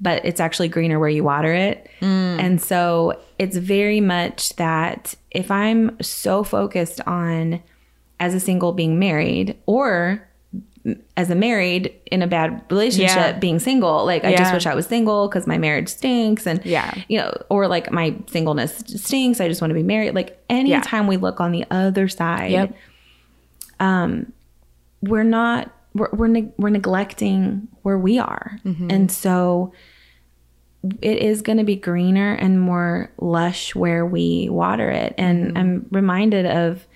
but 0.00 0.24
it's 0.24 0.40
actually 0.40 0.68
greener 0.68 0.98
where 0.98 1.08
you 1.08 1.24
water 1.24 1.52
it. 1.52 1.88
Mm. 2.00 2.38
And 2.40 2.62
so 2.62 3.20
it's 3.38 3.56
very 3.56 4.00
much 4.00 4.56
that 4.56 5.14
if 5.30 5.50
I'm 5.50 6.00
so 6.00 6.44
focused 6.44 7.00
on 7.06 7.62
as 8.20 8.34
a 8.34 8.40
single 8.40 8.72
being 8.72 8.98
married 8.98 9.56
or 9.66 10.28
as 11.16 11.30
a 11.30 11.34
married 11.34 11.92
in 12.06 12.22
a 12.22 12.26
bad 12.26 12.62
relationship 12.70 13.16
yeah. 13.16 13.38
being 13.38 13.58
single 13.58 14.06
like 14.06 14.24
i 14.24 14.34
just 14.34 14.54
wish 14.54 14.64
i 14.64 14.74
was 14.74 14.86
single 14.86 15.28
because 15.28 15.46
my 15.46 15.58
marriage 15.58 15.88
stinks 15.88 16.46
and 16.46 16.64
yeah 16.64 16.94
you 17.08 17.18
know 17.18 17.30
or 17.50 17.68
like 17.68 17.90
my 17.90 18.16
singleness 18.26 18.78
stinks 18.86 19.40
i 19.40 19.48
just 19.48 19.60
want 19.60 19.70
to 19.70 19.74
be 19.74 19.82
married 19.82 20.14
like 20.14 20.42
anytime 20.48 21.04
yeah. 21.04 21.08
we 21.08 21.16
look 21.16 21.40
on 21.40 21.52
the 21.52 21.64
other 21.70 22.08
side 22.08 22.52
yep. 22.52 22.74
um 23.80 24.32
we're 25.02 25.24
not 25.24 25.70
we're 25.98 26.10
we're, 26.12 26.28
ne- 26.28 26.52
we're 26.56 26.70
neglecting 26.70 27.68
where 27.82 27.98
we 27.98 28.18
are 28.18 28.58
mm-hmm. 28.64 28.90
and 28.90 29.10
so 29.10 29.72
it 31.02 31.18
is 31.18 31.42
going 31.42 31.58
to 31.58 31.64
be 31.64 31.76
greener 31.76 32.34
and 32.34 32.60
more 32.60 33.12
lush 33.18 33.74
where 33.74 34.06
we 34.06 34.48
water 34.48 34.90
it. 34.90 35.14
And 35.18 35.48
mm-hmm. 35.48 35.56
I'm 35.56 35.86
reminded 35.90 36.46
of 36.46 36.86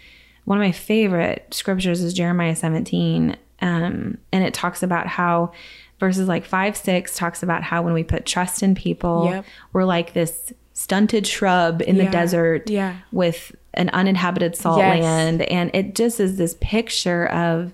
one 0.45 0.59
of 0.59 0.63
my 0.63 0.73
favorite 0.73 1.53
scriptures 1.53 2.03
is 2.03 2.15
Jeremiah 2.15 2.57
17. 2.57 3.37
Um, 3.61 4.19
and 4.33 4.45
it 4.45 4.55
talks 4.55 4.83
about 4.83 5.07
how 5.07 5.53
verses 6.01 6.29
like 6.29 6.45
5, 6.45 6.77
6 6.77 7.17
talks 7.17 7.43
about 7.43 7.63
how 7.63 7.83
when 7.83 7.95
we 7.95 8.05
put 8.05 8.27
trust 8.27 8.63
in 8.63 8.75
people, 8.75 9.27
yep. 9.31 9.45
we're 9.73 9.85
like 9.85 10.13
this 10.13 10.53
stunted 10.75 11.27
shrub 11.27 11.83
in 11.83 11.97
yeah. 11.97 12.05
the 12.05 12.11
desert 12.11 12.71
yeah. 12.71 12.97
with 13.11 13.55
an 13.75 13.89
uninhabited 13.91 14.57
salt 14.57 14.79
yes. 14.79 15.03
land. 15.03 15.43
And 15.43 15.71
it 15.75 15.95
just 15.95 16.21
is 16.21 16.37
this 16.37 16.57
picture 16.61 17.27
of 17.29 17.73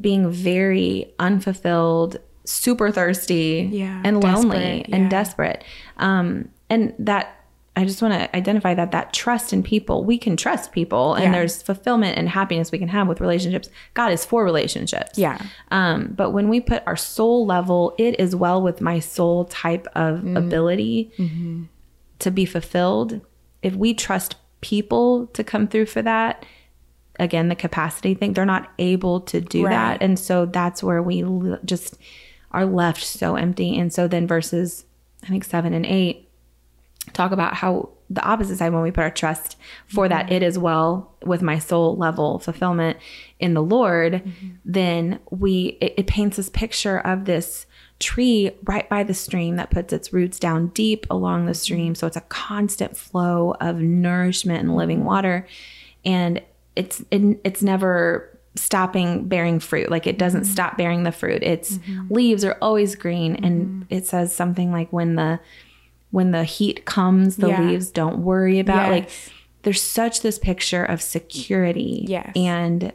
being 0.00 0.30
very 0.30 1.12
unfulfilled 1.18 2.18
super 2.44 2.90
thirsty 2.90 3.68
yeah, 3.72 4.02
and 4.04 4.22
lonely 4.22 4.84
yeah. 4.88 4.96
and 4.96 5.10
desperate. 5.10 5.64
Um, 5.98 6.48
and 6.68 6.94
that 6.98 7.42
I 7.74 7.86
just 7.86 8.02
want 8.02 8.12
to 8.12 8.36
identify 8.36 8.74
that 8.74 8.90
that 8.92 9.14
trust 9.14 9.52
in 9.52 9.62
people, 9.62 10.04
we 10.04 10.18
can 10.18 10.36
trust 10.36 10.72
people 10.72 11.14
and 11.14 11.24
yeah. 11.24 11.32
there's 11.32 11.62
fulfillment 11.62 12.18
and 12.18 12.28
happiness 12.28 12.70
we 12.70 12.78
can 12.78 12.88
have 12.88 13.08
with 13.08 13.20
relationships. 13.20 13.70
God 13.94 14.12
is 14.12 14.26
for 14.26 14.44
relationships. 14.44 15.18
Yeah. 15.18 15.40
Um, 15.70 16.12
but 16.14 16.30
when 16.32 16.50
we 16.50 16.60
put 16.60 16.82
our 16.86 16.96
soul 16.96 17.46
level, 17.46 17.94
it 17.96 18.20
is 18.20 18.36
well 18.36 18.60
with 18.60 18.82
my 18.82 18.98
soul 18.98 19.46
type 19.46 19.86
of 19.94 20.20
mm. 20.20 20.36
ability 20.36 21.12
mm-hmm. 21.16 21.64
to 22.18 22.30
be 22.30 22.44
fulfilled. 22.44 23.22
If 23.62 23.74
we 23.74 23.94
trust 23.94 24.36
people 24.60 25.28
to 25.28 25.42
come 25.42 25.66
through 25.66 25.86
for 25.86 26.02
that, 26.02 26.44
again, 27.22 27.48
the 27.48 27.54
capacity 27.54 28.14
thing, 28.14 28.32
they're 28.32 28.44
not 28.44 28.70
able 28.78 29.20
to 29.22 29.40
do 29.40 29.64
right. 29.64 29.70
that. 29.70 30.02
And 30.02 30.18
so 30.18 30.46
that's 30.46 30.82
where 30.82 31.02
we 31.02 31.24
just 31.64 31.96
are 32.50 32.66
left 32.66 33.02
so 33.04 33.36
empty. 33.36 33.78
And 33.78 33.92
so 33.92 34.08
then 34.08 34.26
verses, 34.26 34.84
I 35.22 35.28
think 35.28 35.44
seven 35.44 35.72
and 35.72 35.86
eight, 35.86 36.28
talk 37.12 37.32
about 37.32 37.54
how 37.54 37.90
the 38.10 38.24
opposite 38.24 38.58
side 38.58 38.72
when 38.72 38.82
we 38.82 38.90
put 38.90 39.02
our 39.02 39.10
trust 39.10 39.56
for 39.86 40.04
mm-hmm. 40.04 40.10
that 40.10 40.32
it 40.32 40.42
is 40.42 40.58
well 40.58 41.14
with 41.24 41.42
my 41.42 41.58
soul 41.58 41.96
level 41.96 42.38
fulfillment 42.38 42.98
in 43.40 43.54
the 43.54 43.62
lord 43.62 44.12
mm-hmm. 44.12 44.48
then 44.64 45.18
we 45.30 45.78
it, 45.80 45.94
it, 45.96 46.06
paints 46.06 46.36
this 46.36 46.50
picture 46.50 46.98
of 46.98 47.24
this 47.24 47.66
tree 47.98 48.50
right 48.64 48.88
by 48.88 49.02
the 49.02 49.14
stream 49.14 49.56
that 49.56 49.70
puts 49.70 49.92
its 49.92 50.12
roots 50.12 50.38
down 50.38 50.68
deep 50.68 51.06
along 51.10 51.46
the 51.46 51.54
stream 51.54 51.94
so 51.94 52.06
it's 52.06 52.16
a 52.16 52.22
constant 52.22 52.96
flow 52.96 53.54
of 53.60 53.76
nourishment 53.78 54.60
and 54.60 54.76
living 54.76 54.98
mm-hmm. 54.98 55.06
water 55.06 55.46
and 56.04 56.40
it's 56.76 57.02
it, 57.10 57.40
it's 57.44 57.62
never 57.62 58.28
stopping 58.54 59.28
bearing 59.28 59.60
fruit. 59.60 59.90
Like 59.90 60.06
it 60.06 60.18
doesn't 60.18 60.42
mm-hmm. 60.42 60.52
stop 60.52 60.76
bearing 60.76 61.04
the 61.04 61.12
fruit. 61.12 61.42
Its 61.42 61.78
mm-hmm. 61.78 62.12
leaves 62.12 62.44
are 62.44 62.58
always 62.60 62.94
green 62.94 63.34
mm-hmm. 63.34 63.44
and 63.44 63.86
it 63.90 64.06
says 64.06 64.34
something 64.34 64.72
like 64.72 64.92
when 64.92 65.16
the 65.16 65.40
when 66.10 66.30
the 66.30 66.44
heat 66.44 66.84
comes, 66.84 67.36
the 67.36 67.48
yeah. 67.48 67.62
leaves 67.62 67.90
don't 67.90 68.18
worry 68.18 68.58
about 68.58 68.88
yes. 68.88 68.90
like 68.90 69.10
there's 69.62 69.80
such 69.80 70.20
this 70.20 70.38
picture 70.38 70.84
of 70.84 71.00
security 71.00 72.04
yes. 72.06 72.32
and 72.36 72.92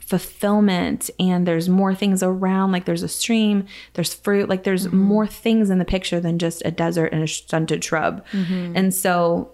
fulfillment 0.00 1.10
and 1.18 1.46
there's 1.46 1.68
more 1.68 1.94
things 1.94 2.22
around 2.22 2.70
like 2.70 2.84
there's 2.84 3.02
a 3.02 3.08
stream 3.08 3.64
there's 3.94 4.12
fruit 4.12 4.48
like 4.48 4.64
there's 4.64 4.86
mm-hmm. 4.86 4.98
more 4.98 5.26
things 5.26 5.70
in 5.70 5.78
the 5.78 5.84
picture 5.84 6.20
than 6.20 6.38
just 6.38 6.60
a 6.64 6.70
desert 6.70 7.06
and 7.12 7.22
a 7.22 7.26
stunted 7.26 7.82
shrub 7.82 8.24
mm-hmm. 8.32 8.76
and 8.76 8.92
so 8.92 9.50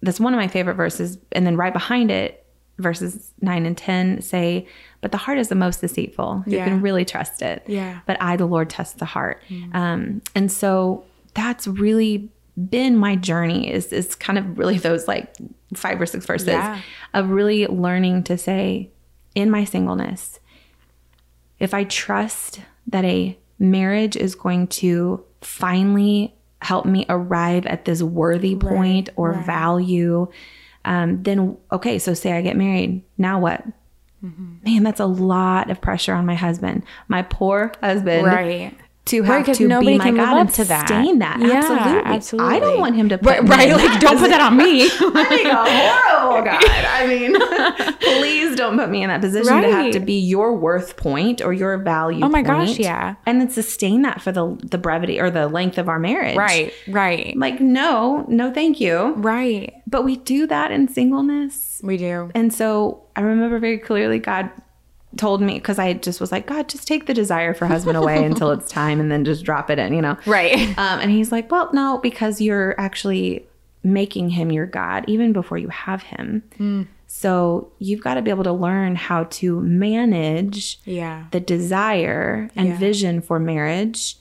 that's 0.00 0.20
one 0.20 0.32
of 0.32 0.38
my 0.38 0.48
favorite 0.48 0.74
verses 0.74 1.18
and 1.32 1.44
then 1.44 1.56
right 1.56 1.72
behind 1.72 2.10
it 2.10 2.46
verses 2.78 3.32
9 3.40 3.66
and 3.66 3.76
10 3.76 4.22
say, 4.22 4.66
But 5.00 5.12
the 5.12 5.18
heart 5.18 5.38
is 5.38 5.48
the 5.48 5.54
most 5.54 5.80
deceitful. 5.80 6.44
You 6.46 6.58
yeah. 6.58 6.64
can 6.64 6.80
really 6.80 7.04
trust 7.04 7.42
it. 7.42 7.62
Yeah. 7.66 8.00
But 8.06 8.20
I, 8.20 8.36
the 8.36 8.46
Lord, 8.46 8.70
test 8.70 8.98
the 8.98 9.04
heart. 9.04 9.42
Mm. 9.48 9.74
Um, 9.74 10.22
and 10.34 10.50
so 10.50 11.04
that's 11.34 11.66
really 11.66 12.30
been 12.68 12.96
my 12.96 13.14
journey 13.14 13.70
is 13.70 13.92
is 13.92 14.14
kind 14.16 14.38
of 14.38 14.58
really 14.58 14.78
those 14.88 15.06
like 15.06 15.34
five 15.74 16.00
or 16.00 16.06
six 16.06 16.26
verses 16.26 16.48
yeah. 16.48 16.80
of 17.14 17.30
really 17.30 17.66
learning 17.66 18.24
to 18.24 18.36
say 18.36 18.90
in 19.36 19.48
my 19.48 19.62
singleness 19.62 20.40
if 21.60 21.72
i 21.72 21.84
trust 21.84 22.60
that 22.86 23.04
a 23.04 23.38
marriage 23.60 24.16
is 24.16 24.34
going 24.34 24.66
to 24.66 25.22
finally 25.40 26.34
help 26.62 26.84
me 26.84 27.06
arrive 27.08 27.64
at 27.66 27.84
this 27.84 28.02
worthy 28.02 28.56
point 28.56 29.08
right, 29.08 29.14
or 29.16 29.30
right. 29.30 29.46
value 29.46 30.26
um, 30.84 31.22
then 31.22 31.56
okay, 31.72 31.98
so 31.98 32.14
say 32.14 32.32
I 32.32 32.42
get 32.42 32.56
married, 32.56 33.02
now 33.16 33.38
what? 33.40 33.64
Mm-hmm. 34.24 34.54
Man, 34.64 34.82
that's 34.82 35.00
a 35.00 35.06
lot 35.06 35.70
of 35.70 35.80
pressure 35.80 36.12
on 36.12 36.26
my 36.26 36.34
husband. 36.34 36.82
My 37.06 37.22
poor 37.22 37.72
husband. 37.80 38.26
Right 38.26 38.76
to 39.08 39.22
have 39.22 39.46
right, 39.46 39.56
to 39.56 39.80
be 39.80 39.98
my 39.98 40.10
God 40.10 40.38
and 40.38 40.48
to 40.50 40.64
sustain 40.64 41.18
that. 41.18 41.40
Yeah, 41.40 41.54
absolutely. 41.54 42.02
absolutely. 42.04 42.54
I 42.54 42.58
don't 42.60 42.80
want 42.80 42.96
him 42.96 43.08
to 43.08 43.16
right. 43.18 43.42
right 43.42 43.70
like, 43.70 44.00
don't 44.00 44.18
put 44.18 44.28
that 44.30 44.40
on 44.40 44.56
me. 44.56 44.82
I'm 45.00 45.16
a 45.16 45.70
horrible 45.70 46.44
God. 46.50 46.64
I 46.64 47.06
mean, 47.06 47.34
please 48.00 48.56
don't 48.56 48.76
put 48.76 48.90
me 48.90 49.02
in 49.02 49.08
that 49.08 49.20
position 49.20 49.52
right. 49.52 49.62
to 49.62 49.72
have 49.72 49.92
to 49.92 50.00
be 50.00 50.18
your 50.18 50.56
worth 50.56 50.96
point 50.96 51.40
or 51.40 51.52
your 51.52 51.78
value. 51.78 52.24
Oh 52.24 52.28
my 52.28 52.42
point, 52.42 52.68
gosh, 52.68 52.78
yeah. 52.78 53.16
And 53.26 53.40
then 53.40 53.50
sustain 53.50 54.02
that 54.02 54.20
for 54.20 54.32
the 54.32 54.58
the 54.62 54.78
brevity 54.78 55.20
or 55.20 55.30
the 55.30 55.48
length 55.48 55.78
of 55.78 55.88
our 55.88 55.98
marriage. 55.98 56.36
Right, 56.36 56.72
right. 56.88 57.36
Like 57.36 57.60
no, 57.60 58.24
no, 58.28 58.52
thank 58.52 58.80
you. 58.80 59.14
Right. 59.14 59.74
But 59.86 60.04
we 60.04 60.16
do 60.16 60.46
that 60.46 60.70
in 60.70 60.88
singleness. 60.88 61.80
We 61.82 61.96
do. 61.96 62.30
And 62.34 62.52
so 62.52 63.04
I 63.16 63.22
remember 63.22 63.58
very 63.58 63.78
clearly 63.78 64.18
God 64.18 64.50
told 65.16 65.40
me 65.40 65.54
because 65.54 65.78
I 65.78 65.94
just 65.94 66.20
was 66.20 66.30
like, 66.30 66.46
God, 66.46 66.68
just 66.68 66.86
take 66.86 67.06
the 67.06 67.14
desire 67.14 67.54
for 67.54 67.66
husband 67.66 67.96
away 67.96 68.24
until 68.24 68.50
it's 68.50 68.70
time 68.70 69.00
and 69.00 69.10
then 69.10 69.24
just 69.24 69.44
drop 69.44 69.70
it 69.70 69.78
in, 69.78 69.92
you 69.94 70.02
know? 70.02 70.16
Right. 70.26 70.54
Um, 70.78 71.00
and 71.00 71.10
he's 71.10 71.32
like, 71.32 71.50
Well, 71.50 71.70
no, 71.72 71.98
because 72.02 72.40
you're 72.40 72.78
actually 72.78 73.46
making 73.82 74.30
him 74.30 74.52
your 74.52 74.66
God 74.66 75.04
even 75.08 75.32
before 75.32 75.58
you 75.58 75.68
have 75.68 76.02
him. 76.02 76.42
Mm. 76.58 76.86
So 77.06 77.72
you've 77.78 78.02
got 78.02 78.14
to 78.14 78.22
be 78.22 78.30
able 78.30 78.44
to 78.44 78.52
learn 78.52 78.94
how 78.96 79.24
to 79.24 79.60
manage 79.60 80.78
yeah. 80.84 81.24
the 81.30 81.40
desire 81.40 82.50
and 82.54 82.68
Yeah. 82.68 82.78
vision 82.78 83.22
for 83.22 83.38
marriage 83.38 84.16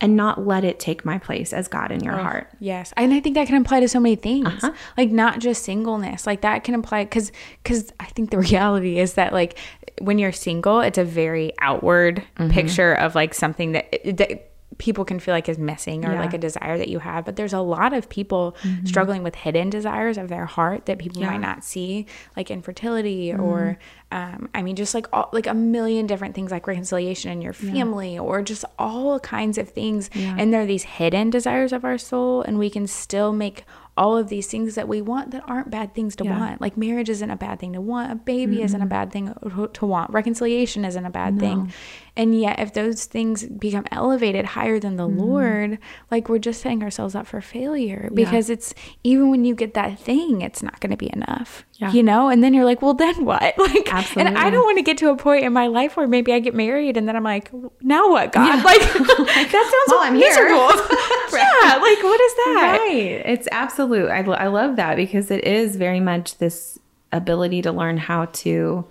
and 0.00 0.16
not 0.16 0.46
let 0.46 0.64
it 0.64 0.80
take 0.80 1.04
my 1.04 1.18
place 1.18 1.52
as 1.52 1.68
God 1.68 1.92
in 1.92 2.02
your 2.02 2.16
heart. 2.16 2.48
Yes. 2.58 2.92
And 2.96 3.12
I 3.12 3.20
think 3.20 3.34
that 3.34 3.46
can 3.46 3.60
apply 3.60 3.80
to 3.80 3.88
so 3.88 4.00
many 4.00 4.16
things. 4.16 4.46
Uh-huh. 4.64 4.72
Like 4.96 5.10
not 5.10 5.40
just 5.40 5.62
singleness. 5.62 6.26
Like 6.26 6.40
that 6.40 6.64
can 6.64 6.74
apply 6.74 7.04
cuz 7.04 7.30
cuz 7.64 7.92
I 8.00 8.06
think 8.06 8.30
the 8.30 8.38
reality 8.50 8.98
is 8.98 9.14
that 9.14 9.34
like 9.34 9.58
when 10.00 10.18
you're 10.18 10.32
single, 10.32 10.80
it's 10.80 10.98
a 10.98 11.04
very 11.04 11.52
outward 11.60 12.22
Mm-hmm. 12.38 12.50
picture 12.50 12.92
of 12.94 13.14
like 13.14 13.34
something 13.34 13.72
that, 13.72 13.86
that 14.04 14.46
people 14.78 15.04
can 15.04 15.18
feel 15.20 15.34
like 15.34 15.46
is 15.48 15.58
missing 15.58 16.04
or 16.04 16.08
Yeah. 16.08 16.14
Mm-hmm. 16.14 16.22
like 16.24 16.34
a 16.34 16.38
desire 16.38 16.78
that 16.78 16.88
you 16.88 17.00
have, 17.00 17.24
but 17.26 17.36
there's 17.36 17.52
a 17.52 17.60
lot 17.60 17.92
of 17.92 18.08
people 18.08 18.56
struggling 18.84 19.22
with 19.22 19.34
hidden 19.34 19.68
desires 19.68 20.16
of 20.16 20.28
their 20.28 20.46
heart 20.46 20.86
that 20.86 20.98
people 20.98 21.20
Yeah. 21.20 21.28
Mm-hmm. 21.32 21.40
might 21.42 21.46
not 21.46 21.64
see, 21.64 22.06
like 22.36 22.50
infertility 22.50 23.34
or 23.34 23.78
um, 24.12 24.48
I 24.54 24.62
mean, 24.62 24.74
just 24.76 24.94
like 24.94 25.06
all, 25.12 25.28
like 25.32 25.46
a 25.46 25.54
million 25.54 26.06
different 26.06 26.34
things, 26.34 26.50
like 26.50 26.66
reconciliation 26.66 27.30
in 27.30 27.42
your 27.42 27.52
family, 27.52 28.18
or 28.18 28.42
just 28.42 28.64
all 28.78 29.20
kinds 29.20 29.56
of 29.58 29.68
things. 29.68 30.10
Yeah. 30.14 30.34
And 30.38 30.52
there 30.52 30.62
are 30.62 30.66
these 30.66 30.82
hidden 30.82 31.30
desires 31.30 31.72
of 31.72 31.84
our 31.84 31.96
soul, 31.98 32.42
and 32.42 32.58
we 32.58 32.70
can 32.70 32.86
still 32.88 33.32
make 33.32 33.64
all 33.96 34.16
of 34.16 34.28
these 34.28 34.46
things 34.46 34.76
that 34.76 34.88
we 34.88 35.02
want 35.02 35.30
that 35.32 35.42
aren't 35.48 35.70
bad 35.70 35.94
things 35.94 36.16
to 36.16 36.24
Yeah. 36.24 36.30
Mm-hmm. 36.32 36.40
want. 36.40 36.60
Like 36.60 36.76
marriage 36.76 37.08
isn't 37.10 37.30
a 37.30 37.36
bad 37.36 37.58
thing 37.60 37.72
to 37.74 37.80
want. 37.80 38.10
A 38.12 38.14
baby 38.14 38.62
isn't 38.62 38.80
a 38.80 38.86
bad 38.86 39.12
thing 39.12 39.34
to- 39.42 39.68
to 39.72 39.86
want. 39.86 40.10
Reconciliation 40.10 40.84
isn't 40.84 41.04
a 41.04 41.10
bad 41.10 41.38
thing. 41.38 41.72
And 42.16 42.38
yet, 42.38 42.58
if 42.58 42.72
those 42.72 43.04
things 43.04 43.44
become 43.46 43.84
elevated 43.90 44.44
higher 44.44 44.78
than 44.80 44.96
the 44.96 45.10
Mm-hmm. 45.10 45.18
Lord, 45.18 45.78
like 46.10 46.28
we're 46.28 46.38
just 46.38 46.62
setting 46.62 46.82
ourselves 46.82 47.14
up 47.14 47.26
for 47.26 47.40
failure 47.40 48.10
because 48.14 48.48
it's 48.50 48.74
even 49.02 49.30
when 49.30 49.44
you 49.44 49.54
get 49.54 49.74
that 49.74 49.98
thing, 49.98 50.40
it's 50.42 50.62
not 50.62 50.78
going 50.80 50.90
to 50.90 50.96
be 50.96 51.10
enough. 51.12 51.64
Yeah. 51.74 51.92
You 51.92 52.02
know, 52.02 52.28
and 52.28 52.44
then 52.44 52.52
you're 52.54 52.64
like, 52.64 52.82
well, 52.82 52.94
then 52.94 53.24
what? 53.24 53.54
Like, 53.70 54.16
and 54.16 54.36
I 54.36 54.50
don't 54.50 54.64
want 54.64 54.78
to 54.78 54.82
get 54.82 54.98
to 54.98 55.10
a 55.10 55.16
point 55.16 55.44
in 55.44 55.52
my 55.52 55.66
life 55.68 55.96
where 55.96 56.06
maybe 56.06 56.32
I 56.32 56.40
get 56.40 56.54
married 56.54 56.96
and 56.96 57.08
then 57.08 57.16
I'm 57.16 57.22
like, 57.24 57.50
now 57.82 58.10
what, 58.10 58.32
God? 58.32 58.64
Like, 58.64 58.80
that 58.80 59.52
sounds 59.52 59.88
Well, 59.88 60.00
I'm 60.00 60.14
miserable. 60.18 60.56
yeah, 61.32 61.76
like 61.76 62.02
what 62.02 62.20
is 62.20 62.34
that? 62.34 62.78
Right. 62.80 63.22
It's 63.24 63.48
absolute. 63.52 64.08
I, 64.08 64.20
I 64.20 64.46
love 64.48 64.76
that 64.76 64.96
because 64.96 65.30
it 65.30 65.44
is 65.44 65.76
very 65.76 66.00
much 66.00 66.38
this 66.38 66.78
ability 67.12 67.62
to 67.62 67.72
learn 67.72 67.96
how 67.96 68.26
to 68.26 68.86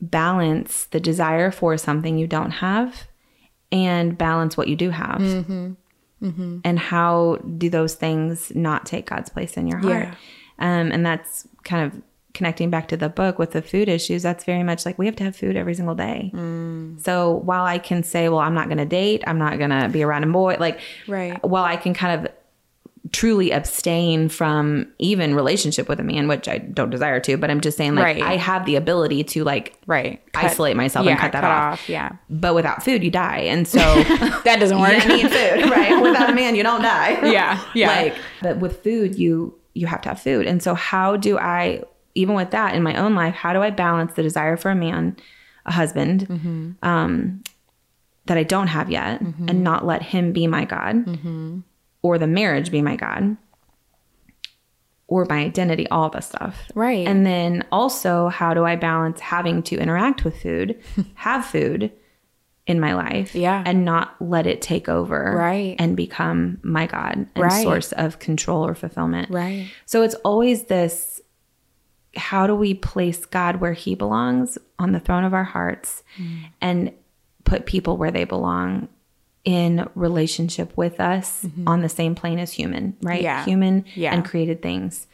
balance 0.00 0.84
the 0.86 1.00
desire 1.00 1.50
for 1.50 1.76
something 1.76 2.18
you 2.18 2.26
don't 2.26 2.50
have 2.50 3.04
and 3.72 4.16
balance 4.16 4.56
what 4.56 4.68
you 4.68 4.76
do 4.76 4.90
have. 4.90 5.20
Mm-hmm. 5.20 5.72
And 6.64 6.78
how 6.78 7.36
do 7.58 7.70
those 7.70 7.94
things 7.94 8.50
not 8.54 8.84
take 8.84 9.06
God's 9.06 9.30
place 9.30 9.56
in 9.56 9.66
your 9.66 9.78
heart? 9.78 10.08
Yeah. 10.08 10.14
Um, 10.58 10.90
and 10.90 11.04
that's 11.06 11.46
kind 11.62 11.86
of 11.92 12.02
connecting 12.34 12.68
back 12.68 12.88
to 12.88 12.96
the 12.96 13.08
book 13.08 13.38
with 13.38 13.52
the 13.52 13.62
food 13.62 13.88
issues. 13.88 14.22
That's 14.22 14.44
very 14.44 14.62
much 14.62 14.84
like 14.84 14.98
we 14.98 15.06
have 15.06 15.16
to 15.16 15.24
have 15.24 15.36
food 15.36 15.56
every 15.56 15.74
single 15.74 15.94
day. 15.94 16.30
Mm. 16.34 17.00
So 17.02 17.32
while 17.44 17.64
I 17.64 17.78
can 17.78 18.02
say, 18.02 18.28
well, 18.28 18.40
I'm 18.40 18.54
not 18.54 18.66
going 18.66 18.78
to 18.78 18.84
date, 18.86 19.22
I'm 19.26 19.38
not 19.38 19.58
going 19.58 19.70
to 19.70 19.88
be 19.88 20.02
around 20.02 20.24
a 20.24 20.26
boy, 20.26 20.56
like, 20.58 20.80
Right. 21.06 21.42
while 21.44 21.64
I 21.64 21.76
can 21.76 21.94
kind 21.94 22.26
of 22.26 22.32
truly 23.12 23.52
abstain 23.52 24.28
from 24.28 24.86
even 24.98 25.34
relationship 25.34 25.88
with 25.88 26.00
a 26.00 26.02
man, 26.02 26.28
which 26.28 26.48
I 26.48 26.58
don't 26.58 26.90
desire 26.90 27.20
to, 27.20 27.36
but 27.36 27.50
I'm 27.50 27.60
just 27.60 27.76
saying, 27.76 27.94
like, 27.94 28.04
Right. 28.04 28.22
I 28.22 28.36
have 28.36 28.64
the 28.66 28.76
ability 28.76 29.22
to 29.24 29.44
like 29.44 29.74
Right. 29.86 30.20
Cut- 30.32 30.44
isolate 30.46 30.76
myself 30.76 31.06
and 31.06 31.18
cut 31.18 31.32
that 31.32 31.44
off. 31.44 31.88
Yeah. 31.88 32.12
But 32.30 32.54
without 32.54 32.82
food, 32.82 33.04
you 33.04 33.10
die. 33.10 33.38
And 33.40 33.66
so 33.68 33.78
That 34.44 34.56
doesn't 34.58 34.78
work. 34.80 34.92
you 35.04 35.08
need 35.08 35.30
food, 35.30 35.70
right? 35.70 36.00
Without 36.02 36.30
a 36.30 36.34
man, 36.34 36.54
you 36.56 36.62
don't 36.62 36.82
die. 36.82 37.30
Yeah, 37.30 37.62
yeah. 37.74 37.88
Like, 37.88 38.16
but 38.42 38.58
with 38.58 38.82
food, 38.82 39.16
you 39.18 39.54
you 39.74 39.86
have 39.86 40.00
to 40.02 40.08
have 40.08 40.20
food. 40.20 40.46
And 40.46 40.62
so, 40.62 40.74
how 40.74 41.16
do 41.18 41.38
I, 41.38 41.82
even 42.14 42.34
with 42.34 42.50
that 42.52 42.74
in 42.74 42.82
my 42.82 42.94
own 42.96 43.14
life, 43.14 43.34
how 43.34 43.52
do 43.52 43.60
I 43.62 43.68
balance 43.70 44.14
the 44.14 44.22
desire 44.22 44.56
for 44.56 44.70
a 44.70 44.74
man, 44.74 45.16
a 45.66 45.72
husband, 45.72 46.26
Mm-hmm. 46.28 46.70
um, 46.88 47.42
that 48.24 48.38
I 48.38 48.42
don't 48.42 48.66
have 48.68 48.90
yet, 48.90 49.20
and 49.20 49.62
not 49.62 49.84
let 49.86 50.02
him 50.02 50.32
be 50.32 50.46
my 50.46 50.64
God, 50.64 51.04
Mm-hmm. 51.06 51.58
Or 52.06 52.18
the 52.18 52.26
marriage 52.26 52.70
be 52.70 52.82
my 52.82 52.96
God, 52.96 53.36
or 55.08 55.24
my 55.26 55.38
identity, 55.44 55.86
all 55.88 56.08
the 56.10 56.20
stuff. 56.20 56.56
Right. 56.74 57.06
And 57.06 57.24
then 57.24 57.64
also, 57.70 58.28
how 58.28 58.54
do 58.54 58.64
I 58.64 58.76
balance 58.76 59.20
having 59.20 59.62
to 59.64 59.76
interact 59.78 60.24
with 60.24 60.40
food, 60.42 60.80
have 61.14 61.44
food 61.46 61.92
in 62.66 62.80
my 62.80 62.94
life, 62.94 63.32
Yeah. 63.34 63.62
and 63.64 63.84
not 63.84 64.16
let 64.20 64.46
it 64.48 64.60
take 64.60 64.88
over, 64.88 65.34
Right. 65.36 65.76
and 65.78 65.96
become 65.96 66.58
my 66.64 66.88
God 66.88 67.26
and 67.34 67.44
Right. 67.44 67.62
source 67.62 67.92
of 67.92 68.18
control 68.18 68.66
or 68.66 68.74
fulfillment. 68.74 69.30
Right. 69.30 69.68
So 69.84 70.02
it's 70.02 70.16
always 70.16 70.64
this 70.64 71.20
how 72.16 72.46
do 72.46 72.54
we 72.56 72.72
place 72.72 73.26
God 73.26 73.56
where 73.56 73.74
he 73.74 73.94
belongs 73.94 74.56
on 74.78 74.92
the 74.92 74.98
throne 75.00 75.22
of 75.22 75.34
our 75.34 75.44
hearts 75.44 76.02
Mm. 76.18 76.38
and 76.62 76.92
put 77.44 77.66
people 77.66 77.98
where 77.98 78.10
they 78.10 78.24
belong 78.24 78.88
in 79.46 79.88
relationship 79.94 80.76
with 80.76 81.00
us 81.00 81.46
on 81.66 81.80
the 81.80 81.88
same 81.88 82.14
plane 82.16 82.38
as 82.38 82.52
human, 82.52 82.96
right? 83.00 83.18
Mm-hmm. 83.18 83.24
Yeah. 83.24 83.44
Human 83.44 83.84
Yeah. 83.94 84.12
and 84.12 84.24
created 84.24 84.60
things. 84.60 85.06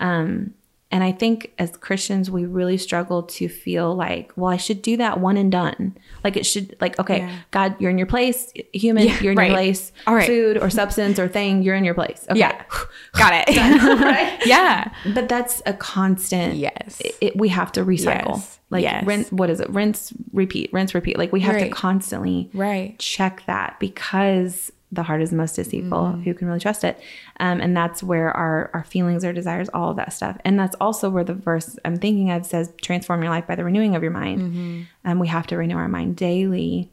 Um, 0.00 0.52
and 0.96 1.04
I 1.04 1.12
think 1.12 1.52
as 1.58 1.76
Christians, 1.76 2.30
we 2.30 2.46
really 2.46 2.78
struggle 2.78 3.22
to 3.24 3.48
feel 3.50 3.94
like, 3.94 4.32
well, 4.34 4.50
I 4.50 4.56
should 4.56 4.80
do 4.80 4.96
that 4.96 5.20
one 5.20 5.36
and 5.36 5.52
done. 5.52 5.94
Like 6.24 6.38
it 6.38 6.46
should, 6.46 6.74
like, 6.80 6.98
okay, 6.98 7.18
Yeah. 7.18 7.36
God, 7.50 7.76
you're 7.78 7.90
in 7.90 7.98
your 7.98 8.06
place. 8.06 8.50
Human, 8.72 9.04
Yeah, 9.06 9.20
you're 9.20 9.32
in 9.32 9.38
right. 9.38 9.48
your 9.48 9.54
place. 9.56 9.92
All 10.06 10.14
right. 10.14 10.26
Food 10.26 10.56
or 10.56 10.70
substance 10.70 11.18
or 11.18 11.28
thing, 11.28 11.62
you're 11.62 11.74
in 11.74 11.84
your 11.84 11.92
place. 11.92 12.24
Okay. 12.30 12.38
Yeah. 12.40 12.64
Got 13.12 13.44
it. 13.46 13.56
right? 14.00 14.40
yeah. 14.46 14.90
But 15.14 15.28
that's 15.28 15.60
a 15.66 15.74
constant. 15.74 16.54
Yes. 16.56 16.98
It, 17.04 17.14
it- 17.20 17.36
we 17.36 17.48
have 17.50 17.70
to 17.72 17.84
recycle. 17.84 18.36
Yes. 18.36 18.58
Like 18.70 18.82
Yes. 18.82 19.04
rinse. 19.06 19.30
What 19.30 19.50
is 19.50 19.60
it? 19.60 19.68
Rinse, 19.70 20.12
repeat, 20.32 20.72
rinse, 20.72 20.94
repeat. 20.94 21.18
Like 21.18 21.30
we 21.32 21.40
have 21.40 21.58
to 21.58 21.68
constantly 21.68 22.48
Right. 22.54 22.98
check 22.98 23.42
that 23.46 23.76
because 23.78 24.72
the 24.96 25.02
heart 25.04 25.22
is 25.22 25.30
the 25.30 25.36
most 25.36 25.54
deceitful. 25.56 25.98
Mm-hmm. 25.98 26.22
Who 26.22 26.34
can 26.34 26.48
really 26.48 26.60
trust 26.60 26.82
it? 26.84 26.98
Um, 27.38 27.60
and 27.60 27.76
that's 27.76 28.02
where 28.02 28.30
our 28.32 28.70
our 28.74 28.84
feelings, 28.84 29.24
our 29.24 29.32
desires, 29.32 29.68
all 29.72 29.90
of 29.90 29.96
that 29.96 30.12
stuff. 30.12 30.36
And 30.44 30.58
that's 30.58 30.74
also 30.80 31.08
where 31.08 31.24
the 31.24 31.34
verse 31.34 31.78
I'm 31.84 31.96
thinking 31.96 32.30
of 32.30 32.44
says, 32.44 32.72
"Transform 32.82 33.22
your 33.22 33.30
life 33.30 33.46
by 33.46 33.54
the 33.54 33.64
renewing 33.64 33.94
of 33.94 34.02
your 34.02 34.12
mind." 34.12 34.40
Mm-hmm. 34.40 34.82
And 35.04 35.20
we 35.20 35.28
have 35.28 35.46
to 35.48 35.56
renew 35.56 35.76
our 35.76 35.88
mind 35.88 36.16
daily 36.16 36.90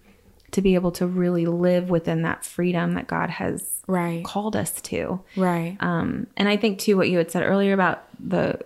to 0.52 0.62
be 0.62 0.76
able 0.76 0.92
to 0.92 1.08
really 1.08 1.48
live 1.48 1.90
within 1.90 2.22
that 2.22 2.46
freedom 2.46 2.94
that 2.94 3.08
God 3.08 3.32
has 3.32 3.82
Right. 3.88 4.24
called 4.24 4.56
us 4.56 4.80
to. 4.84 5.20
Right. 5.36 5.76
Um, 5.80 6.28
and 6.38 6.48
I 6.48 6.58
think 6.58 6.78
too 6.80 6.96
what 6.96 7.10
you 7.10 7.18
had 7.18 7.32
said 7.32 7.44
earlier 7.44 7.74
about 7.74 8.04
the 8.20 8.60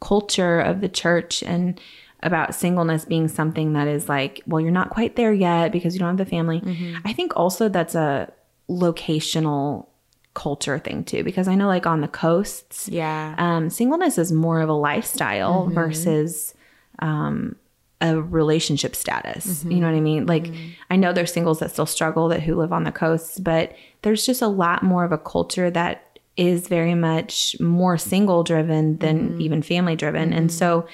culture 0.00 0.60
of 0.60 0.80
the 0.80 0.88
church 0.88 1.42
and 1.42 1.80
about 2.22 2.54
singleness 2.54 3.04
being 3.04 3.28
something 3.28 3.74
that 3.74 3.86
is 3.86 4.08
like, 4.08 4.42
well, 4.46 4.60
you're 4.60 4.70
not 4.70 4.90
quite 4.90 5.16
there 5.16 5.32
yet 5.32 5.70
because 5.72 5.94
you 5.94 6.00
don't 6.00 6.08
have 6.08 6.26
the 6.26 6.30
family. 6.30 6.62
I 7.04 7.12
think 7.12 7.36
also 7.36 7.68
that's 7.68 7.94
a 7.94 8.32
locational 8.68 9.86
culture 10.34 10.78
thing 10.78 11.02
too, 11.04 11.24
because 11.24 11.48
I 11.48 11.54
know 11.54 11.66
like 11.66 11.86
on 11.86 12.00
the 12.00 12.08
coasts, 12.08 12.88
Yeah. 12.88 13.34
um, 13.38 13.70
singleness 13.70 14.18
is 14.18 14.32
more 14.32 14.60
of 14.60 14.68
a 14.68 14.74
lifestyle 14.74 15.64
mm-hmm. 15.64 15.74
versus 15.74 16.54
um, 16.98 17.56
a 18.00 18.20
relationship 18.20 18.94
status. 18.94 19.46
Mm-hmm. 19.46 19.70
You 19.70 19.80
know 19.80 19.86
what 19.86 19.96
I 19.96 20.00
mean? 20.00 20.26
Like, 20.26 20.44
mm-hmm. 20.44 20.70
I 20.90 20.96
know 20.96 21.12
there's 21.12 21.32
singles 21.32 21.60
that 21.60 21.70
still 21.70 21.86
struggle 21.86 22.28
that 22.28 22.42
who 22.42 22.54
live 22.54 22.72
on 22.72 22.84
the 22.84 22.92
coasts, 22.92 23.40
but 23.40 23.74
there's 24.02 24.26
just 24.26 24.42
a 24.42 24.48
lot 24.48 24.82
more 24.82 25.04
of 25.04 25.12
a 25.12 25.18
culture 25.18 25.70
that 25.70 26.18
is 26.36 26.68
very 26.68 26.94
much 26.94 27.58
more 27.58 27.96
single 27.96 28.44
driven 28.44 28.98
than 28.98 29.40
even 29.40 29.62
family 29.62 29.96
driven. 29.96 30.34
And 30.34 30.52
so 30.52 30.86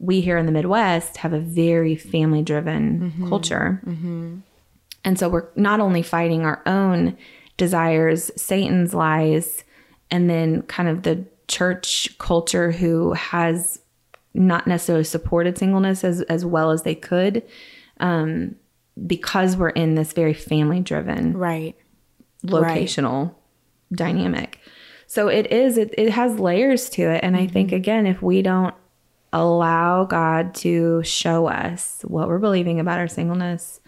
we 0.00 0.20
here 0.20 0.36
in 0.36 0.46
the 0.46 0.52
Midwest 0.52 1.18
have 1.18 1.32
a 1.32 1.38
very 1.38 1.94
family 1.94 2.42
driven 2.42 3.12
culture. 3.28 3.80
And 5.04 5.18
so 5.18 5.28
we're 5.28 5.48
not 5.56 5.80
only 5.80 6.02
fighting 6.02 6.42
our 6.42 6.62
own 6.66 7.16
desires, 7.56 8.30
Satan's 8.36 8.94
lies, 8.94 9.64
and 10.10 10.28
then 10.28 10.62
kind 10.62 10.88
of 10.88 11.02
the 11.02 11.24
church 11.48 12.16
culture 12.18 12.70
who 12.70 13.12
has 13.12 13.80
not 14.34 14.66
necessarily 14.66 15.04
supported 15.04 15.58
singleness 15.58 16.04
as, 16.04 16.22
as 16.22 16.44
well 16.44 16.70
as 16.70 16.82
they 16.82 16.94
could 16.94 17.42
um, 17.98 18.54
because 19.06 19.56
we're 19.56 19.70
in 19.70 19.94
this 19.94 20.12
very 20.12 20.34
family 20.34 20.80
driven 20.80 21.36
right. 21.36 21.76
locational 22.44 23.34
dynamic. 23.92 24.60
So 25.06 25.26
it 25.28 25.50
is, 25.50 25.76
it, 25.76 25.92
it 25.98 26.10
has 26.10 26.38
layers 26.38 26.88
to 26.90 27.02
it. 27.02 27.24
And 27.24 27.36
I 27.36 27.48
think, 27.48 27.72
again, 27.72 28.06
if 28.06 28.22
we 28.22 28.42
don't 28.42 28.74
allow 29.32 30.04
God 30.04 30.54
to 30.56 31.02
show 31.02 31.46
us 31.46 32.02
what 32.06 32.28
we're 32.28 32.38
believing 32.38 32.78
about 32.78 32.98
our 32.98 33.08
singleness, 33.08 33.80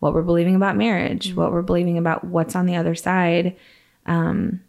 what 0.00 0.12
we're 0.12 0.22
believing 0.22 0.56
about 0.56 0.76
marriage, 0.76 1.34
what 1.34 1.52
we're 1.52 1.62
believing 1.62 1.96
about 1.96 2.24
what's 2.24 2.56
on 2.56 2.66
the 2.66 2.76
other 2.76 2.94
side, 2.94 3.56
um, 4.06 4.60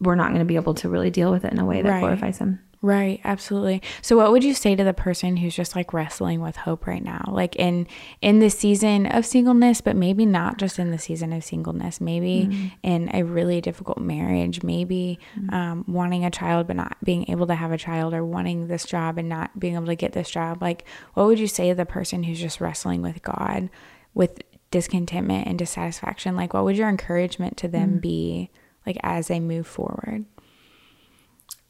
we're 0.00 0.14
not 0.14 0.28
going 0.28 0.38
to 0.38 0.46
be 0.46 0.56
able 0.56 0.74
to 0.74 0.88
really 0.88 1.10
deal 1.10 1.30
with 1.30 1.44
it 1.44 1.52
in 1.52 1.58
a 1.58 1.66
way 1.66 1.82
that 1.82 1.90
Right. 1.90 2.00
glorifies 2.00 2.38
Him. 2.38 2.60
Right, 2.82 3.20
absolutely. 3.24 3.82
So 4.00 4.16
what 4.16 4.32
would 4.32 4.42
you 4.42 4.54
say 4.54 4.74
to 4.74 4.82
the 4.82 4.94
person 4.94 5.36
who's 5.36 5.54
just 5.54 5.76
like 5.76 5.92
wrestling 5.92 6.40
with 6.40 6.56
hope 6.56 6.86
right 6.86 7.04
now? 7.04 7.26
Like 7.28 7.54
in 7.56 7.86
in 8.22 8.38
the 8.38 8.48
season 8.48 9.04
of 9.04 9.26
singleness, 9.26 9.82
but 9.82 9.96
maybe 9.96 10.24
not 10.24 10.56
just 10.56 10.78
in 10.78 10.90
the 10.90 10.98
season 10.98 11.34
of 11.34 11.44
singleness, 11.44 12.00
maybe 12.00 12.48
mm-hmm. 12.50 12.68
in 12.82 13.14
a 13.14 13.22
really 13.22 13.60
difficult 13.60 13.98
marriage, 13.98 14.62
maybe 14.62 15.18
mm-hmm. 15.38 15.54
um, 15.54 15.84
wanting 15.88 16.24
a 16.24 16.30
child 16.30 16.66
but 16.66 16.76
not 16.76 16.96
being 17.04 17.30
able 17.30 17.46
to 17.48 17.54
have 17.54 17.70
a 17.70 17.76
child 17.76 18.14
or 18.14 18.24
wanting 18.24 18.68
this 18.68 18.86
job 18.86 19.18
and 19.18 19.28
not 19.28 19.60
being 19.60 19.74
able 19.74 19.86
to 19.86 19.94
get 19.94 20.12
this 20.12 20.30
job. 20.30 20.62
Like 20.62 20.86
what 21.12 21.26
would 21.26 21.38
you 21.38 21.48
say 21.48 21.68
to 21.68 21.74
the 21.74 21.84
person 21.84 22.22
who's 22.22 22.40
just 22.40 22.62
wrestling 22.62 23.02
with 23.02 23.22
God 23.22 23.68
with 24.14 24.42
discontentment 24.70 25.46
and 25.46 25.58
dissatisfaction? 25.58 26.36
Like 26.36 26.54
what 26.54 26.64
would 26.64 26.76
your 26.76 26.88
encouragement 26.88 27.56
to 27.58 27.68
them 27.68 27.90
mm-hmm. 27.90 27.98
be 27.98 28.50
like 28.86 28.98
as 29.02 29.28
they 29.28 29.40
move 29.40 29.66
forward? 29.66 30.24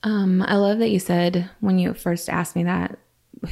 Um, 0.03 0.43
I 0.43 0.57
love 0.57 0.79
that 0.79 0.91
you 0.91 0.99
said 0.99 1.51
when 1.61 1.79
you 1.79 1.93
first 1.95 2.29
asked 2.29 2.57
me 2.57 2.65
that 2.65 2.99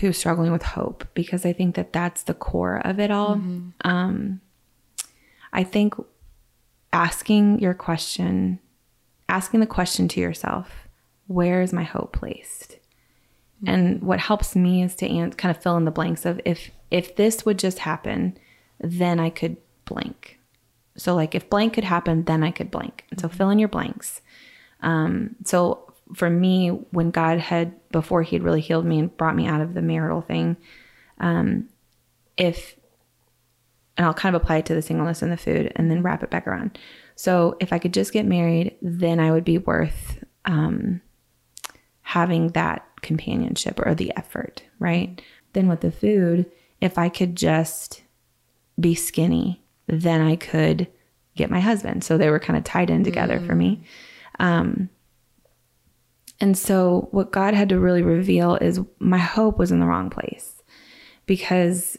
who's 0.00 0.18
struggling 0.18 0.52
with 0.52 0.62
hope 0.62 1.06
because 1.14 1.46
I 1.46 1.52
think 1.52 1.74
that 1.76 1.92
that's 1.92 2.22
the 2.22 2.34
core 2.34 2.80
of 2.84 2.98
it 3.00 3.10
all. 3.10 3.36
Mm-hmm. 3.36 3.68
Um, 3.84 4.40
I 5.52 5.64
think 5.64 5.94
asking 6.92 7.60
your 7.60 7.74
question, 7.74 8.60
asking 9.28 9.60
the 9.60 9.66
question 9.66 10.08
to 10.08 10.20
yourself, 10.20 10.88
where 11.26 11.62
is 11.62 11.72
my 11.72 11.84
hope 11.84 12.12
placed? 12.12 12.72
Mm-hmm. 13.62 13.68
And 13.68 14.02
what 14.02 14.20
helps 14.20 14.56
me 14.56 14.82
is 14.82 14.94
to 14.96 15.06
kind 15.36 15.54
of 15.54 15.62
fill 15.62 15.76
in 15.76 15.84
the 15.84 15.90
blanks 15.90 16.24
of 16.24 16.40
if 16.44 16.70
if 16.90 17.16
this 17.16 17.44
would 17.44 17.58
just 17.58 17.80
happen, 17.80 18.38
then 18.80 19.20
I 19.20 19.30
could 19.30 19.56
blank. 19.84 20.38
So 20.96 21.14
like 21.14 21.34
if 21.34 21.48
blank 21.48 21.74
could 21.74 21.84
happen, 21.84 22.24
then 22.24 22.42
I 22.42 22.50
could 22.50 22.70
blank. 22.70 23.04
And 23.10 23.20
so 23.20 23.28
mm-hmm. 23.28 23.36
fill 23.36 23.50
in 23.50 23.58
your 23.58 23.68
blanks. 23.68 24.20
Um, 24.80 25.36
so 25.44 25.92
for 26.14 26.30
me, 26.30 26.68
when 26.68 27.10
God 27.10 27.38
had, 27.38 27.74
before 27.90 28.22
He 28.22 28.36
had 28.36 28.42
really 28.42 28.60
healed 28.60 28.84
me 28.84 28.98
and 28.98 29.16
brought 29.16 29.36
me 29.36 29.46
out 29.46 29.60
of 29.60 29.74
the 29.74 29.82
marital 29.82 30.22
thing, 30.22 30.56
um, 31.18 31.68
if, 32.36 32.76
and 33.96 34.06
I'll 34.06 34.14
kind 34.14 34.34
of 34.34 34.42
apply 34.42 34.58
it 34.58 34.66
to 34.66 34.74
the 34.74 34.82
singleness 34.82 35.22
and 35.22 35.32
the 35.32 35.36
food 35.36 35.72
and 35.76 35.90
then 35.90 36.02
wrap 36.02 36.22
it 36.22 36.30
back 36.30 36.46
around. 36.46 36.78
So 37.16 37.56
if 37.58 37.72
I 37.72 37.78
could 37.78 37.92
just 37.92 38.12
get 38.12 38.26
married, 38.26 38.76
then 38.80 39.18
I 39.18 39.32
would 39.32 39.44
be 39.44 39.58
worth 39.58 40.22
um, 40.44 41.00
having 42.02 42.48
that 42.48 42.86
companionship 43.02 43.80
or 43.84 43.94
the 43.94 44.12
effort, 44.16 44.62
right? 44.78 45.20
Then 45.52 45.68
with 45.68 45.80
the 45.80 45.90
food, 45.90 46.50
if 46.80 46.96
I 46.96 47.08
could 47.08 47.34
just 47.36 48.02
be 48.78 48.94
skinny, 48.94 49.62
then 49.86 50.20
I 50.20 50.36
could 50.36 50.88
get 51.36 51.50
my 51.50 51.60
husband. 51.60 52.04
So 52.04 52.18
they 52.18 52.30
were 52.30 52.38
kind 52.38 52.56
of 52.56 52.64
tied 52.64 52.90
in 52.90 53.04
together 53.04 53.38
mm. 53.38 53.46
for 53.46 53.54
me. 53.54 53.84
Um, 54.38 54.90
and 56.40 56.56
so, 56.56 57.08
what 57.10 57.32
God 57.32 57.54
had 57.54 57.68
to 57.70 57.80
really 57.80 58.02
reveal 58.02 58.54
is 58.54 58.80
my 59.00 59.18
hope 59.18 59.58
was 59.58 59.72
in 59.72 59.80
the 59.80 59.86
wrong 59.86 60.08
place 60.08 60.62
because 61.26 61.98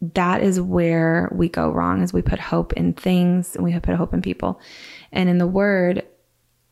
that 0.00 0.42
is 0.42 0.60
where 0.60 1.30
we 1.32 1.48
go 1.48 1.70
wrong 1.70 2.02
is 2.02 2.12
we 2.12 2.22
put 2.22 2.38
hope 2.38 2.72
in 2.74 2.92
things 2.92 3.54
and 3.54 3.64
we 3.64 3.78
put 3.80 3.94
hope 3.94 4.12
in 4.12 4.20
people 4.20 4.60
and 5.12 5.28
in 5.28 5.38
the 5.38 5.46
word 5.46 6.04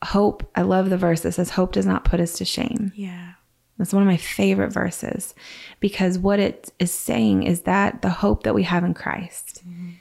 hope 0.03 0.49
i 0.55 0.61
love 0.61 0.89
the 0.91 0.97
verse 0.97 1.21
that 1.21 1.31
says 1.31 1.49
hope 1.49 1.71
does 1.71 1.87
not 1.87 2.05
put 2.05 2.19
us 2.19 2.37
to 2.37 2.45
shame 2.45 2.91
yeah 2.95 3.33
that's 3.77 3.93
one 3.93 4.03
of 4.03 4.07
my 4.07 4.17
favorite 4.17 4.71
verses 4.71 5.35
because 5.79 6.17
what 6.17 6.39
it 6.39 6.71
is 6.79 6.91
saying 6.91 7.43
is 7.43 7.61
that 7.61 8.01
the 8.01 8.09
hope 8.09 8.43
that 8.43 8.55
we 8.55 8.63
have 8.63 8.83
in 8.83 8.93
christ 8.93 9.61
mm-hmm. 9.67 9.91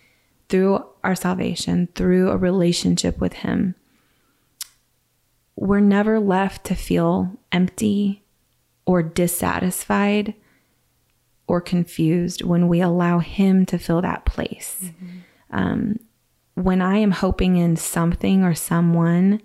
through 0.49 0.85
our 1.03 1.14
salvation 1.14 1.89
through 1.95 2.31
a 2.31 2.37
relationship 2.37 3.18
with 3.18 3.33
him 3.33 3.75
we're 5.57 5.81
never 5.81 6.18
left 6.18 6.64
to 6.66 6.75
feel 6.75 7.39
empty 7.53 8.25
or 8.87 9.03
dissatisfied 9.03 10.35
or 11.47 11.61
confused 11.61 12.43
when 12.43 12.68
we 12.68 12.81
allow 12.81 13.18
Him 13.18 13.66
to 13.66 13.79
fill 13.79 14.03
that 14.03 14.25
place. 14.25 14.81
Mm-hmm. 14.85 15.18
Um, 15.51 16.01
when 16.55 16.81
I 16.81 16.99
am 16.99 17.11
hoping 17.11 17.57
in 17.57 17.77
something 17.77 18.45
or 18.45 18.55
someone 18.55 19.43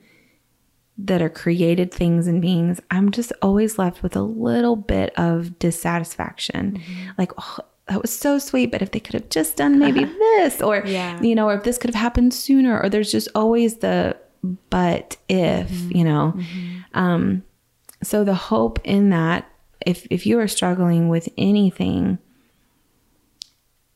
that 1.06 1.22
are 1.22 1.30
created 1.30 1.94
things 1.94 2.28
and 2.28 2.42
beings, 2.42 2.80
I'm 2.92 3.12
just 3.12 3.32
always 3.42 3.78
left 3.78 4.04
with 4.04 4.16
a 4.16 4.22
little 4.22 4.76
bit 4.76 5.14
of 5.18 5.58
dissatisfaction. 5.60 6.74
Mm-hmm. 6.74 7.10
Like, 7.18 7.32
oh, 7.38 7.60
that 7.88 8.02
was 8.02 8.12
so 8.12 8.38
sweet, 8.38 8.72
but 8.72 8.82
if 8.82 8.92
they 8.92 9.00
could 9.00 9.14
have 9.14 9.30
just 9.30 9.58
done 9.58 9.80
maybe 9.80 10.04
this, 10.20 10.62
or, 10.62 10.84
yeah. 10.86 11.20
you 11.22 11.36
know, 11.36 11.48
or 11.48 11.56
if 11.56 11.64
this 11.64 11.78
could 11.78 11.90
have 11.90 12.02
happened 12.02 12.34
sooner, 12.34 12.80
or 12.80 12.90
there's 12.90 13.12
just 13.12 13.30
always 13.34 13.78
the 13.78 14.18
but 14.70 15.18
if, 15.28 15.70
mm-hmm. 15.70 15.98
you 15.98 16.04
know. 16.04 16.34
Mm-hmm. 16.36 16.78
Um, 16.94 17.44
so 18.04 18.24
the 18.24 18.36
hope 18.36 18.80
in 18.84 19.10
that, 19.10 19.50
if 19.86 20.06
if 20.10 20.26
you 20.26 20.40
are 20.40 20.48
struggling 20.48 21.10
with 21.10 21.30
anything, 21.38 22.20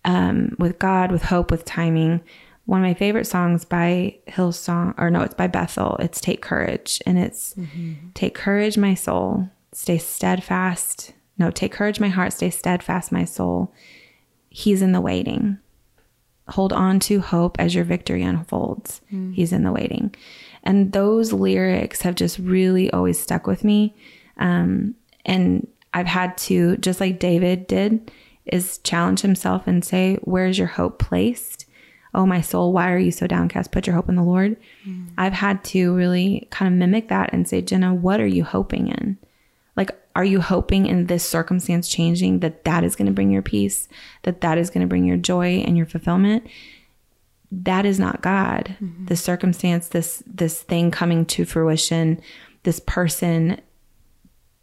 um, 0.05 0.55
with 0.59 0.79
God, 0.79 1.11
with 1.11 1.23
hope, 1.23 1.51
with 1.51 1.65
timing, 1.65 2.21
one 2.65 2.81
of 2.81 2.87
my 2.87 2.93
favorite 2.93 3.27
songs 3.27 3.65
by 3.65 4.17
Hillsong, 4.27 4.93
or 4.97 5.09
no, 5.09 5.21
it's 5.21 5.33
by 5.33 5.47
Bethel. 5.47 5.97
It's 5.99 6.21
"Take 6.21 6.41
Courage," 6.41 7.01
and 7.05 7.17
it's 7.17 7.53
mm-hmm. 7.55 8.09
"Take 8.13 8.35
courage, 8.35 8.77
my 8.77 8.93
soul, 8.93 9.49
stay 9.71 9.97
steadfast." 9.97 11.13
No, 11.37 11.49
take 11.51 11.71
courage, 11.71 11.99
my 11.99 12.09
heart, 12.09 12.33
stay 12.33 12.49
steadfast, 12.49 13.11
my 13.11 13.25
soul. 13.25 13.73
He's 14.49 14.81
in 14.81 14.91
the 14.91 15.01
waiting. 15.01 15.57
Hold 16.49 16.73
on 16.73 16.99
to 17.01 17.21
hope 17.21 17.59
as 17.59 17.73
your 17.73 17.85
victory 17.85 18.21
unfolds. 18.21 19.01
Mm. 19.11 19.33
He's 19.33 19.51
in 19.51 19.63
the 19.63 19.71
waiting. 19.71 20.13
And 20.63 20.91
those 20.91 21.33
lyrics 21.33 22.01
have 22.03 22.15
just 22.15 22.37
really 22.37 22.91
always 22.91 23.19
stuck 23.19 23.47
with 23.47 23.63
me. 23.63 23.95
Um, 24.37 24.95
and 25.25 25.67
I've 25.93 26.07
had 26.07 26.37
to, 26.39 26.77
just 26.77 26.99
like 26.99 27.19
David 27.19 27.67
did, 27.67 28.11
is 28.45 28.77
challenge 28.79 29.21
himself 29.21 29.67
and 29.67 29.83
say, 29.83 30.17
Where's 30.23 30.57
your 30.57 30.67
hope 30.67 30.99
placed? 30.99 31.62
Oh, 32.13 32.25
my 32.25 32.41
soul, 32.41 32.73
why 32.73 32.91
are 32.91 32.99
you 32.99 33.11
so 33.11 33.25
downcast? 33.27 33.71
Put 33.71 33.87
your 33.87 33.95
hope 33.95 34.09
in 34.09 34.15
the 34.15 34.23
Lord. 34.23 34.55
Mm. 34.87 35.09
I've 35.17 35.33
had 35.33 35.63
to 35.65 35.95
really 35.95 36.47
kind 36.51 36.71
of 36.71 36.77
mimic 36.77 37.09
that 37.09 37.31
and 37.33 37.47
say, 37.47 37.61
Jenna, 37.61 37.93
what 37.93 38.19
are 38.19 38.27
you 38.27 38.43
hoping 38.43 38.89
in? 38.89 39.17
Like, 39.75 39.91
are 40.15 40.23
you 40.23 40.41
hoping 40.41 40.85
in 40.85 41.07
this 41.07 41.27
circumstance 41.27 41.89
changing 41.89 42.39
that 42.39 42.65
that 42.65 42.83
is 42.83 42.95
going 42.95 43.07
to 43.07 43.11
bring 43.11 43.31
your 43.31 43.41
peace, 43.41 43.87
that 44.23 44.41
that 44.41 44.57
is 44.57 44.69
going 44.69 44.81
to 44.81 44.87
bring 44.87 45.05
your 45.05 45.17
joy 45.17 45.63
and 45.65 45.75
your 45.75 45.87
fulfillment? 45.87 46.45
That 47.51 47.85
is 47.85 47.99
not 47.99 48.21
God. 48.21 48.75
Mm-hmm. 48.81 49.05
The 49.05 49.15
circumstance, 49.15 49.87
this 49.87 50.23
this 50.25 50.61
thing 50.61 50.91
coming 50.91 51.25
to 51.27 51.45
fruition, 51.45 52.21
this 52.63 52.79
person 52.79 53.59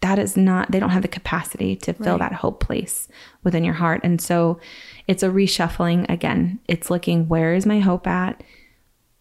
that 0.00 0.18
is 0.18 0.36
not 0.36 0.70
they 0.70 0.80
don't 0.80 0.90
have 0.90 1.02
the 1.02 1.08
capacity 1.08 1.76
to 1.76 1.92
fill 1.92 2.18
right. 2.18 2.30
that 2.30 2.32
hope 2.32 2.60
place 2.60 3.08
within 3.44 3.64
your 3.64 3.74
heart. 3.74 4.00
And 4.02 4.20
so 4.20 4.58
it's 5.10 5.24
a 5.24 5.28
reshuffling 5.28 6.08
again. 6.08 6.60
It's 6.68 6.88
looking 6.88 7.26
where 7.26 7.52
is 7.52 7.66
my 7.66 7.80
hope 7.80 8.06
at? 8.06 8.44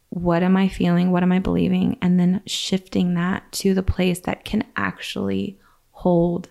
What 0.09 0.43
am 0.43 0.55
I 0.55 0.67
feeling? 0.67 1.11
What 1.11 1.23
am 1.23 1.31
I 1.31 1.39
believing? 1.39 1.97
And 1.99 2.19
then 2.19 2.43
shifting 2.45 3.15
that 3.15 3.51
to 3.53 3.73
the 3.73 3.81
place 3.81 4.19
that 4.19 4.45
can 4.45 4.65
actually 4.75 5.57
hold 5.89 6.49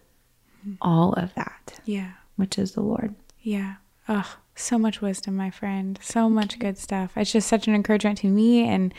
all 0.82 1.12
of 1.12 1.32
that. 1.34 1.78
Yeah. 1.84 2.14
Which 2.34 2.59
is 2.59 2.72
the 2.72 2.80
Lord. 2.80 3.14
Yeah. 3.41 3.76
Oh, 4.09 4.39
so 4.57 4.76
much 4.76 5.01
wisdom, 5.01 5.36
my 5.36 5.51
friend. 5.51 6.01
So 6.03 6.28
much 6.28 6.59
good 6.59 6.76
stuff. 6.76 7.12
It's 7.16 7.30
just 7.30 7.47
such 7.47 7.68
an 7.68 7.76
encouragement 7.76 8.18
to 8.18 8.26
me 8.26 8.66
and 8.66 8.93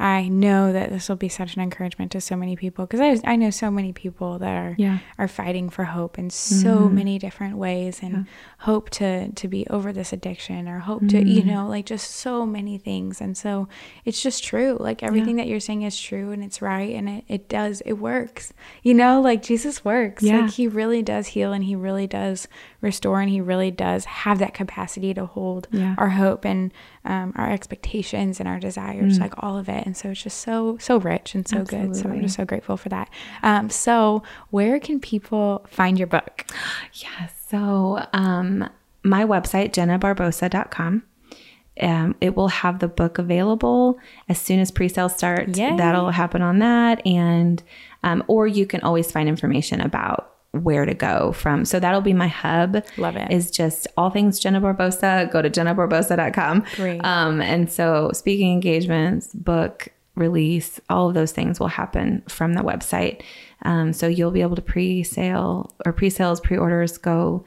I 0.00 0.28
know 0.28 0.72
that 0.72 0.88
this 0.88 1.10
will 1.10 1.16
be 1.16 1.28
such 1.28 1.56
an 1.56 1.60
encouragement 1.60 2.10
to 2.12 2.22
so 2.22 2.34
many 2.34 2.56
people 2.56 2.86
because 2.86 3.00
I, 3.00 3.32
I 3.32 3.36
know 3.36 3.50
so 3.50 3.70
many 3.70 3.92
people 3.92 4.38
that 4.38 4.56
are 4.56 4.74
yeah. 4.78 5.00
are 5.18 5.28
fighting 5.28 5.68
for 5.68 5.84
hope 5.84 6.18
in 6.18 6.30
so 6.30 6.78
mm-hmm. 6.78 6.94
many 6.94 7.18
different 7.18 7.58
ways 7.58 8.00
and 8.02 8.12
yeah. 8.12 8.22
hope 8.60 8.88
to 8.90 9.30
to 9.30 9.46
be 9.46 9.66
over 9.68 9.92
this 9.92 10.14
addiction 10.14 10.68
or 10.68 10.78
hope 10.78 11.02
mm-hmm. 11.02 11.08
to 11.08 11.28
you 11.28 11.42
mm-hmm. 11.42 11.50
know 11.50 11.68
like 11.68 11.84
just 11.84 12.12
so 12.12 12.46
many 12.46 12.78
things 12.78 13.20
and 13.20 13.36
so 13.36 13.68
it's 14.06 14.22
just 14.22 14.42
true 14.42 14.78
like 14.80 15.02
everything 15.02 15.36
yeah. 15.36 15.44
that 15.44 15.50
you're 15.50 15.60
saying 15.60 15.82
is 15.82 16.00
true 16.00 16.32
and 16.32 16.42
it's 16.42 16.62
right 16.62 16.94
and 16.94 17.06
it, 17.06 17.24
it 17.28 17.48
does 17.50 17.82
it 17.82 17.94
works 17.94 18.54
you 18.82 18.94
know 18.94 19.20
like 19.20 19.42
Jesus 19.42 19.84
works 19.84 20.22
like 20.22 20.52
he 20.52 20.66
really 20.66 21.02
does 21.02 21.26
heal 21.28 21.52
and 21.52 21.64
he 21.64 21.76
really 21.76 22.06
does 22.06 22.48
restore 22.80 23.20
and 23.20 23.28
he 23.28 23.42
really 23.42 23.70
does 23.70 24.06
have 24.06 24.38
that 24.38 24.54
capacity 24.54 25.12
to 25.12 25.26
hold 25.26 25.68
our 25.98 26.08
hope 26.08 26.46
and 26.46 26.72
um, 27.04 27.32
our 27.36 27.50
expectations 27.50 28.40
and 28.40 28.48
our 28.48 28.58
desires, 28.58 29.18
mm. 29.18 29.20
like 29.22 29.34
all 29.38 29.56
of 29.58 29.68
it. 29.68 29.86
And 29.86 29.96
so 29.96 30.10
it's 30.10 30.22
just 30.22 30.40
so, 30.40 30.76
so 30.78 30.98
rich 30.98 31.34
and 31.34 31.46
so 31.48 31.58
Absolutely. 31.58 31.88
good. 31.88 31.96
So 31.96 32.08
I'm 32.10 32.20
just 32.20 32.36
so 32.36 32.44
grateful 32.44 32.76
for 32.76 32.88
that. 32.90 33.08
Um, 33.42 33.70
so, 33.70 34.22
where 34.50 34.78
can 34.78 35.00
people 35.00 35.64
find 35.68 35.98
your 35.98 36.06
book? 36.06 36.46
Yes. 36.92 37.32
So, 37.48 38.06
um, 38.12 38.68
my 39.02 39.24
website, 39.24 39.72
jennabarbosa.com. 39.72 41.04
Um, 41.80 42.14
it 42.20 42.36
will 42.36 42.48
have 42.48 42.80
the 42.80 42.88
book 42.88 43.16
available 43.16 43.98
as 44.28 44.38
soon 44.38 44.60
as 44.60 44.70
pre-sales 44.70 45.16
start. 45.16 45.56
Yay. 45.56 45.76
That'll 45.76 46.10
happen 46.10 46.42
on 46.42 46.58
that, 46.58 47.04
and 47.06 47.62
um, 48.02 48.22
or 48.26 48.46
you 48.46 48.66
can 48.66 48.82
always 48.82 49.10
find 49.10 49.28
information 49.28 49.80
about 49.80 50.34
where 50.52 50.84
to 50.84 50.94
go 50.94 51.32
from. 51.32 51.64
So 51.64 51.78
that'll 51.78 52.00
be 52.00 52.12
my 52.12 52.28
hub. 52.28 52.84
Love 52.96 53.16
it. 53.16 53.30
Is 53.30 53.50
just 53.50 53.86
all 53.96 54.10
things 54.10 54.38
Jenna 54.38 54.60
Barbosa. 54.60 55.30
Go 55.30 55.42
to 55.42 55.50
jennabarbosa.com. 55.50 56.64
Great. 56.76 57.04
Um, 57.04 57.40
and 57.40 57.70
so 57.70 58.10
speaking 58.12 58.52
engagements, 58.52 59.32
book, 59.34 59.88
release, 60.16 60.80
all 60.88 61.08
of 61.08 61.14
those 61.14 61.32
things 61.32 61.60
will 61.60 61.68
happen 61.68 62.22
from 62.28 62.54
the 62.54 62.62
website. 62.62 63.22
Um, 63.62 63.92
so 63.92 64.06
you'll 64.06 64.30
be 64.30 64.42
able 64.42 64.56
to 64.56 64.62
pre-sale 64.62 65.72
or 65.86 65.92
pre-sales, 65.92 66.40
pre-orders 66.40 66.98
go 66.98 67.44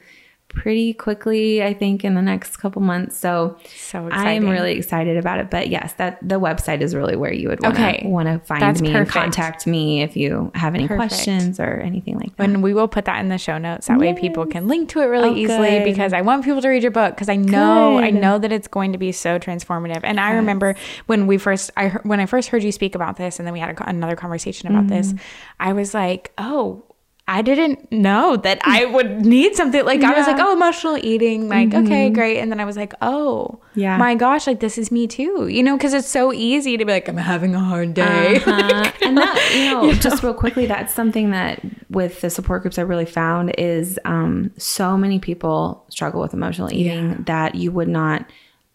pretty 0.54 0.94
quickly, 0.94 1.62
I 1.62 1.74
think, 1.74 2.04
in 2.04 2.14
the 2.14 2.22
next 2.22 2.56
couple 2.56 2.80
months. 2.80 3.16
So, 3.16 3.58
so 3.76 4.08
I'm 4.10 4.48
really 4.48 4.72
excited 4.72 5.16
about 5.16 5.40
it. 5.40 5.50
But 5.50 5.68
yes, 5.68 5.94
that 5.94 6.18
the 6.26 6.40
website 6.40 6.80
is 6.80 6.94
really 6.94 7.16
where 7.16 7.32
you 7.32 7.48
would 7.48 7.60
want 7.60 7.76
to 7.76 7.82
okay. 7.82 8.06
want 8.06 8.28
to 8.28 8.38
find 8.46 8.62
That's 8.62 8.80
me 8.80 8.92
perfect. 8.92 9.16
and 9.16 9.24
contact 9.24 9.66
me 9.66 10.02
if 10.02 10.16
you 10.16 10.50
have 10.54 10.74
any 10.74 10.86
perfect. 10.86 11.10
questions 11.10 11.60
or 11.60 11.80
anything 11.80 12.18
like 12.18 12.36
that. 12.36 12.44
And 12.44 12.62
we 12.62 12.72
will 12.72 12.88
put 12.88 13.04
that 13.06 13.20
in 13.20 13.28
the 13.28 13.38
show 13.38 13.58
notes. 13.58 13.88
That 13.88 13.94
yes. 13.94 14.00
way 14.00 14.20
people 14.20 14.46
can 14.46 14.68
link 14.68 14.88
to 14.90 15.00
it 15.00 15.06
really 15.06 15.30
oh, 15.30 15.36
easily 15.36 15.70
good. 15.70 15.84
because 15.84 16.12
I 16.12 16.20
want 16.20 16.44
people 16.44 16.62
to 16.62 16.68
read 16.68 16.82
your 16.82 16.92
book 16.92 17.14
because 17.14 17.28
I 17.28 17.36
know 17.36 17.96
good. 17.96 18.04
I 18.04 18.10
know 18.10 18.38
that 18.38 18.52
it's 18.52 18.68
going 18.68 18.92
to 18.92 18.98
be 18.98 19.12
so 19.12 19.38
transformative. 19.38 20.00
And 20.04 20.16
yes. 20.16 20.24
I 20.24 20.32
remember 20.34 20.76
when 21.06 21.26
we 21.26 21.38
first 21.38 21.70
I 21.76 21.88
when 22.04 22.20
I 22.20 22.26
first 22.26 22.48
heard 22.48 22.62
you 22.62 22.72
speak 22.72 22.94
about 22.94 23.16
this 23.16 23.38
and 23.38 23.46
then 23.46 23.52
we 23.52 23.60
had 23.60 23.78
a, 23.78 23.88
another 23.88 24.16
conversation 24.16 24.68
about 24.68 24.84
mm-hmm. 24.84 24.96
this, 24.96 25.14
I 25.58 25.72
was 25.72 25.94
like, 25.94 26.32
"Oh, 26.38 26.84
I 27.26 27.40
didn't 27.40 27.90
know 27.90 28.36
that 28.36 28.58
I 28.64 28.84
would 28.94 29.24
need 29.24 29.56
something 29.56 29.82
like 29.84 30.02
yeah. 30.02 30.12
I 30.12 30.18
was 30.18 30.26
like, 30.26 30.36
oh, 30.38 30.52
emotional 30.52 30.98
eating, 30.98 31.48
like 31.48 31.70
mm-hmm. 31.70 31.86
okay, 31.86 32.10
great, 32.10 32.38
and 32.38 32.52
then 32.52 32.60
I 32.60 32.66
was 32.66 32.76
like, 32.76 32.92
oh, 33.00 33.60
yeah, 33.74 33.96
my 33.96 34.14
gosh, 34.14 34.46
like 34.46 34.60
this 34.60 34.76
is 34.76 34.90
me 34.90 35.06
too, 35.06 35.48
you 35.48 35.62
know, 35.62 35.76
because 35.76 35.94
it's 35.94 36.08
so 36.08 36.34
easy 36.34 36.76
to 36.76 36.84
be 36.84 36.92
like, 36.92 37.08
I'm 37.08 37.16
having 37.16 37.54
a 37.54 37.60
hard 37.60 37.94
day, 37.94 38.36
uh-huh. 38.36 38.92
and 39.02 39.16
that 39.16 39.50
you 39.50 39.62
know, 39.72 39.84
you 39.84 39.92
know, 39.92 39.98
just 39.98 40.22
real 40.22 40.34
quickly, 40.34 40.66
that's 40.66 40.92
something 40.92 41.30
that 41.30 41.60
with 41.88 42.20
the 42.20 42.28
support 42.28 42.60
groups 42.60 42.78
I 42.78 42.82
really 42.82 43.06
found 43.06 43.54
is 43.56 43.98
um, 44.04 44.50
so 44.58 44.98
many 44.98 45.18
people 45.18 45.86
struggle 45.88 46.20
with 46.20 46.34
emotional 46.34 46.70
eating 46.72 47.10
yeah. 47.10 47.16
that 47.20 47.54
you 47.54 47.72
would 47.72 47.88
not 47.88 48.30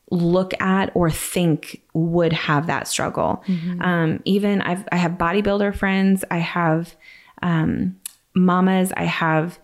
look 0.09 0.59
at 0.59 0.91
or 0.95 1.11
think 1.11 1.83
would 1.93 2.33
have 2.33 2.65
that 2.65 2.87
struggle. 2.87 3.43
Mm-hmm. 3.45 3.81
Um, 3.83 4.21
even 4.25 4.63
I've 4.63 4.87
I 4.91 4.95
have 4.95 5.13
bodybuilder 5.13 5.75
friends, 5.75 6.25
I 6.31 6.37
have. 6.37 6.95
Um, 7.41 7.98
mamas. 8.35 8.91
I 8.95 9.03
have 9.03 9.59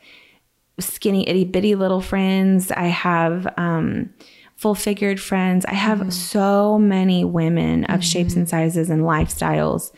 skinny, 0.80 1.28
itty 1.28 1.46
bitty 1.46 1.76
little 1.76 2.02
friends. 2.02 2.72
I 2.72 2.88
have 2.88 3.52
um, 3.58 4.14
full 4.56 4.76
figured 4.76 5.20
friends. 5.20 5.66
I 5.66 5.74
have 5.74 6.00
mm-hmm. 6.00 6.10
so 6.10 6.78
many 6.78 7.24
women 7.24 7.86
of 7.86 7.90
mm-hmm. 7.92 8.00
shapes 8.02 8.36
and 8.36 8.48
sizes 8.48 8.90
and 8.90 9.04
lifestyles 9.04 9.92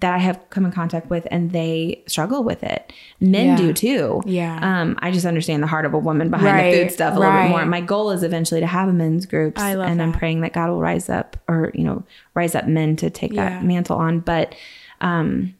that 0.00 0.14
I 0.14 0.18
have 0.18 0.40
come 0.48 0.64
in 0.64 0.72
contact 0.72 1.10
with 1.10 1.28
and 1.30 1.50
they 1.50 2.02
struggle 2.06 2.42
with 2.42 2.62
it. 2.62 2.92
Men 3.20 3.48
yeah. 3.48 3.56
do 3.56 3.72
too. 3.74 4.22
Yeah. 4.24 4.58
Um, 4.62 4.98
I 5.00 5.10
just 5.10 5.26
understand 5.26 5.62
the 5.62 5.66
heart 5.66 5.84
of 5.84 5.92
a 5.92 5.98
woman 5.98 6.30
behind 6.30 6.56
right. 6.56 6.70
the 6.70 6.84
food 6.84 6.92
stuff 6.92 7.16
a 7.16 7.20
right. 7.20 7.26
little 7.26 7.42
bit 7.42 7.50
more. 7.50 7.66
My 7.66 7.82
goal 7.82 8.10
is 8.10 8.22
eventually 8.22 8.60
to 8.60 8.66
have 8.66 8.88
a 8.88 8.94
men's. 8.94 9.26
I 9.30 9.74
love 9.74 9.88
and 9.88 10.00
that. 10.00 10.04
I'm 10.04 10.12
praying 10.12 10.40
that 10.40 10.54
God 10.54 10.70
will 10.70 10.80
rise 10.80 11.10
up 11.10 11.36
or, 11.48 11.70
you 11.74 11.84
know, 11.84 12.02
rise 12.34 12.54
up 12.54 12.66
men 12.66 12.96
to 12.96 13.10
take 13.10 13.34
yeah. 13.34 13.50
that 13.50 13.64
mantle 13.64 13.98
on. 13.98 14.20
But 14.20 14.54
um 15.02 15.54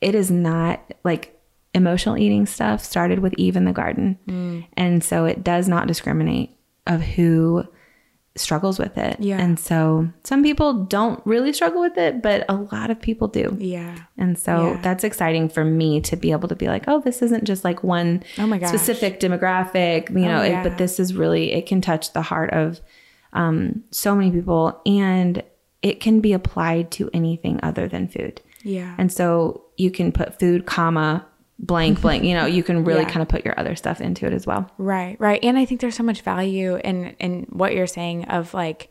it 0.00 0.14
is 0.14 0.30
not 0.30 0.80
like 1.04 1.39
emotional 1.74 2.16
eating 2.16 2.46
stuff 2.46 2.84
started 2.84 3.20
with 3.20 3.34
Eve 3.36 3.56
in 3.56 3.64
the 3.64 3.72
garden. 3.72 4.18
Mm. 4.26 4.66
And 4.74 5.04
so 5.04 5.24
it 5.24 5.44
does 5.44 5.68
not 5.68 5.86
discriminate 5.86 6.50
of 6.86 7.00
who 7.00 7.64
struggles 8.36 8.78
with 8.78 8.96
it. 8.96 9.18
Yeah. 9.20 9.38
And 9.38 9.58
so 9.58 10.08
some 10.24 10.42
people 10.42 10.84
don't 10.84 11.24
really 11.26 11.52
struggle 11.52 11.80
with 11.80 11.98
it, 11.98 12.22
but 12.22 12.44
a 12.48 12.54
lot 12.54 12.90
of 12.90 13.00
people 13.00 13.28
do. 13.28 13.56
Yeah. 13.58 13.96
And 14.16 14.38
so 14.38 14.72
yeah. 14.72 14.80
that's 14.82 15.04
exciting 15.04 15.48
for 15.48 15.64
me 15.64 16.00
to 16.02 16.16
be 16.16 16.32
able 16.32 16.48
to 16.48 16.56
be 16.56 16.68
like, 16.68 16.84
oh, 16.86 17.00
this 17.00 17.22
isn't 17.22 17.44
just 17.44 17.64
like 17.64 17.82
one 17.82 18.22
oh 18.38 18.46
my 18.46 18.60
specific 18.60 19.20
demographic, 19.20 20.10
you 20.10 20.26
know, 20.26 20.40
oh, 20.40 20.44
yeah. 20.44 20.60
it, 20.60 20.64
but 20.64 20.78
this 20.78 21.00
is 21.00 21.14
really, 21.14 21.52
it 21.52 21.66
can 21.66 21.80
touch 21.80 22.12
the 22.12 22.22
heart 22.22 22.50
of 22.52 22.80
um, 23.32 23.84
so 23.90 24.14
many 24.14 24.30
people 24.30 24.80
and 24.86 25.42
it 25.82 26.00
can 26.00 26.20
be 26.20 26.32
applied 26.32 26.90
to 26.92 27.10
anything 27.12 27.58
other 27.62 27.88
than 27.88 28.08
food. 28.08 28.40
Yeah. 28.62 28.94
And 28.98 29.12
so 29.12 29.64
you 29.76 29.90
can 29.90 30.12
put 30.12 30.38
food, 30.38 30.66
comma, 30.66 31.26
blank 31.62 32.00
blank 32.00 32.24
you 32.24 32.34
know 32.34 32.46
you 32.46 32.62
can 32.62 32.84
really 32.84 33.02
yeah. 33.02 33.08
kind 33.08 33.22
of 33.22 33.28
put 33.28 33.44
your 33.44 33.58
other 33.58 33.76
stuff 33.76 34.00
into 34.00 34.26
it 34.26 34.32
as 34.32 34.46
well 34.46 34.70
right 34.78 35.20
right 35.20 35.44
and 35.44 35.58
i 35.58 35.64
think 35.64 35.80
there's 35.80 35.94
so 35.94 36.02
much 36.02 36.22
value 36.22 36.76
in 36.76 37.14
in 37.20 37.46
what 37.50 37.74
you're 37.74 37.86
saying 37.86 38.24
of 38.26 38.54
like 38.54 38.88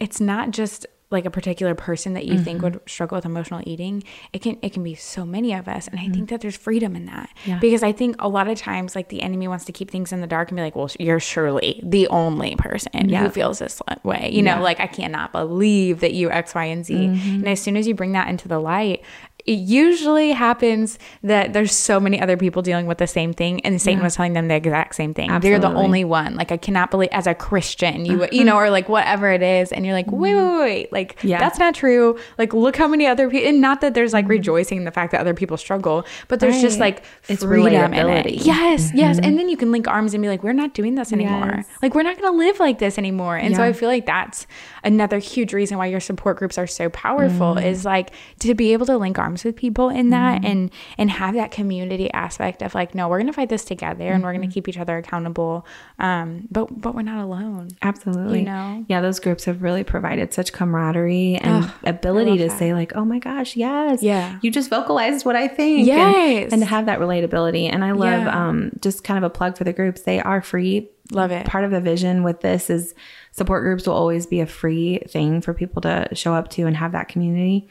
it's 0.00 0.20
not 0.20 0.50
just 0.50 0.86
like 1.12 1.26
a 1.26 1.30
particular 1.30 1.74
person 1.74 2.14
that 2.14 2.24
you 2.24 2.34
mm-hmm. 2.34 2.42
think 2.42 2.62
would 2.62 2.80
struggle 2.86 3.16
with 3.16 3.26
emotional 3.26 3.60
eating 3.66 4.02
it 4.32 4.40
can 4.40 4.58
it 4.62 4.72
can 4.72 4.82
be 4.82 4.94
so 4.94 5.24
many 5.24 5.52
of 5.52 5.68
us 5.68 5.86
and 5.86 6.00
i 6.00 6.04
mm-hmm. 6.04 6.14
think 6.14 6.30
that 6.30 6.40
there's 6.40 6.56
freedom 6.56 6.96
in 6.96 7.04
that 7.04 7.28
yeah. 7.44 7.58
because 7.58 7.82
i 7.82 7.92
think 7.92 8.16
a 8.18 8.28
lot 8.28 8.48
of 8.48 8.58
times 8.58 8.96
like 8.96 9.10
the 9.10 9.22
enemy 9.22 9.46
wants 9.46 9.64
to 9.66 9.72
keep 9.72 9.90
things 9.90 10.10
in 10.10 10.20
the 10.20 10.26
dark 10.26 10.50
and 10.50 10.56
be 10.56 10.62
like 10.62 10.74
well 10.74 10.90
you're 10.98 11.20
surely 11.20 11.80
the 11.84 12.08
only 12.08 12.56
person 12.56 13.08
yeah. 13.08 13.22
who 13.22 13.28
feels 13.28 13.58
this 13.58 13.80
way 14.02 14.30
you 14.32 14.42
know 14.42 14.60
like 14.60 14.80
i 14.80 14.86
cannot 14.86 15.30
believe 15.32 16.00
that 16.00 16.14
you 16.14 16.30
x 16.30 16.54
y 16.54 16.64
and 16.64 16.86
z 16.86 16.94
mm-hmm. 16.94 17.34
and 17.34 17.48
as 17.48 17.60
soon 17.60 17.76
as 17.76 17.86
you 17.86 17.94
bring 17.94 18.12
that 18.12 18.28
into 18.28 18.48
the 18.48 18.58
light 18.58 19.04
it 19.44 19.58
usually 19.58 20.30
happens 20.30 20.98
that 21.22 21.52
there's 21.52 21.74
so 21.74 21.98
many 21.98 22.20
other 22.20 22.36
people 22.36 22.62
dealing 22.62 22.86
with 22.86 22.98
the 22.98 23.06
same 23.06 23.32
thing 23.32 23.60
and 23.64 23.80
Satan 23.80 23.98
yeah. 23.98 24.04
was 24.04 24.14
telling 24.14 24.34
them 24.34 24.48
the 24.48 24.54
exact 24.54 24.94
same 24.94 25.14
thing. 25.14 25.30
Absolutely. 25.30 25.50
They're 25.50 25.70
the 25.70 25.76
only 25.76 26.04
one. 26.04 26.36
Like 26.36 26.52
I 26.52 26.56
cannot 26.56 26.90
believe 26.90 27.08
as 27.12 27.26
a 27.26 27.34
Christian, 27.34 28.04
you 28.04 28.28
you 28.30 28.44
know, 28.44 28.56
or 28.56 28.70
like 28.70 28.88
whatever 28.88 29.30
it 29.30 29.42
is, 29.42 29.72
and 29.72 29.84
you're 29.84 29.94
like, 29.94 30.10
wait, 30.10 30.34
wait, 30.34 30.58
wait, 30.58 30.92
like 30.92 31.18
yeah. 31.22 31.38
that's 31.38 31.58
not 31.58 31.74
true. 31.74 32.18
Like 32.38 32.52
look 32.52 32.76
how 32.76 32.86
many 32.86 33.06
other 33.06 33.28
people 33.28 33.48
and 33.48 33.60
not 33.60 33.80
that 33.80 33.94
there's 33.94 34.12
like 34.12 34.24
mm-hmm. 34.24 34.32
rejoicing 34.32 34.78
in 34.78 34.84
the 34.84 34.90
fact 34.92 35.12
that 35.12 35.20
other 35.20 35.34
people 35.34 35.56
struggle, 35.56 36.06
but 36.28 36.40
there's 36.40 36.54
right. 36.54 36.62
just 36.62 36.78
like 36.78 37.04
it's 37.28 37.42
freedom 37.42 37.92
in 37.94 38.08
it. 38.08 38.32
Yes, 38.44 38.88
mm-hmm. 38.88 38.98
yes. 38.98 39.18
And 39.18 39.38
then 39.38 39.48
you 39.48 39.56
can 39.56 39.72
link 39.72 39.88
arms 39.88 40.14
and 40.14 40.22
be 40.22 40.28
like, 40.28 40.42
we're 40.42 40.52
not 40.52 40.74
doing 40.74 40.94
this 40.94 41.12
anymore. 41.12 41.52
Yes. 41.56 41.68
Like 41.82 41.94
we're 41.94 42.02
not 42.02 42.20
gonna 42.20 42.36
live 42.36 42.60
like 42.60 42.78
this 42.78 42.98
anymore. 42.98 43.36
And 43.36 43.50
yeah. 43.50 43.56
so 43.56 43.62
I 43.64 43.72
feel 43.72 43.88
like 43.88 44.06
that's 44.06 44.46
another 44.84 45.18
huge 45.18 45.52
reason 45.52 45.78
why 45.78 45.86
your 45.86 46.00
support 46.00 46.36
groups 46.36 46.58
are 46.58 46.66
so 46.66 46.88
powerful 46.90 47.56
mm. 47.56 47.64
is 47.64 47.84
like 47.84 48.12
to 48.40 48.54
be 48.54 48.72
able 48.72 48.86
to 48.86 48.96
link 48.96 49.18
arms 49.18 49.31
with 49.44 49.56
people 49.56 49.88
in 49.88 50.10
that 50.10 50.42
mm-hmm. 50.42 50.50
and 50.50 50.70
and 50.98 51.10
have 51.10 51.34
that 51.34 51.50
community 51.50 52.12
aspect 52.12 52.62
of 52.62 52.74
like 52.74 52.94
no 52.94 53.08
we're 53.08 53.18
gonna 53.18 53.32
fight 53.32 53.48
this 53.48 53.64
together 53.64 54.04
mm-hmm. 54.04 54.14
and 54.14 54.24
we're 54.24 54.32
gonna 54.32 54.44
mm-hmm. 54.44 54.52
keep 54.52 54.68
each 54.68 54.78
other 54.78 54.98
accountable 54.98 55.66
um 55.98 56.46
but 56.50 56.80
but 56.80 56.94
we're 56.94 57.02
not 57.02 57.22
alone 57.22 57.68
absolutely 57.82 58.40
you 58.40 58.44
know 58.44 58.84
yeah 58.88 59.00
those 59.00 59.18
groups 59.18 59.44
have 59.44 59.62
really 59.62 59.84
provided 59.84 60.32
such 60.32 60.52
camaraderie 60.52 61.36
and 61.36 61.64
Ugh, 61.64 61.70
ability 61.84 62.38
to 62.38 62.48
that. 62.48 62.58
say 62.58 62.74
like 62.74 62.94
oh 62.94 63.04
my 63.04 63.18
gosh 63.18 63.56
yes 63.56 64.02
yeah 64.02 64.38
you 64.42 64.50
just 64.50 64.68
vocalized 64.70 65.24
what 65.24 65.36
i 65.36 65.48
think 65.48 65.86
yes 65.86 66.44
and, 66.44 66.54
and 66.54 66.62
to 66.62 66.66
have 66.66 66.86
that 66.86 66.98
relatability 66.98 67.72
and 67.72 67.84
i 67.84 67.92
love 67.92 68.22
yeah. 68.22 68.48
um 68.48 68.72
just 68.80 69.04
kind 69.04 69.18
of 69.18 69.24
a 69.24 69.30
plug 69.30 69.56
for 69.56 69.64
the 69.64 69.72
groups 69.72 70.02
they 70.02 70.20
are 70.20 70.42
free 70.42 70.90
love 71.10 71.30
it 71.30 71.46
part 71.46 71.64
of 71.64 71.70
the 71.70 71.80
vision 71.80 72.22
with 72.22 72.40
this 72.40 72.70
is 72.70 72.94
support 73.32 73.62
groups 73.62 73.86
will 73.86 73.94
always 73.94 74.26
be 74.26 74.40
a 74.40 74.46
free 74.46 74.98
thing 75.08 75.40
for 75.40 75.52
people 75.52 75.82
to 75.82 76.08
show 76.12 76.34
up 76.34 76.48
to 76.48 76.66
and 76.66 76.76
have 76.76 76.92
that 76.92 77.08
community 77.08 77.68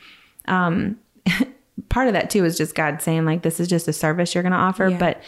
um 0.47 0.97
part 1.89 2.07
of 2.07 2.13
that 2.13 2.29
too 2.29 2.45
is 2.45 2.57
just 2.57 2.75
God 2.75 3.01
saying 3.01 3.25
like 3.25 3.41
this 3.41 3.59
is 3.59 3.67
just 3.67 3.87
a 3.87 3.93
service 3.93 4.33
you're 4.33 4.43
going 4.43 4.53
to 4.53 4.57
offer, 4.57 4.89
yeah. 4.89 4.97
but 4.97 5.21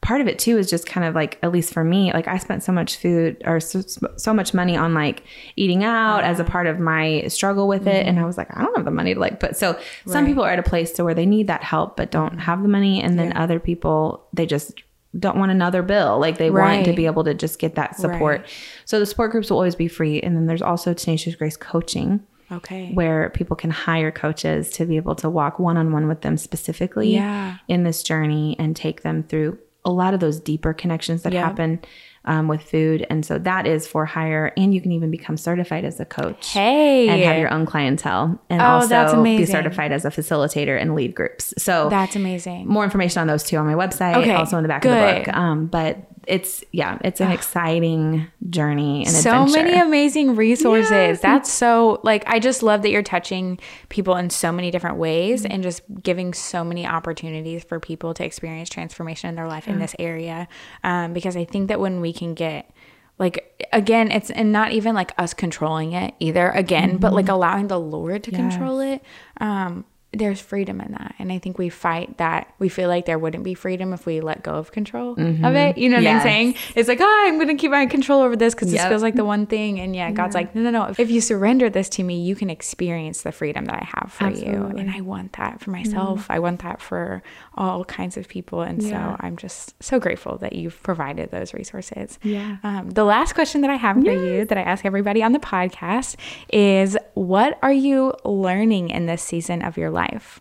part 0.00 0.20
of 0.20 0.28
it 0.28 0.38
too 0.38 0.56
is 0.58 0.70
just 0.70 0.86
kind 0.86 1.06
of 1.06 1.14
like 1.14 1.38
at 1.42 1.50
least 1.50 1.72
for 1.72 1.82
me 1.82 2.12
like 2.12 2.28
i 2.28 2.38
spent 2.38 2.62
so 2.62 2.70
much 2.70 2.96
food 2.96 3.40
or 3.44 3.58
so, 3.58 3.80
so 4.16 4.32
much 4.32 4.54
money 4.54 4.76
on 4.76 4.94
like 4.94 5.24
eating 5.56 5.82
out 5.82 6.22
as 6.22 6.38
a 6.38 6.44
part 6.44 6.66
of 6.66 6.78
my 6.78 7.24
struggle 7.26 7.66
with 7.66 7.80
mm-hmm. 7.80 7.88
it 7.88 8.06
and 8.06 8.20
i 8.20 8.24
was 8.24 8.38
like 8.38 8.48
i 8.56 8.62
don't 8.62 8.76
have 8.76 8.84
the 8.84 8.92
money 8.92 9.14
to 9.14 9.20
like 9.20 9.40
put 9.40 9.56
so 9.56 9.72
right. 9.72 9.82
some 10.06 10.24
people 10.24 10.44
are 10.44 10.50
at 10.50 10.58
a 10.58 10.62
place 10.62 10.92
to 10.92 11.02
where 11.02 11.14
they 11.14 11.26
need 11.26 11.48
that 11.48 11.64
help 11.64 11.96
but 11.96 12.10
don't 12.12 12.30
mm-hmm. 12.30 12.40
have 12.40 12.62
the 12.62 12.68
money 12.68 13.02
and 13.02 13.18
then 13.18 13.28
yeah. 13.28 13.42
other 13.42 13.58
people 13.58 14.24
they 14.32 14.46
just 14.46 14.72
don't 15.18 15.36
want 15.36 15.50
another 15.50 15.82
bill 15.82 16.18
like 16.20 16.38
they 16.38 16.50
right. 16.50 16.76
want 16.76 16.86
to 16.86 16.92
be 16.92 17.06
able 17.06 17.24
to 17.24 17.34
just 17.34 17.58
get 17.58 17.74
that 17.74 17.96
support 17.96 18.42
right. 18.42 18.50
so 18.84 19.00
the 19.00 19.06
support 19.06 19.32
groups 19.32 19.50
will 19.50 19.56
always 19.56 19.74
be 19.74 19.88
free 19.88 20.20
and 20.20 20.36
then 20.36 20.46
there's 20.46 20.62
also 20.62 20.94
tenacious 20.94 21.34
grace 21.34 21.56
coaching 21.56 22.24
Okay. 22.50 22.92
Where 22.92 23.30
people 23.30 23.56
can 23.56 23.70
hire 23.70 24.10
coaches 24.10 24.70
to 24.72 24.86
be 24.86 24.96
able 24.96 25.14
to 25.16 25.28
walk 25.28 25.58
one 25.58 25.76
on 25.76 25.92
one 25.92 26.08
with 26.08 26.22
them 26.22 26.36
specifically 26.36 27.14
yeah. 27.14 27.58
in 27.68 27.84
this 27.84 28.02
journey 28.02 28.56
and 28.58 28.74
take 28.74 29.02
them 29.02 29.22
through 29.22 29.58
a 29.84 29.90
lot 29.90 30.14
of 30.14 30.20
those 30.20 30.40
deeper 30.40 30.72
connections 30.74 31.22
that 31.22 31.32
happen 31.32 31.80
um, 32.24 32.46
with 32.46 32.62
food. 32.62 33.06
And 33.08 33.24
so 33.24 33.38
that 33.38 33.66
is 33.66 33.86
for 33.86 34.04
hire. 34.04 34.52
And 34.56 34.74
you 34.74 34.80
can 34.80 34.92
even 34.92 35.10
become 35.10 35.36
certified 35.36 35.84
as 35.84 35.98
a 35.98 36.04
coach. 36.04 36.52
Hey. 36.52 37.08
And 37.08 37.22
have 37.22 37.38
your 37.38 37.52
own 37.52 37.64
clientele. 37.64 38.38
And 38.50 38.60
oh, 38.60 38.64
also 38.64 38.88
that's 38.88 39.12
amazing. 39.12 39.46
be 39.46 39.50
certified 39.50 39.92
as 39.92 40.04
a 40.04 40.10
facilitator 40.10 40.78
and 40.78 40.94
lead 40.94 41.14
groups. 41.14 41.54
So 41.56 41.88
that's 41.88 42.16
amazing. 42.16 42.66
More 42.66 42.84
information 42.84 43.20
on 43.20 43.28
those 43.28 43.44
two 43.44 43.56
on 43.56 43.66
my 43.66 43.74
website. 43.74 44.16
Okay. 44.16 44.34
Also 44.34 44.56
in 44.58 44.62
the 44.62 44.68
back 44.68 44.82
Good. 44.82 44.92
of 44.92 45.24
the 45.24 45.24
book. 45.24 45.36
Um, 45.36 45.66
but 45.66 46.06
it's 46.28 46.62
yeah, 46.72 46.98
it's 47.02 47.20
an 47.20 47.32
exciting 47.32 48.26
journey 48.50 49.04
and 49.06 49.10
so 49.10 49.44
adventure. 49.44 49.64
many 49.64 49.80
amazing 49.80 50.36
resources. 50.36 50.90
Yes. 50.90 51.20
That's 51.20 51.50
so 51.50 52.00
like 52.04 52.22
I 52.26 52.38
just 52.38 52.62
love 52.62 52.82
that 52.82 52.90
you're 52.90 53.02
touching 53.02 53.58
people 53.88 54.14
in 54.16 54.28
so 54.28 54.52
many 54.52 54.70
different 54.70 54.98
ways 54.98 55.42
mm-hmm. 55.42 55.52
and 55.52 55.62
just 55.62 55.82
giving 56.02 56.34
so 56.34 56.62
many 56.62 56.86
opportunities 56.86 57.64
for 57.64 57.80
people 57.80 58.12
to 58.14 58.24
experience 58.24 58.68
transformation 58.68 59.30
in 59.30 59.36
their 59.36 59.48
life 59.48 59.66
yeah. 59.66 59.72
in 59.72 59.78
this 59.78 59.96
area. 59.98 60.48
Um, 60.84 61.14
because 61.14 61.36
I 61.36 61.44
think 61.44 61.68
that 61.68 61.80
when 61.80 62.00
we 62.00 62.12
can 62.12 62.34
get 62.34 62.70
like 63.18 63.66
again 63.72 64.10
it's 64.12 64.30
and 64.30 64.52
not 64.52 64.72
even 64.72 64.94
like 64.94 65.12
us 65.18 65.34
controlling 65.34 65.92
it 65.92 66.14
either 66.20 66.50
again 66.50 66.90
mm-hmm. 66.90 66.98
but 66.98 67.12
like 67.12 67.28
allowing 67.28 67.66
the 67.66 67.80
lord 67.80 68.22
to 68.22 68.30
yes. 68.30 68.38
control 68.38 68.78
it 68.78 69.02
um 69.40 69.84
there's 70.12 70.40
freedom 70.40 70.80
in 70.80 70.92
that. 70.92 71.14
And 71.18 71.30
I 71.30 71.38
think 71.38 71.58
we 71.58 71.68
fight 71.68 72.16
that. 72.16 72.54
We 72.58 72.70
feel 72.70 72.88
like 72.88 73.04
there 73.04 73.18
wouldn't 73.18 73.44
be 73.44 73.52
freedom 73.52 73.92
if 73.92 74.06
we 74.06 74.22
let 74.22 74.42
go 74.42 74.54
of 74.54 74.72
control 74.72 75.14
mm-hmm. 75.14 75.44
of 75.44 75.54
it. 75.54 75.76
You 75.76 75.90
know 75.90 75.96
what 75.96 76.02
yes. 76.02 76.22
I'm 76.22 76.22
saying? 76.22 76.54
It's 76.74 76.88
like, 76.88 77.00
oh, 77.02 77.24
I'm 77.26 77.36
going 77.36 77.48
to 77.48 77.54
keep 77.54 77.70
my 77.70 77.84
control 77.84 78.22
over 78.22 78.34
this 78.34 78.54
because 78.54 78.72
yep. 78.72 78.82
this 78.82 78.88
feels 78.88 79.02
like 79.02 79.16
the 79.16 79.24
one 79.24 79.44
thing. 79.44 79.78
And 79.80 79.94
yeah, 79.94 80.10
God's 80.10 80.34
yeah. 80.34 80.40
like, 80.40 80.54
no, 80.54 80.62
no, 80.62 80.70
no. 80.70 80.94
If 80.96 81.10
you 81.10 81.20
surrender 81.20 81.68
this 81.68 81.90
to 81.90 82.02
me, 82.02 82.22
you 82.22 82.34
can 82.34 82.48
experience 82.48 83.20
the 83.20 83.32
freedom 83.32 83.66
that 83.66 83.74
I 83.74 83.84
have 83.84 84.10
for 84.10 84.24
Absolutely. 84.24 84.50
you. 84.50 84.78
And 84.78 84.90
I 84.90 85.02
want 85.02 85.34
that 85.34 85.60
for 85.60 85.70
myself. 85.70 86.22
Mm-hmm. 86.22 86.32
I 86.32 86.38
want 86.38 86.62
that 86.62 86.80
for 86.80 87.22
all 87.54 87.84
kinds 87.84 88.16
of 88.16 88.28
people. 88.28 88.62
And 88.62 88.82
yeah. 88.82 89.14
so 89.14 89.16
I'm 89.20 89.36
just 89.36 89.74
so 89.82 90.00
grateful 90.00 90.38
that 90.38 90.54
you've 90.54 90.82
provided 90.82 91.30
those 91.32 91.52
resources. 91.52 92.18
Yeah. 92.22 92.56
Um, 92.62 92.88
the 92.90 93.04
last 93.04 93.34
question 93.34 93.60
that 93.60 93.70
I 93.70 93.76
have 93.76 93.96
for 93.96 94.10
yes. 94.10 94.22
you 94.22 94.44
that 94.46 94.56
I 94.56 94.62
ask 94.62 94.86
everybody 94.86 95.22
on 95.22 95.32
the 95.32 95.38
podcast 95.38 96.16
is 96.50 96.96
what 97.12 97.58
are 97.60 97.72
you 97.72 98.14
learning 98.24 98.88
in 98.88 99.04
this 99.04 99.22
season 99.22 99.60
of 99.60 99.76
your 99.76 99.90
life? 99.90 99.97
Life? 99.98 100.40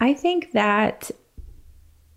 I 0.00 0.14
think 0.14 0.52
that 0.52 1.10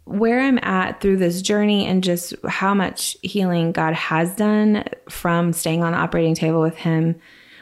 where 0.05 0.41
I'm 0.41 0.59
at 0.63 0.99
through 0.99 1.17
this 1.17 1.41
journey 1.41 1.85
and 1.85 2.03
just 2.03 2.33
how 2.47 2.73
much 2.73 3.17
healing 3.21 3.71
God 3.71 3.93
has 3.93 4.35
done 4.35 4.83
from 5.09 5.53
staying 5.53 5.83
on 5.83 5.91
the 5.91 5.97
operating 5.97 6.35
table 6.35 6.61
with 6.61 6.75
Him, 6.75 7.15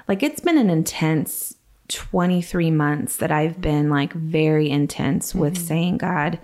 like 0.07 0.23
it's 0.23 0.39
been 0.39 0.57
an 0.57 0.69
intense 0.69 1.55
23 1.89 2.71
months 2.71 3.17
that 3.17 3.31
I've 3.31 3.59
been 3.59 3.89
like 3.89 4.13
very 4.13 4.69
intense 4.69 5.35
with 5.35 5.55
mm-hmm. 5.55 5.65
saying, 5.65 5.97
God, 5.97 6.39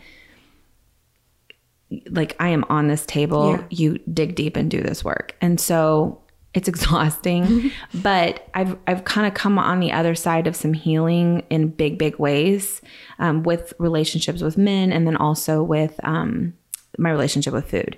like 2.09 2.35
I 2.39 2.49
am 2.49 2.65
on 2.69 2.87
this 2.87 3.05
table, 3.05 3.51
yeah. 3.51 3.63
you 3.69 3.97
dig 4.11 4.35
deep 4.35 4.57
and 4.57 4.69
do 4.69 4.81
this 4.81 5.03
work. 5.03 5.35
And 5.41 5.59
so 5.59 6.21
it's 6.55 6.67
exhausting, 6.67 7.71
but 7.93 8.47
I've 8.53 8.77
I've 8.87 9.03
kind 9.03 9.27
of 9.27 9.33
come 9.33 9.59
on 9.59 9.79
the 9.79 9.91
other 9.91 10.15
side 10.15 10.47
of 10.47 10.55
some 10.55 10.73
healing 10.73 11.43
in 11.49 11.67
big 11.67 11.99
big 11.99 12.17
ways 12.17 12.81
um, 13.19 13.43
with 13.43 13.73
relationships 13.77 14.41
with 14.41 14.57
men, 14.57 14.91
and 14.91 15.05
then 15.05 15.17
also 15.17 15.61
with 15.61 15.99
um, 16.03 16.53
my 16.97 17.11
relationship 17.11 17.53
with 17.53 17.69
food. 17.69 17.97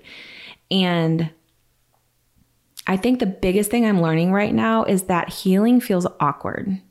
And 0.72 1.30
I 2.88 2.98
think 2.98 3.20
the 3.20 3.26
biggest 3.26 3.70
thing 3.70 3.86
I'm 3.86 4.02
learning 4.02 4.32
right 4.34 4.54
now 4.54 4.84
is 4.84 5.04
that 5.04 5.30
healing 5.30 5.80
feels 5.80 6.08
awkward. 6.20 6.82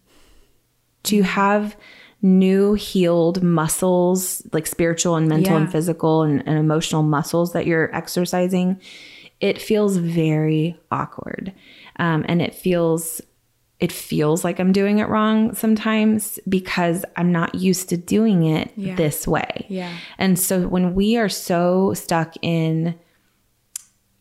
To 1.04 1.22
have 1.22 1.76
new 2.22 2.74
healed 2.74 3.42
muscles, 3.42 4.42
like 4.52 4.66
spiritual 4.66 5.16
and 5.16 5.28
mental 5.28 5.52
yeah. 5.52 5.60
and 5.60 5.70
physical 5.70 6.22
and, 6.22 6.42
and 6.46 6.58
emotional 6.58 7.02
muscles 7.02 7.52
that 7.52 7.66
you're 7.66 7.94
exercising 7.94 8.80
it 9.40 9.60
feels 9.60 9.96
very 9.96 10.78
awkward. 10.90 11.52
Um, 11.98 12.24
and 12.28 12.40
it 12.42 12.54
feels 12.54 13.20
it 13.78 13.92
feels 13.92 14.42
like 14.42 14.58
I'm 14.58 14.72
doing 14.72 15.00
it 15.00 15.08
wrong 15.08 15.54
sometimes 15.54 16.38
because 16.48 17.04
I'm 17.16 17.30
not 17.30 17.54
used 17.54 17.90
to 17.90 17.98
doing 17.98 18.44
it 18.44 18.72
yeah. 18.74 18.94
this 18.94 19.28
way. 19.28 19.66
Yeah. 19.68 19.94
And 20.16 20.38
so 20.38 20.66
when 20.66 20.94
we 20.94 21.18
are 21.18 21.28
so 21.28 21.92
stuck 21.92 22.34
in 22.40 22.98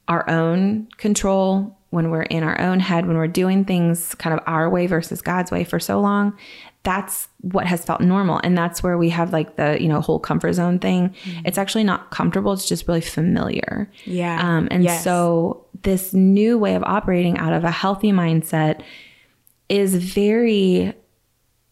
our 0.09 0.29
own 0.29 0.87
control, 0.97 1.77
when 1.89 2.11
we're 2.11 2.23
in 2.23 2.43
our 2.43 2.59
own 2.59 2.81
head, 2.81 3.07
when 3.07 3.15
we're 3.15 3.27
doing 3.27 3.63
things 3.63 4.13
kind 4.15 4.37
of 4.37 4.43
our 4.45 4.69
way 4.69 4.87
versus 4.87 5.21
God's 5.21 5.51
way 5.51 5.63
for 5.63 5.79
so 5.79 6.01
long, 6.01 6.37
that's 6.85 7.27
what 7.41 7.65
has 7.65 7.83
felt 7.83 7.99
normal. 7.99 8.39
And 8.43 8.57
that's 8.57 8.81
where 8.81 8.97
we 8.97 9.09
have 9.09 9.33
like 9.33 9.57
the 9.57 9.81
you 9.81 9.89
know 9.89 9.99
whole 9.99 10.19
comfort 10.19 10.53
zone 10.53 10.79
thing. 10.79 11.09
Mm-hmm. 11.09 11.45
it's 11.45 11.57
actually 11.57 11.83
not 11.83 12.11
comfortable. 12.11 12.53
It's 12.53 12.67
just 12.67 12.87
really 12.87 13.01
familiar. 13.01 13.91
Yeah. 14.05 14.39
Um 14.39 14.69
and 14.71 14.83
yes. 14.83 15.03
so 15.03 15.65
this 15.81 16.13
new 16.13 16.57
way 16.57 16.75
of 16.75 16.83
operating 16.83 17.37
out 17.39 17.53
of 17.53 17.63
a 17.63 17.71
healthy 17.71 18.11
mindset 18.11 18.81
is 19.67 19.95
very 19.95 20.93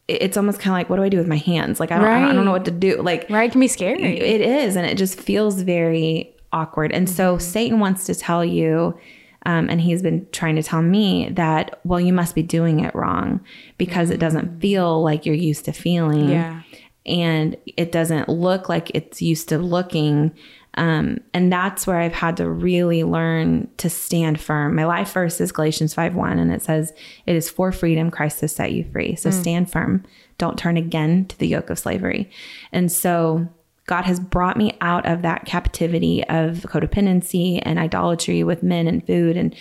it's 0.10 0.36
almost 0.36 0.60
kind 0.60 0.74
of 0.74 0.80
like 0.80 0.90
what 0.90 0.98
do 0.98 1.04
i 1.04 1.10
do 1.10 1.18
with 1.18 1.28
my 1.28 1.38
hands? 1.38 1.80
Like 1.80 1.92
I 1.92 1.96
don't, 1.96 2.06
right. 2.06 2.30
I 2.30 2.34
don't 2.34 2.44
know 2.44 2.52
what 2.52 2.66
to 2.66 2.72
do. 2.72 3.02
Like 3.02 3.30
right 3.30 3.50
it 3.50 3.52
can 3.52 3.62
be 3.62 3.68
scary. 3.68 4.20
it 4.20 4.42
is. 4.42 4.76
And 4.76 4.86
it 4.86 4.98
just 4.98 5.20
feels 5.20 5.62
very 5.62 6.36
awkward. 6.52 6.92
And 6.92 7.08
mm-hmm. 7.08 7.16
so 7.16 7.38
satan 7.38 7.80
wants 7.80 8.06
to 8.08 8.16
tell 8.16 8.44
you 8.44 8.98
um, 9.46 9.70
and 9.70 9.82
he's 9.82 10.02
been 10.02 10.28
trying 10.32 10.56
to 10.56 10.64
tell 10.64 10.82
me 10.82 11.30
that, 11.32 11.80
well, 11.84 12.00
you 12.00 12.14
must 12.14 12.36
be 12.36 12.44
doing 12.44 12.80
it 12.80 12.96
wrong 12.96 13.42
because 13.78 14.08
mm-hmm. 14.08 14.16
it 14.16 14.20
doesn't 14.20 14.58
mm. 14.58 14.62
feel 14.62 15.02
like 15.04 15.26
you're 15.26 15.36
used 15.36 15.66
to 15.66 15.74
feeling. 15.74 16.30
Yeah. 16.30 16.62
And 17.06 17.58
it 17.66 17.92
doesn't 17.92 18.30
look 18.30 18.70
like 18.70 18.90
it's 18.94 19.22
used 19.22 19.50
to 19.50 19.58
looking. 19.58 20.34
Um, 20.76 21.20
and 21.34 21.52
that's 21.52 21.86
where 21.86 22.00
I've 22.00 22.14
had 22.14 22.38
to 22.38 22.50
really 22.50 23.04
learn 23.04 23.70
to 23.78 23.90
stand 23.90 24.40
firm. 24.40 24.76
My 24.76 24.86
life 24.86 25.12
verse 25.12 25.42
is 25.42 25.52
Galatians 25.52 25.94
5 25.94 26.16
1, 26.16 26.40
and 26.40 26.52
it 26.52 26.62
says, 26.62 26.94
It 27.26 27.36
is 27.36 27.50
for 27.50 27.74
freedom 27.74 28.10
Christ 28.10 28.42
has 28.42 28.56
set 28.56 28.72
you 28.72 28.86
free. 28.92 29.16
So 29.16 29.30
mm. 29.30 29.34
stand 29.34 29.70
firm. 29.70 30.06
Don't 30.38 30.58
turn 30.58 30.78
again 30.78 31.26
to 31.26 31.38
the 31.38 31.48
yoke 31.48 31.70
of 31.70 31.78
slavery. 31.78 32.32
And 32.72 32.90
so 32.92 33.50
God 33.86 34.06
has 34.06 34.20
brought 34.20 34.56
me 34.56 34.78
out 34.80 35.06
of 35.06 35.24
that 35.24 35.46
captivity 35.46 36.24
of 36.30 36.66
codependency 36.70 37.60
and 37.64 37.78
idolatry 37.78 38.44
with 38.44 38.64
men 38.64 38.88
and 38.88 39.06
food 39.06 39.36
and 39.36 39.54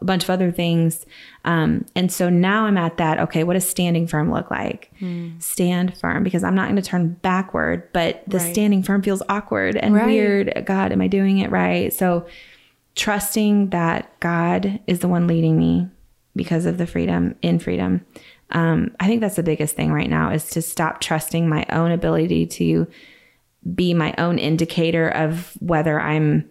a 0.00 0.04
bunch 0.04 0.24
of 0.24 0.30
other 0.30 0.50
things. 0.50 1.04
Um, 1.44 1.84
and 1.94 2.10
so 2.10 2.30
now 2.30 2.64
I'm 2.64 2.78
at 2.78 2.96
that, 2.96 3.18
okay, 3.20 3.44
what 3.44 3.54
does 3.54 3.68
standing 3.68 4.06
firm 4.06 4.30
look 4.32 4.50
like? 4.50 4.90
Mm. 5.00 5.42
Stand 5.42 5.96
firm 5.98 6.22
because 6.22 6.42
I'm 6.42 6.54
not 6.54 6.66
going 6.66 6.76
to 6.76 6.82
turn 6.82 7.14
backward, 7.22 7.92
but 7.92 8.22
the 8.26 8.38
right. 8.38 8.52
standing 8.52 8.82
firm 8.82 9.02
feels 9.02 9.22
awkward 9.28 9.76
and 9.76 9.94
right. 9.94 10.06
weird. 10.06 10.62
God, 10.64 10.92
am 10.92 11.02
I 11.02 11.06
doing 11.06 11.38
it 11.38 11.50
right? 11.50 11.92
So 11.92 12.26
trusting 12.94 13.70
that 13.70 14.18
God 14.20 14.80
is 14.86 15.00
the 15.00 15.08
one 15.08 15.26
leading 15.26 15.58
me 15.58 15.88
because 16.34 16.64
of 16.64 16.78
the 16.78 16.86
freedom 16.86 17.34
in 17.42 17.58
freedom. 17.58 18.04
Um, 18.50 18.94
I 19.00 19.06
think 19.06 19.20
that's 19.20 19.36
the 19.36 19.42
biggest 19.42 19.76
thing 19.76 19.92
right 19.92 20.08
now 20.08 20.30
is 20.30 20.48
to 20.50 20.62
stop 20.62 21.00
trusting 21.00 21.48
my 21.48 21.66
own 21.70 21.90
ability 21.90 22.46
to 22.46 22.86
be 23.74 23.94
my 23.94 24.14
own 24.18 24.38
indicator 24.38 25.08
of 25.08 25.52
whether 25.60 26.00
I'm 26.00 26.48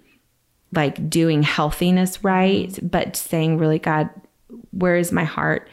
like 0.73 1.09
doing 1.09 1.43
healthiness 1.43 2.23
right, 2.23 2.77
but 2.81 3.15
saying, 3.15 3.57
really, 3.57 3.79
God, 3.79 4.09
where 4.71 4.97
is 4.97 5.11
my 5.11 5.23
heart? 5.23 5.69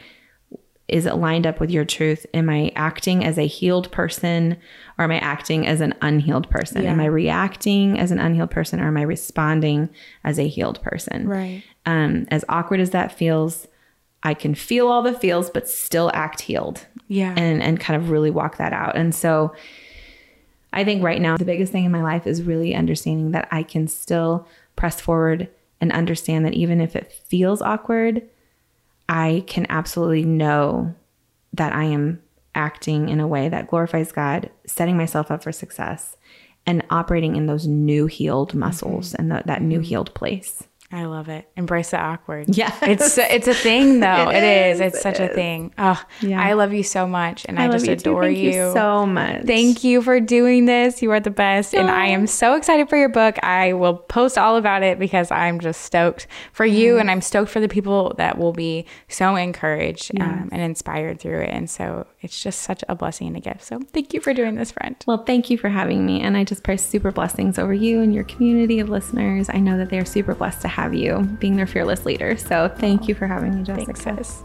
Is 0.87 1.05
it 1.05 1.15
lined 1.15 1.47
up 1.47 1.59
with 1.59 1.71
your 1.71 1.85
truth? 1.85 2.25
Am 2.33 2.49
I 2.49 2.71
acting 2.75 3.23
as 3.23 3.37
a 3.37 3.47
healed 3.47 3.91
person 3.91 4.57
or 4.97 5.05
am 5.05 5.11
I 5.11 5.17
acting 5.19 5.65
as 5.65 5.81
an 5.81 5.93
unhealed 6.01 6.49
person? 6.49 6.83
Yeah. 6.83 6.91
Am 6.91 6.99
I 6.99 7.05
reacting 7.05 7.97
as 7.99 8.11
an 8.11 8.19
unhealed 8.19 8.51
person 8.51 8.79
or 8.79 8.87
am 8.87 8.97
I 8.97 9.01
responding 9.01 9.89
as 10.23 10.37
a 10.39 10.47
healed 10.47 10.81
person? 10.81 11.27
Right. 11.27 11.63
Um, 11.85 12.27
as 12.29 12.45
awkward 12.47 12.79
as 12.79 12.91
that 12.91 13.11
feels, 13.11 13.67
I 14.23 14.33
can 14.33 14.55
feel 14.55 14.87
all 14.87 15.01
the 15.01 15.17
feels, 15.17 15.49
but 15.49 15.67
still 15.69 16.11
act 16.13 16.41
healed. 16.41 16.85
Yeah. 17.07 17.33
And 17.35 17.61
and 17.61 17.79
kind 17.79 18.01
of 18.01 18.09
really 18.09 18.31
walk 18.31 18.57
that 18.57 18.73
out. 18.73 18.95
And 18.95 19.15
so 19.15 19.53
I 20.73 20.83
think 20.83 21.03
right 21.03 21.21
now, 21.21 21.37
the 21.37 21.45
biggest 21.45 21.71
thing 21.71 21.85
in 21.85 21.91
my 21.91 22.01
life 22.01 22.27
is 22.27 22.43
really 22.43 22.75
understanding 22.75 23.31
that 23.31 23.47
I 23.51 23.63
can 23.63 23.87
still 23.87 24.47
press 24.75 24.99
forward 24.99 25.49
and 25.79 25.91
understand 25.91 26.45
that 26.45 26.53
even 26.53 26.81
if 26.81 26.95
it 26.95 27.11
feels 27.11 27.61
awkward, 27.61 28.27
I 29.07 29.43
can 29.47 29.67
absolutely 29.69 30.23
know 30.23 30.95
that 31.53 31.73
I 31.73 31.83
am 31.83 32.21
acting 32.55 33.09
in 33.09 33.19
a 33.19 33.27
way 33.27 33.49
that 33.49 33.67
glorifies 33.67 34.11
God, 34.11 34.49
setting 34.65 34.97
myself 34.97 35.29
up 35.29 35.43
for 35.43 35.51
success, 35.51 36.15
and 36.65 36.83
operating 36.89 37.35
in 37.35 37.45
those 37.45 37.67
new 37.67 38.07
healed 38.07 38.53
muscles 38.53 39.11
mm-hmm. 39.11 39.21
and 39.21 39.31
the, 39.31 39.43
that 39.45 39.61
new 39.61 39.79
mm-hmm. 39.79 39.83
healed 39.83 40.13
place. 40.13 40.63
I 40.93 41.05
love 41.05 41.27
it. 41.27 41.49
Embrace 41.55 41.89
the 41.89 41.97
awkward. 41.97 42.55
Yeah. 42.55 42.71
It's 42.83 43.17
it's 43.17 43.47
a 43.47 43.53
thing 43.53 43.99
though. 43.99 44.29
it, 44.29 44.35
it 44.35 44.43
is. 44.43 44.79
is. 44.79 44.93
It's 44.93 45.01
such 45.01 45.19
a 45.19 45.27
thing. 45.27 45.73
Oh, 45.79 45.99
yeah. 46.21 46.39
I 46.39 46.53
love 46.53 46.71
you 46.71 46.83
so 46.83 47.07
much 47.07 47.47
and 47.49 47.57
I, 47.57 47.65
I 47.65 47.71
just 47.71 47.87
you 47.87 47.93
adore 47.93 48.29
you. 48.29 48.51
you. 48.51 48.73
so 48.73 49.07
much. 49.07 49.45
Thank 49.45 49.83
you 49.83 50.03
for 50.03 50.19
doing 50.19 50.65
this. 50.65 51.01
You 51.01 51.09
are 51.09 51.19
the 51.19 51.31
best. 51.31 51.73
And 51.73 51.89
I 51.89 52.07
am 52.07 52.27
so 52.27 52.55
excited 52.55 52.89
for 52.89 52.97
your 52.97 53.09
book. 53.09 53.43
I 53.43 53.73
will 53.73 53.95
post 53.95 54.37
all 54.37 54.55
about 54.55 54.83
it 54.83 54.99
because 54.99 55.31
I'm 55.31 55.59
just 55.59 55.81
stoked 55.81 56.27
for 56.51 56.65
you 56.65 56.99
and 56.99 57.09
I'm 57.09 57.21
stoked 57.21 57.49
for 57.49 57.59
the 57.59 57.67
people 57.67 58.13
that 58.17 58.37
will 58.37 58.53
be 58.53 58.85
so 59.07 59.35
encouraged 59.35 60.11
yes. 60.13 60.21
um, 60.21 60.49
and 60.51 60.61
inspired 60.61 61.19
through 61.19 61.41
it. 61.41 61.49
And 61.49 61.67
so 61.67 62.05
it's 62.21 62.39
just 62.39 62.61
such 62.61 62.83
a 62.87 62.93
blessing 62.93 63.27
and 63.27 63.37
a 63.37 63.39
gift. 63.39 63.63
So 63.63 63.79
thank 63.93 64.13
you 64.13 64.21
for 64.21 64.33
doing 64.33 64.55
this, 64.55 64.71
friend. 64.71 64.95
Well, 65.07 65.23
thank 65.23 65.49
you 65.49 65.57
for 65.57 65.69
having 65.69 66.05
me. 66.05 66.21
And 66.21 66.37
I 66.37 66.43
just 66.43 66.61
pray 66.61 66.77
super 66.77 67.11
blessings 67.11 67.57
over 67.57 67.73
you 67.73 68.01
and 68.01 68.13
your 68.13 68.25
community 68.25 68.79
of 68.79 68.89
listeners. 68.89 69.49
I 69.49 69.57
know 69.57 69.77
that 69.79 69.89
they're 69.89 70.05
super 70.05 70.35
blessed 70.35 70.61
to 70.61 70.67
have 70.67 70.82
have 70.83 70.93
you 70.93 71.19
being 71.39 71.55
their 71.55 71.67
fearless 71.67 72.05
leader. 72.05 72.35
So 72.37 72.67
thank 72.77 73.07
you 73.07 73.15
for 73.15 73.25
having 73.25 73.55
me, 73.55 73.63
Jessica. 73.63 73.93
Thanks, 73.93 74.43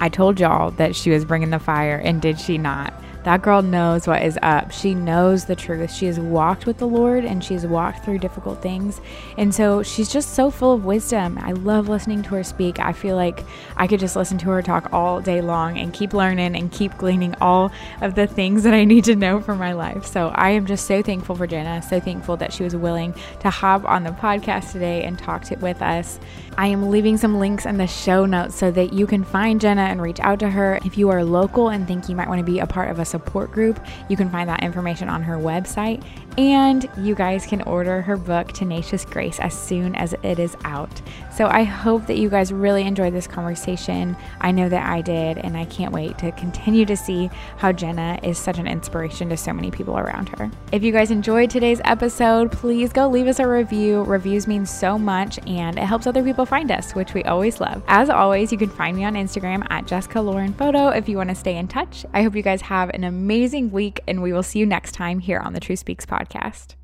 I 0.00 0.08
told 0.08 0.40
y'all 0.40 0.72
that 0.72 0.96
she 0.96 1.10
was 1.10 1.24
bringing 1.24 1.50
the 1.50 1.60
fire, 1.60 2.00
and 2.04 2.20
did 2.20 2.40
she 2.40 2.58
not? 2.58 2.92
That 3.24 3.40
girl 3.42 3.62
knows 3.62 4.06
what 4.06 4.22
is 4.22 4.38
up. 4.42 4.70
She 4.70 4.94
knows 4.94 5.46
the 5.46 5.56
truth. 5.56 5.92
She 5.92 6.06
has 6.06 6.20
walked 6.20 6.66
with 6.66 6.78
the 6.78 6.86
Lord 6.86 7.24
and 7.24 7.42
she's 7.42 7.66
walked 7.66 8.04
through 8.04 8.18
difficult 8.18 8.60
things. 8.60 9.00
And 9.38 9.54
so 9.54 9.82
she's 9.82 10.12
just 10.12 10.34
so 10.34 10.50
full 10.50 10.74
of 10.74 10.84
wisdom. 10.84 11.38
I 11.40 11.52
love 11.52 11.88
listening 11.88 12.22
to 12.24 12.34
her 12.34 12.44
speak. 12.44 12.78
I 12.78 12.92
feel 12.92 13.16
like 13.16 13.42
I 13.76 13.86
could 13.86 14.00
just 14.00 14.14
listen 14.14 14.36
to 14.38 14.50
her 14.50 14.62
talk 14.62 14.92
all 14.92 15.22
day 15.22 15.40
long 15.40 15.78
and 15.78 15.92
keep 15.92 16.12
learning 16.12 16.54
and 16.54 16.70
keep 16.70 16.96
gleaning 16.98 17.34
all 17.40 17.72
of 18.02 18.14
the 18.14 18.26
things 18.26 18.62
that 18.64 18.74
I 18.74 18.84
need 18.84 19.04
to 19.04 19.16
know 19.16 19.40
for 19.40 19.54
my 19.54 19.72
life. 19.72 20.04
So 20.04 20.28
I 20.28 20.50
am 20.50 20.66
just 20.66 20.86
so 20.86 21.02
thankful 21.02 21.34
for 21.34 21.46
Jenna, 21.46 21.80
so 21.82 22.00
thankful 22.00 22.36
that 22.36 22.52
she 22.52 22.62
was 22.62 22.76
willing 22.76 23.14
to 23.40 23.48
hop 23.48 23.84
on 23.86 24.04
the 24.04 24.10
podcast 24.10 24.72
today 24.72 25.02
and 25.02 25.18
talk 25.18 25.44
to, 25.44 25.56
with 25.56 25.80
us. 25.80 26.18
I 26.56 26.68
am 26.68 26.90
leaving 26.90 27.16
some 27.16 27.40
links 27.40 27.66
in 27.66 27.78
the 27.78 27.86
show 27.86 28.26
notes 28.26 28.54
so 28.54 28.70
that 28.70 28.92
you 28.92 29.06
can 29.06 29.24
find 29.24 29.60
Jenna 29.60 29.82
and 29.82 30.00
reach 30.00 30.20
out 30.20 30.38
to 30.38 30.50
her. 30.50 30.78
If 30.84 30.96
you 30.96 31.10
are 31.10 31.24
local 31.24 31.70
and 31.70 31.86
think 31.86 32.08
you 32.08 32.14
might 32.14 32.28
want 32.28 32.38
to 32.38 32.44
be 32.44 32.60
a 32.60 32.66
part 32.66 32.90
of 32.90 33.00
a 33.00 33.04
support 33.04 33.50
group. 33.50 33.84
You 34.08 34.16
can 34.16 34.30
find 34.30 34.48
that 34.48 34.62
information 34.62 35.08
on 35.08 35.22
her 35.22 35.36
website. 35.36 36.04
And 36.36 36.88
you 36.98 37.14
guys 37.14 37.46
can 37.46 37.62
order 37.62 38.02
her 38.02 38.16
book, 38.16 38.52
Tenacious 38.52 39.04
Grace, 39.04 39.38
as 39.38 39.56
soon 39.56 39.94
as 39.94 40.14
it 40.22 40.38
is 40.38 40.56
out. 40.64 41.00
So 41.32 41.46
I 41.46 41.64
hope 41.64 42.06
that 42.06 42.18
you 42.18 42.28
guys 42.28 42.52
really 42.52 42.82
enjoyed 42.82 43.12
this 43.12 43.26
conversation. 43.26 44.16
I 44.40 44.50
know 44.50 44.68
that 44.68 44.88
I 44.88 45.00
did, 45.00 45.38
and 45.38 45.56
I 45.56 45.64
can't 45.64 45.92
wait 45.92 46.18
to 46.18 46.32
continue 46.32 46.84
to 46.86 46.96
see 46.96 47.30
how 47.56 47.72
Jenna 47.72 48.18
is 48.22 48.38
such 48.38 48.58
an 48.58 48.66
inspiration 48.66 49.28
to 49.30 49.36
so 49.36 49.52
many 49.52 49.70
people 49.70 49.98
around 49.98 50.28
her. 50.30 50.50
If 50.72 50.82
you 50.82 50.92
guys 50.92 51.10
enjoyed 51.10 51.50
today's 51.50 51.80
episode, 51.84 52.50
please 52.52 52.92
go 52.92 53.08
leave 53.08 53.26
us 53.26 53.38
a 53.38 53.48
review. 53.48 54.02
Reviews 54.02 54.46
mean 54.46 54.66
so 54.66 54.98
much 54.98 55.38
and 55.46 55.78
it 55.78 55.84
helps 55.84 56.06
other 56.06 56.22
people 56.22 56.46
find 56.46 56.70
us, 56.70 56.94
which 56.94 57.14
we 57.14 57.22
always 57.24 57.60
love. 57.60 57.82
As 57.86 58.10
always, 58.10 58.50
you 58.50 58.58
can 58.58 58.70
find 58.70 58.96
me 58.96 59.04
on 59.04 59.14
Instagram 59.14 59.66
at 59.70 59.86
Jessica 59.86 60.20
Lauren 60.20 60.52
Photo 60.54 60.88
if 60.88 61.08
you 61.08 61.16
want 61.16 61.30
to 61.30 61.36
stay 61.36 61.56
in 61.56 61.68
touch. 61.68 62.04
I 62.12 62.22
hope 62.22 62.34
you 62.34 62.42
guys 62.42 62.62
have 62.62 62.90
an 62.90 63.04
amazing 63.04 63.70
week 63.70 64.00
and 64.08 64.22
we 64.22 64.32
will 64.32 64.42
see 64.42 64.58
you 64.58 64.66
next 64.66 64.92
time 64.92 65.20
here 65.20 65.38
on 65.38 65.52
the 65.52 65.60
True 65.60 65.76
Speaks 65.76 66.06
podcast. 66.24 66.76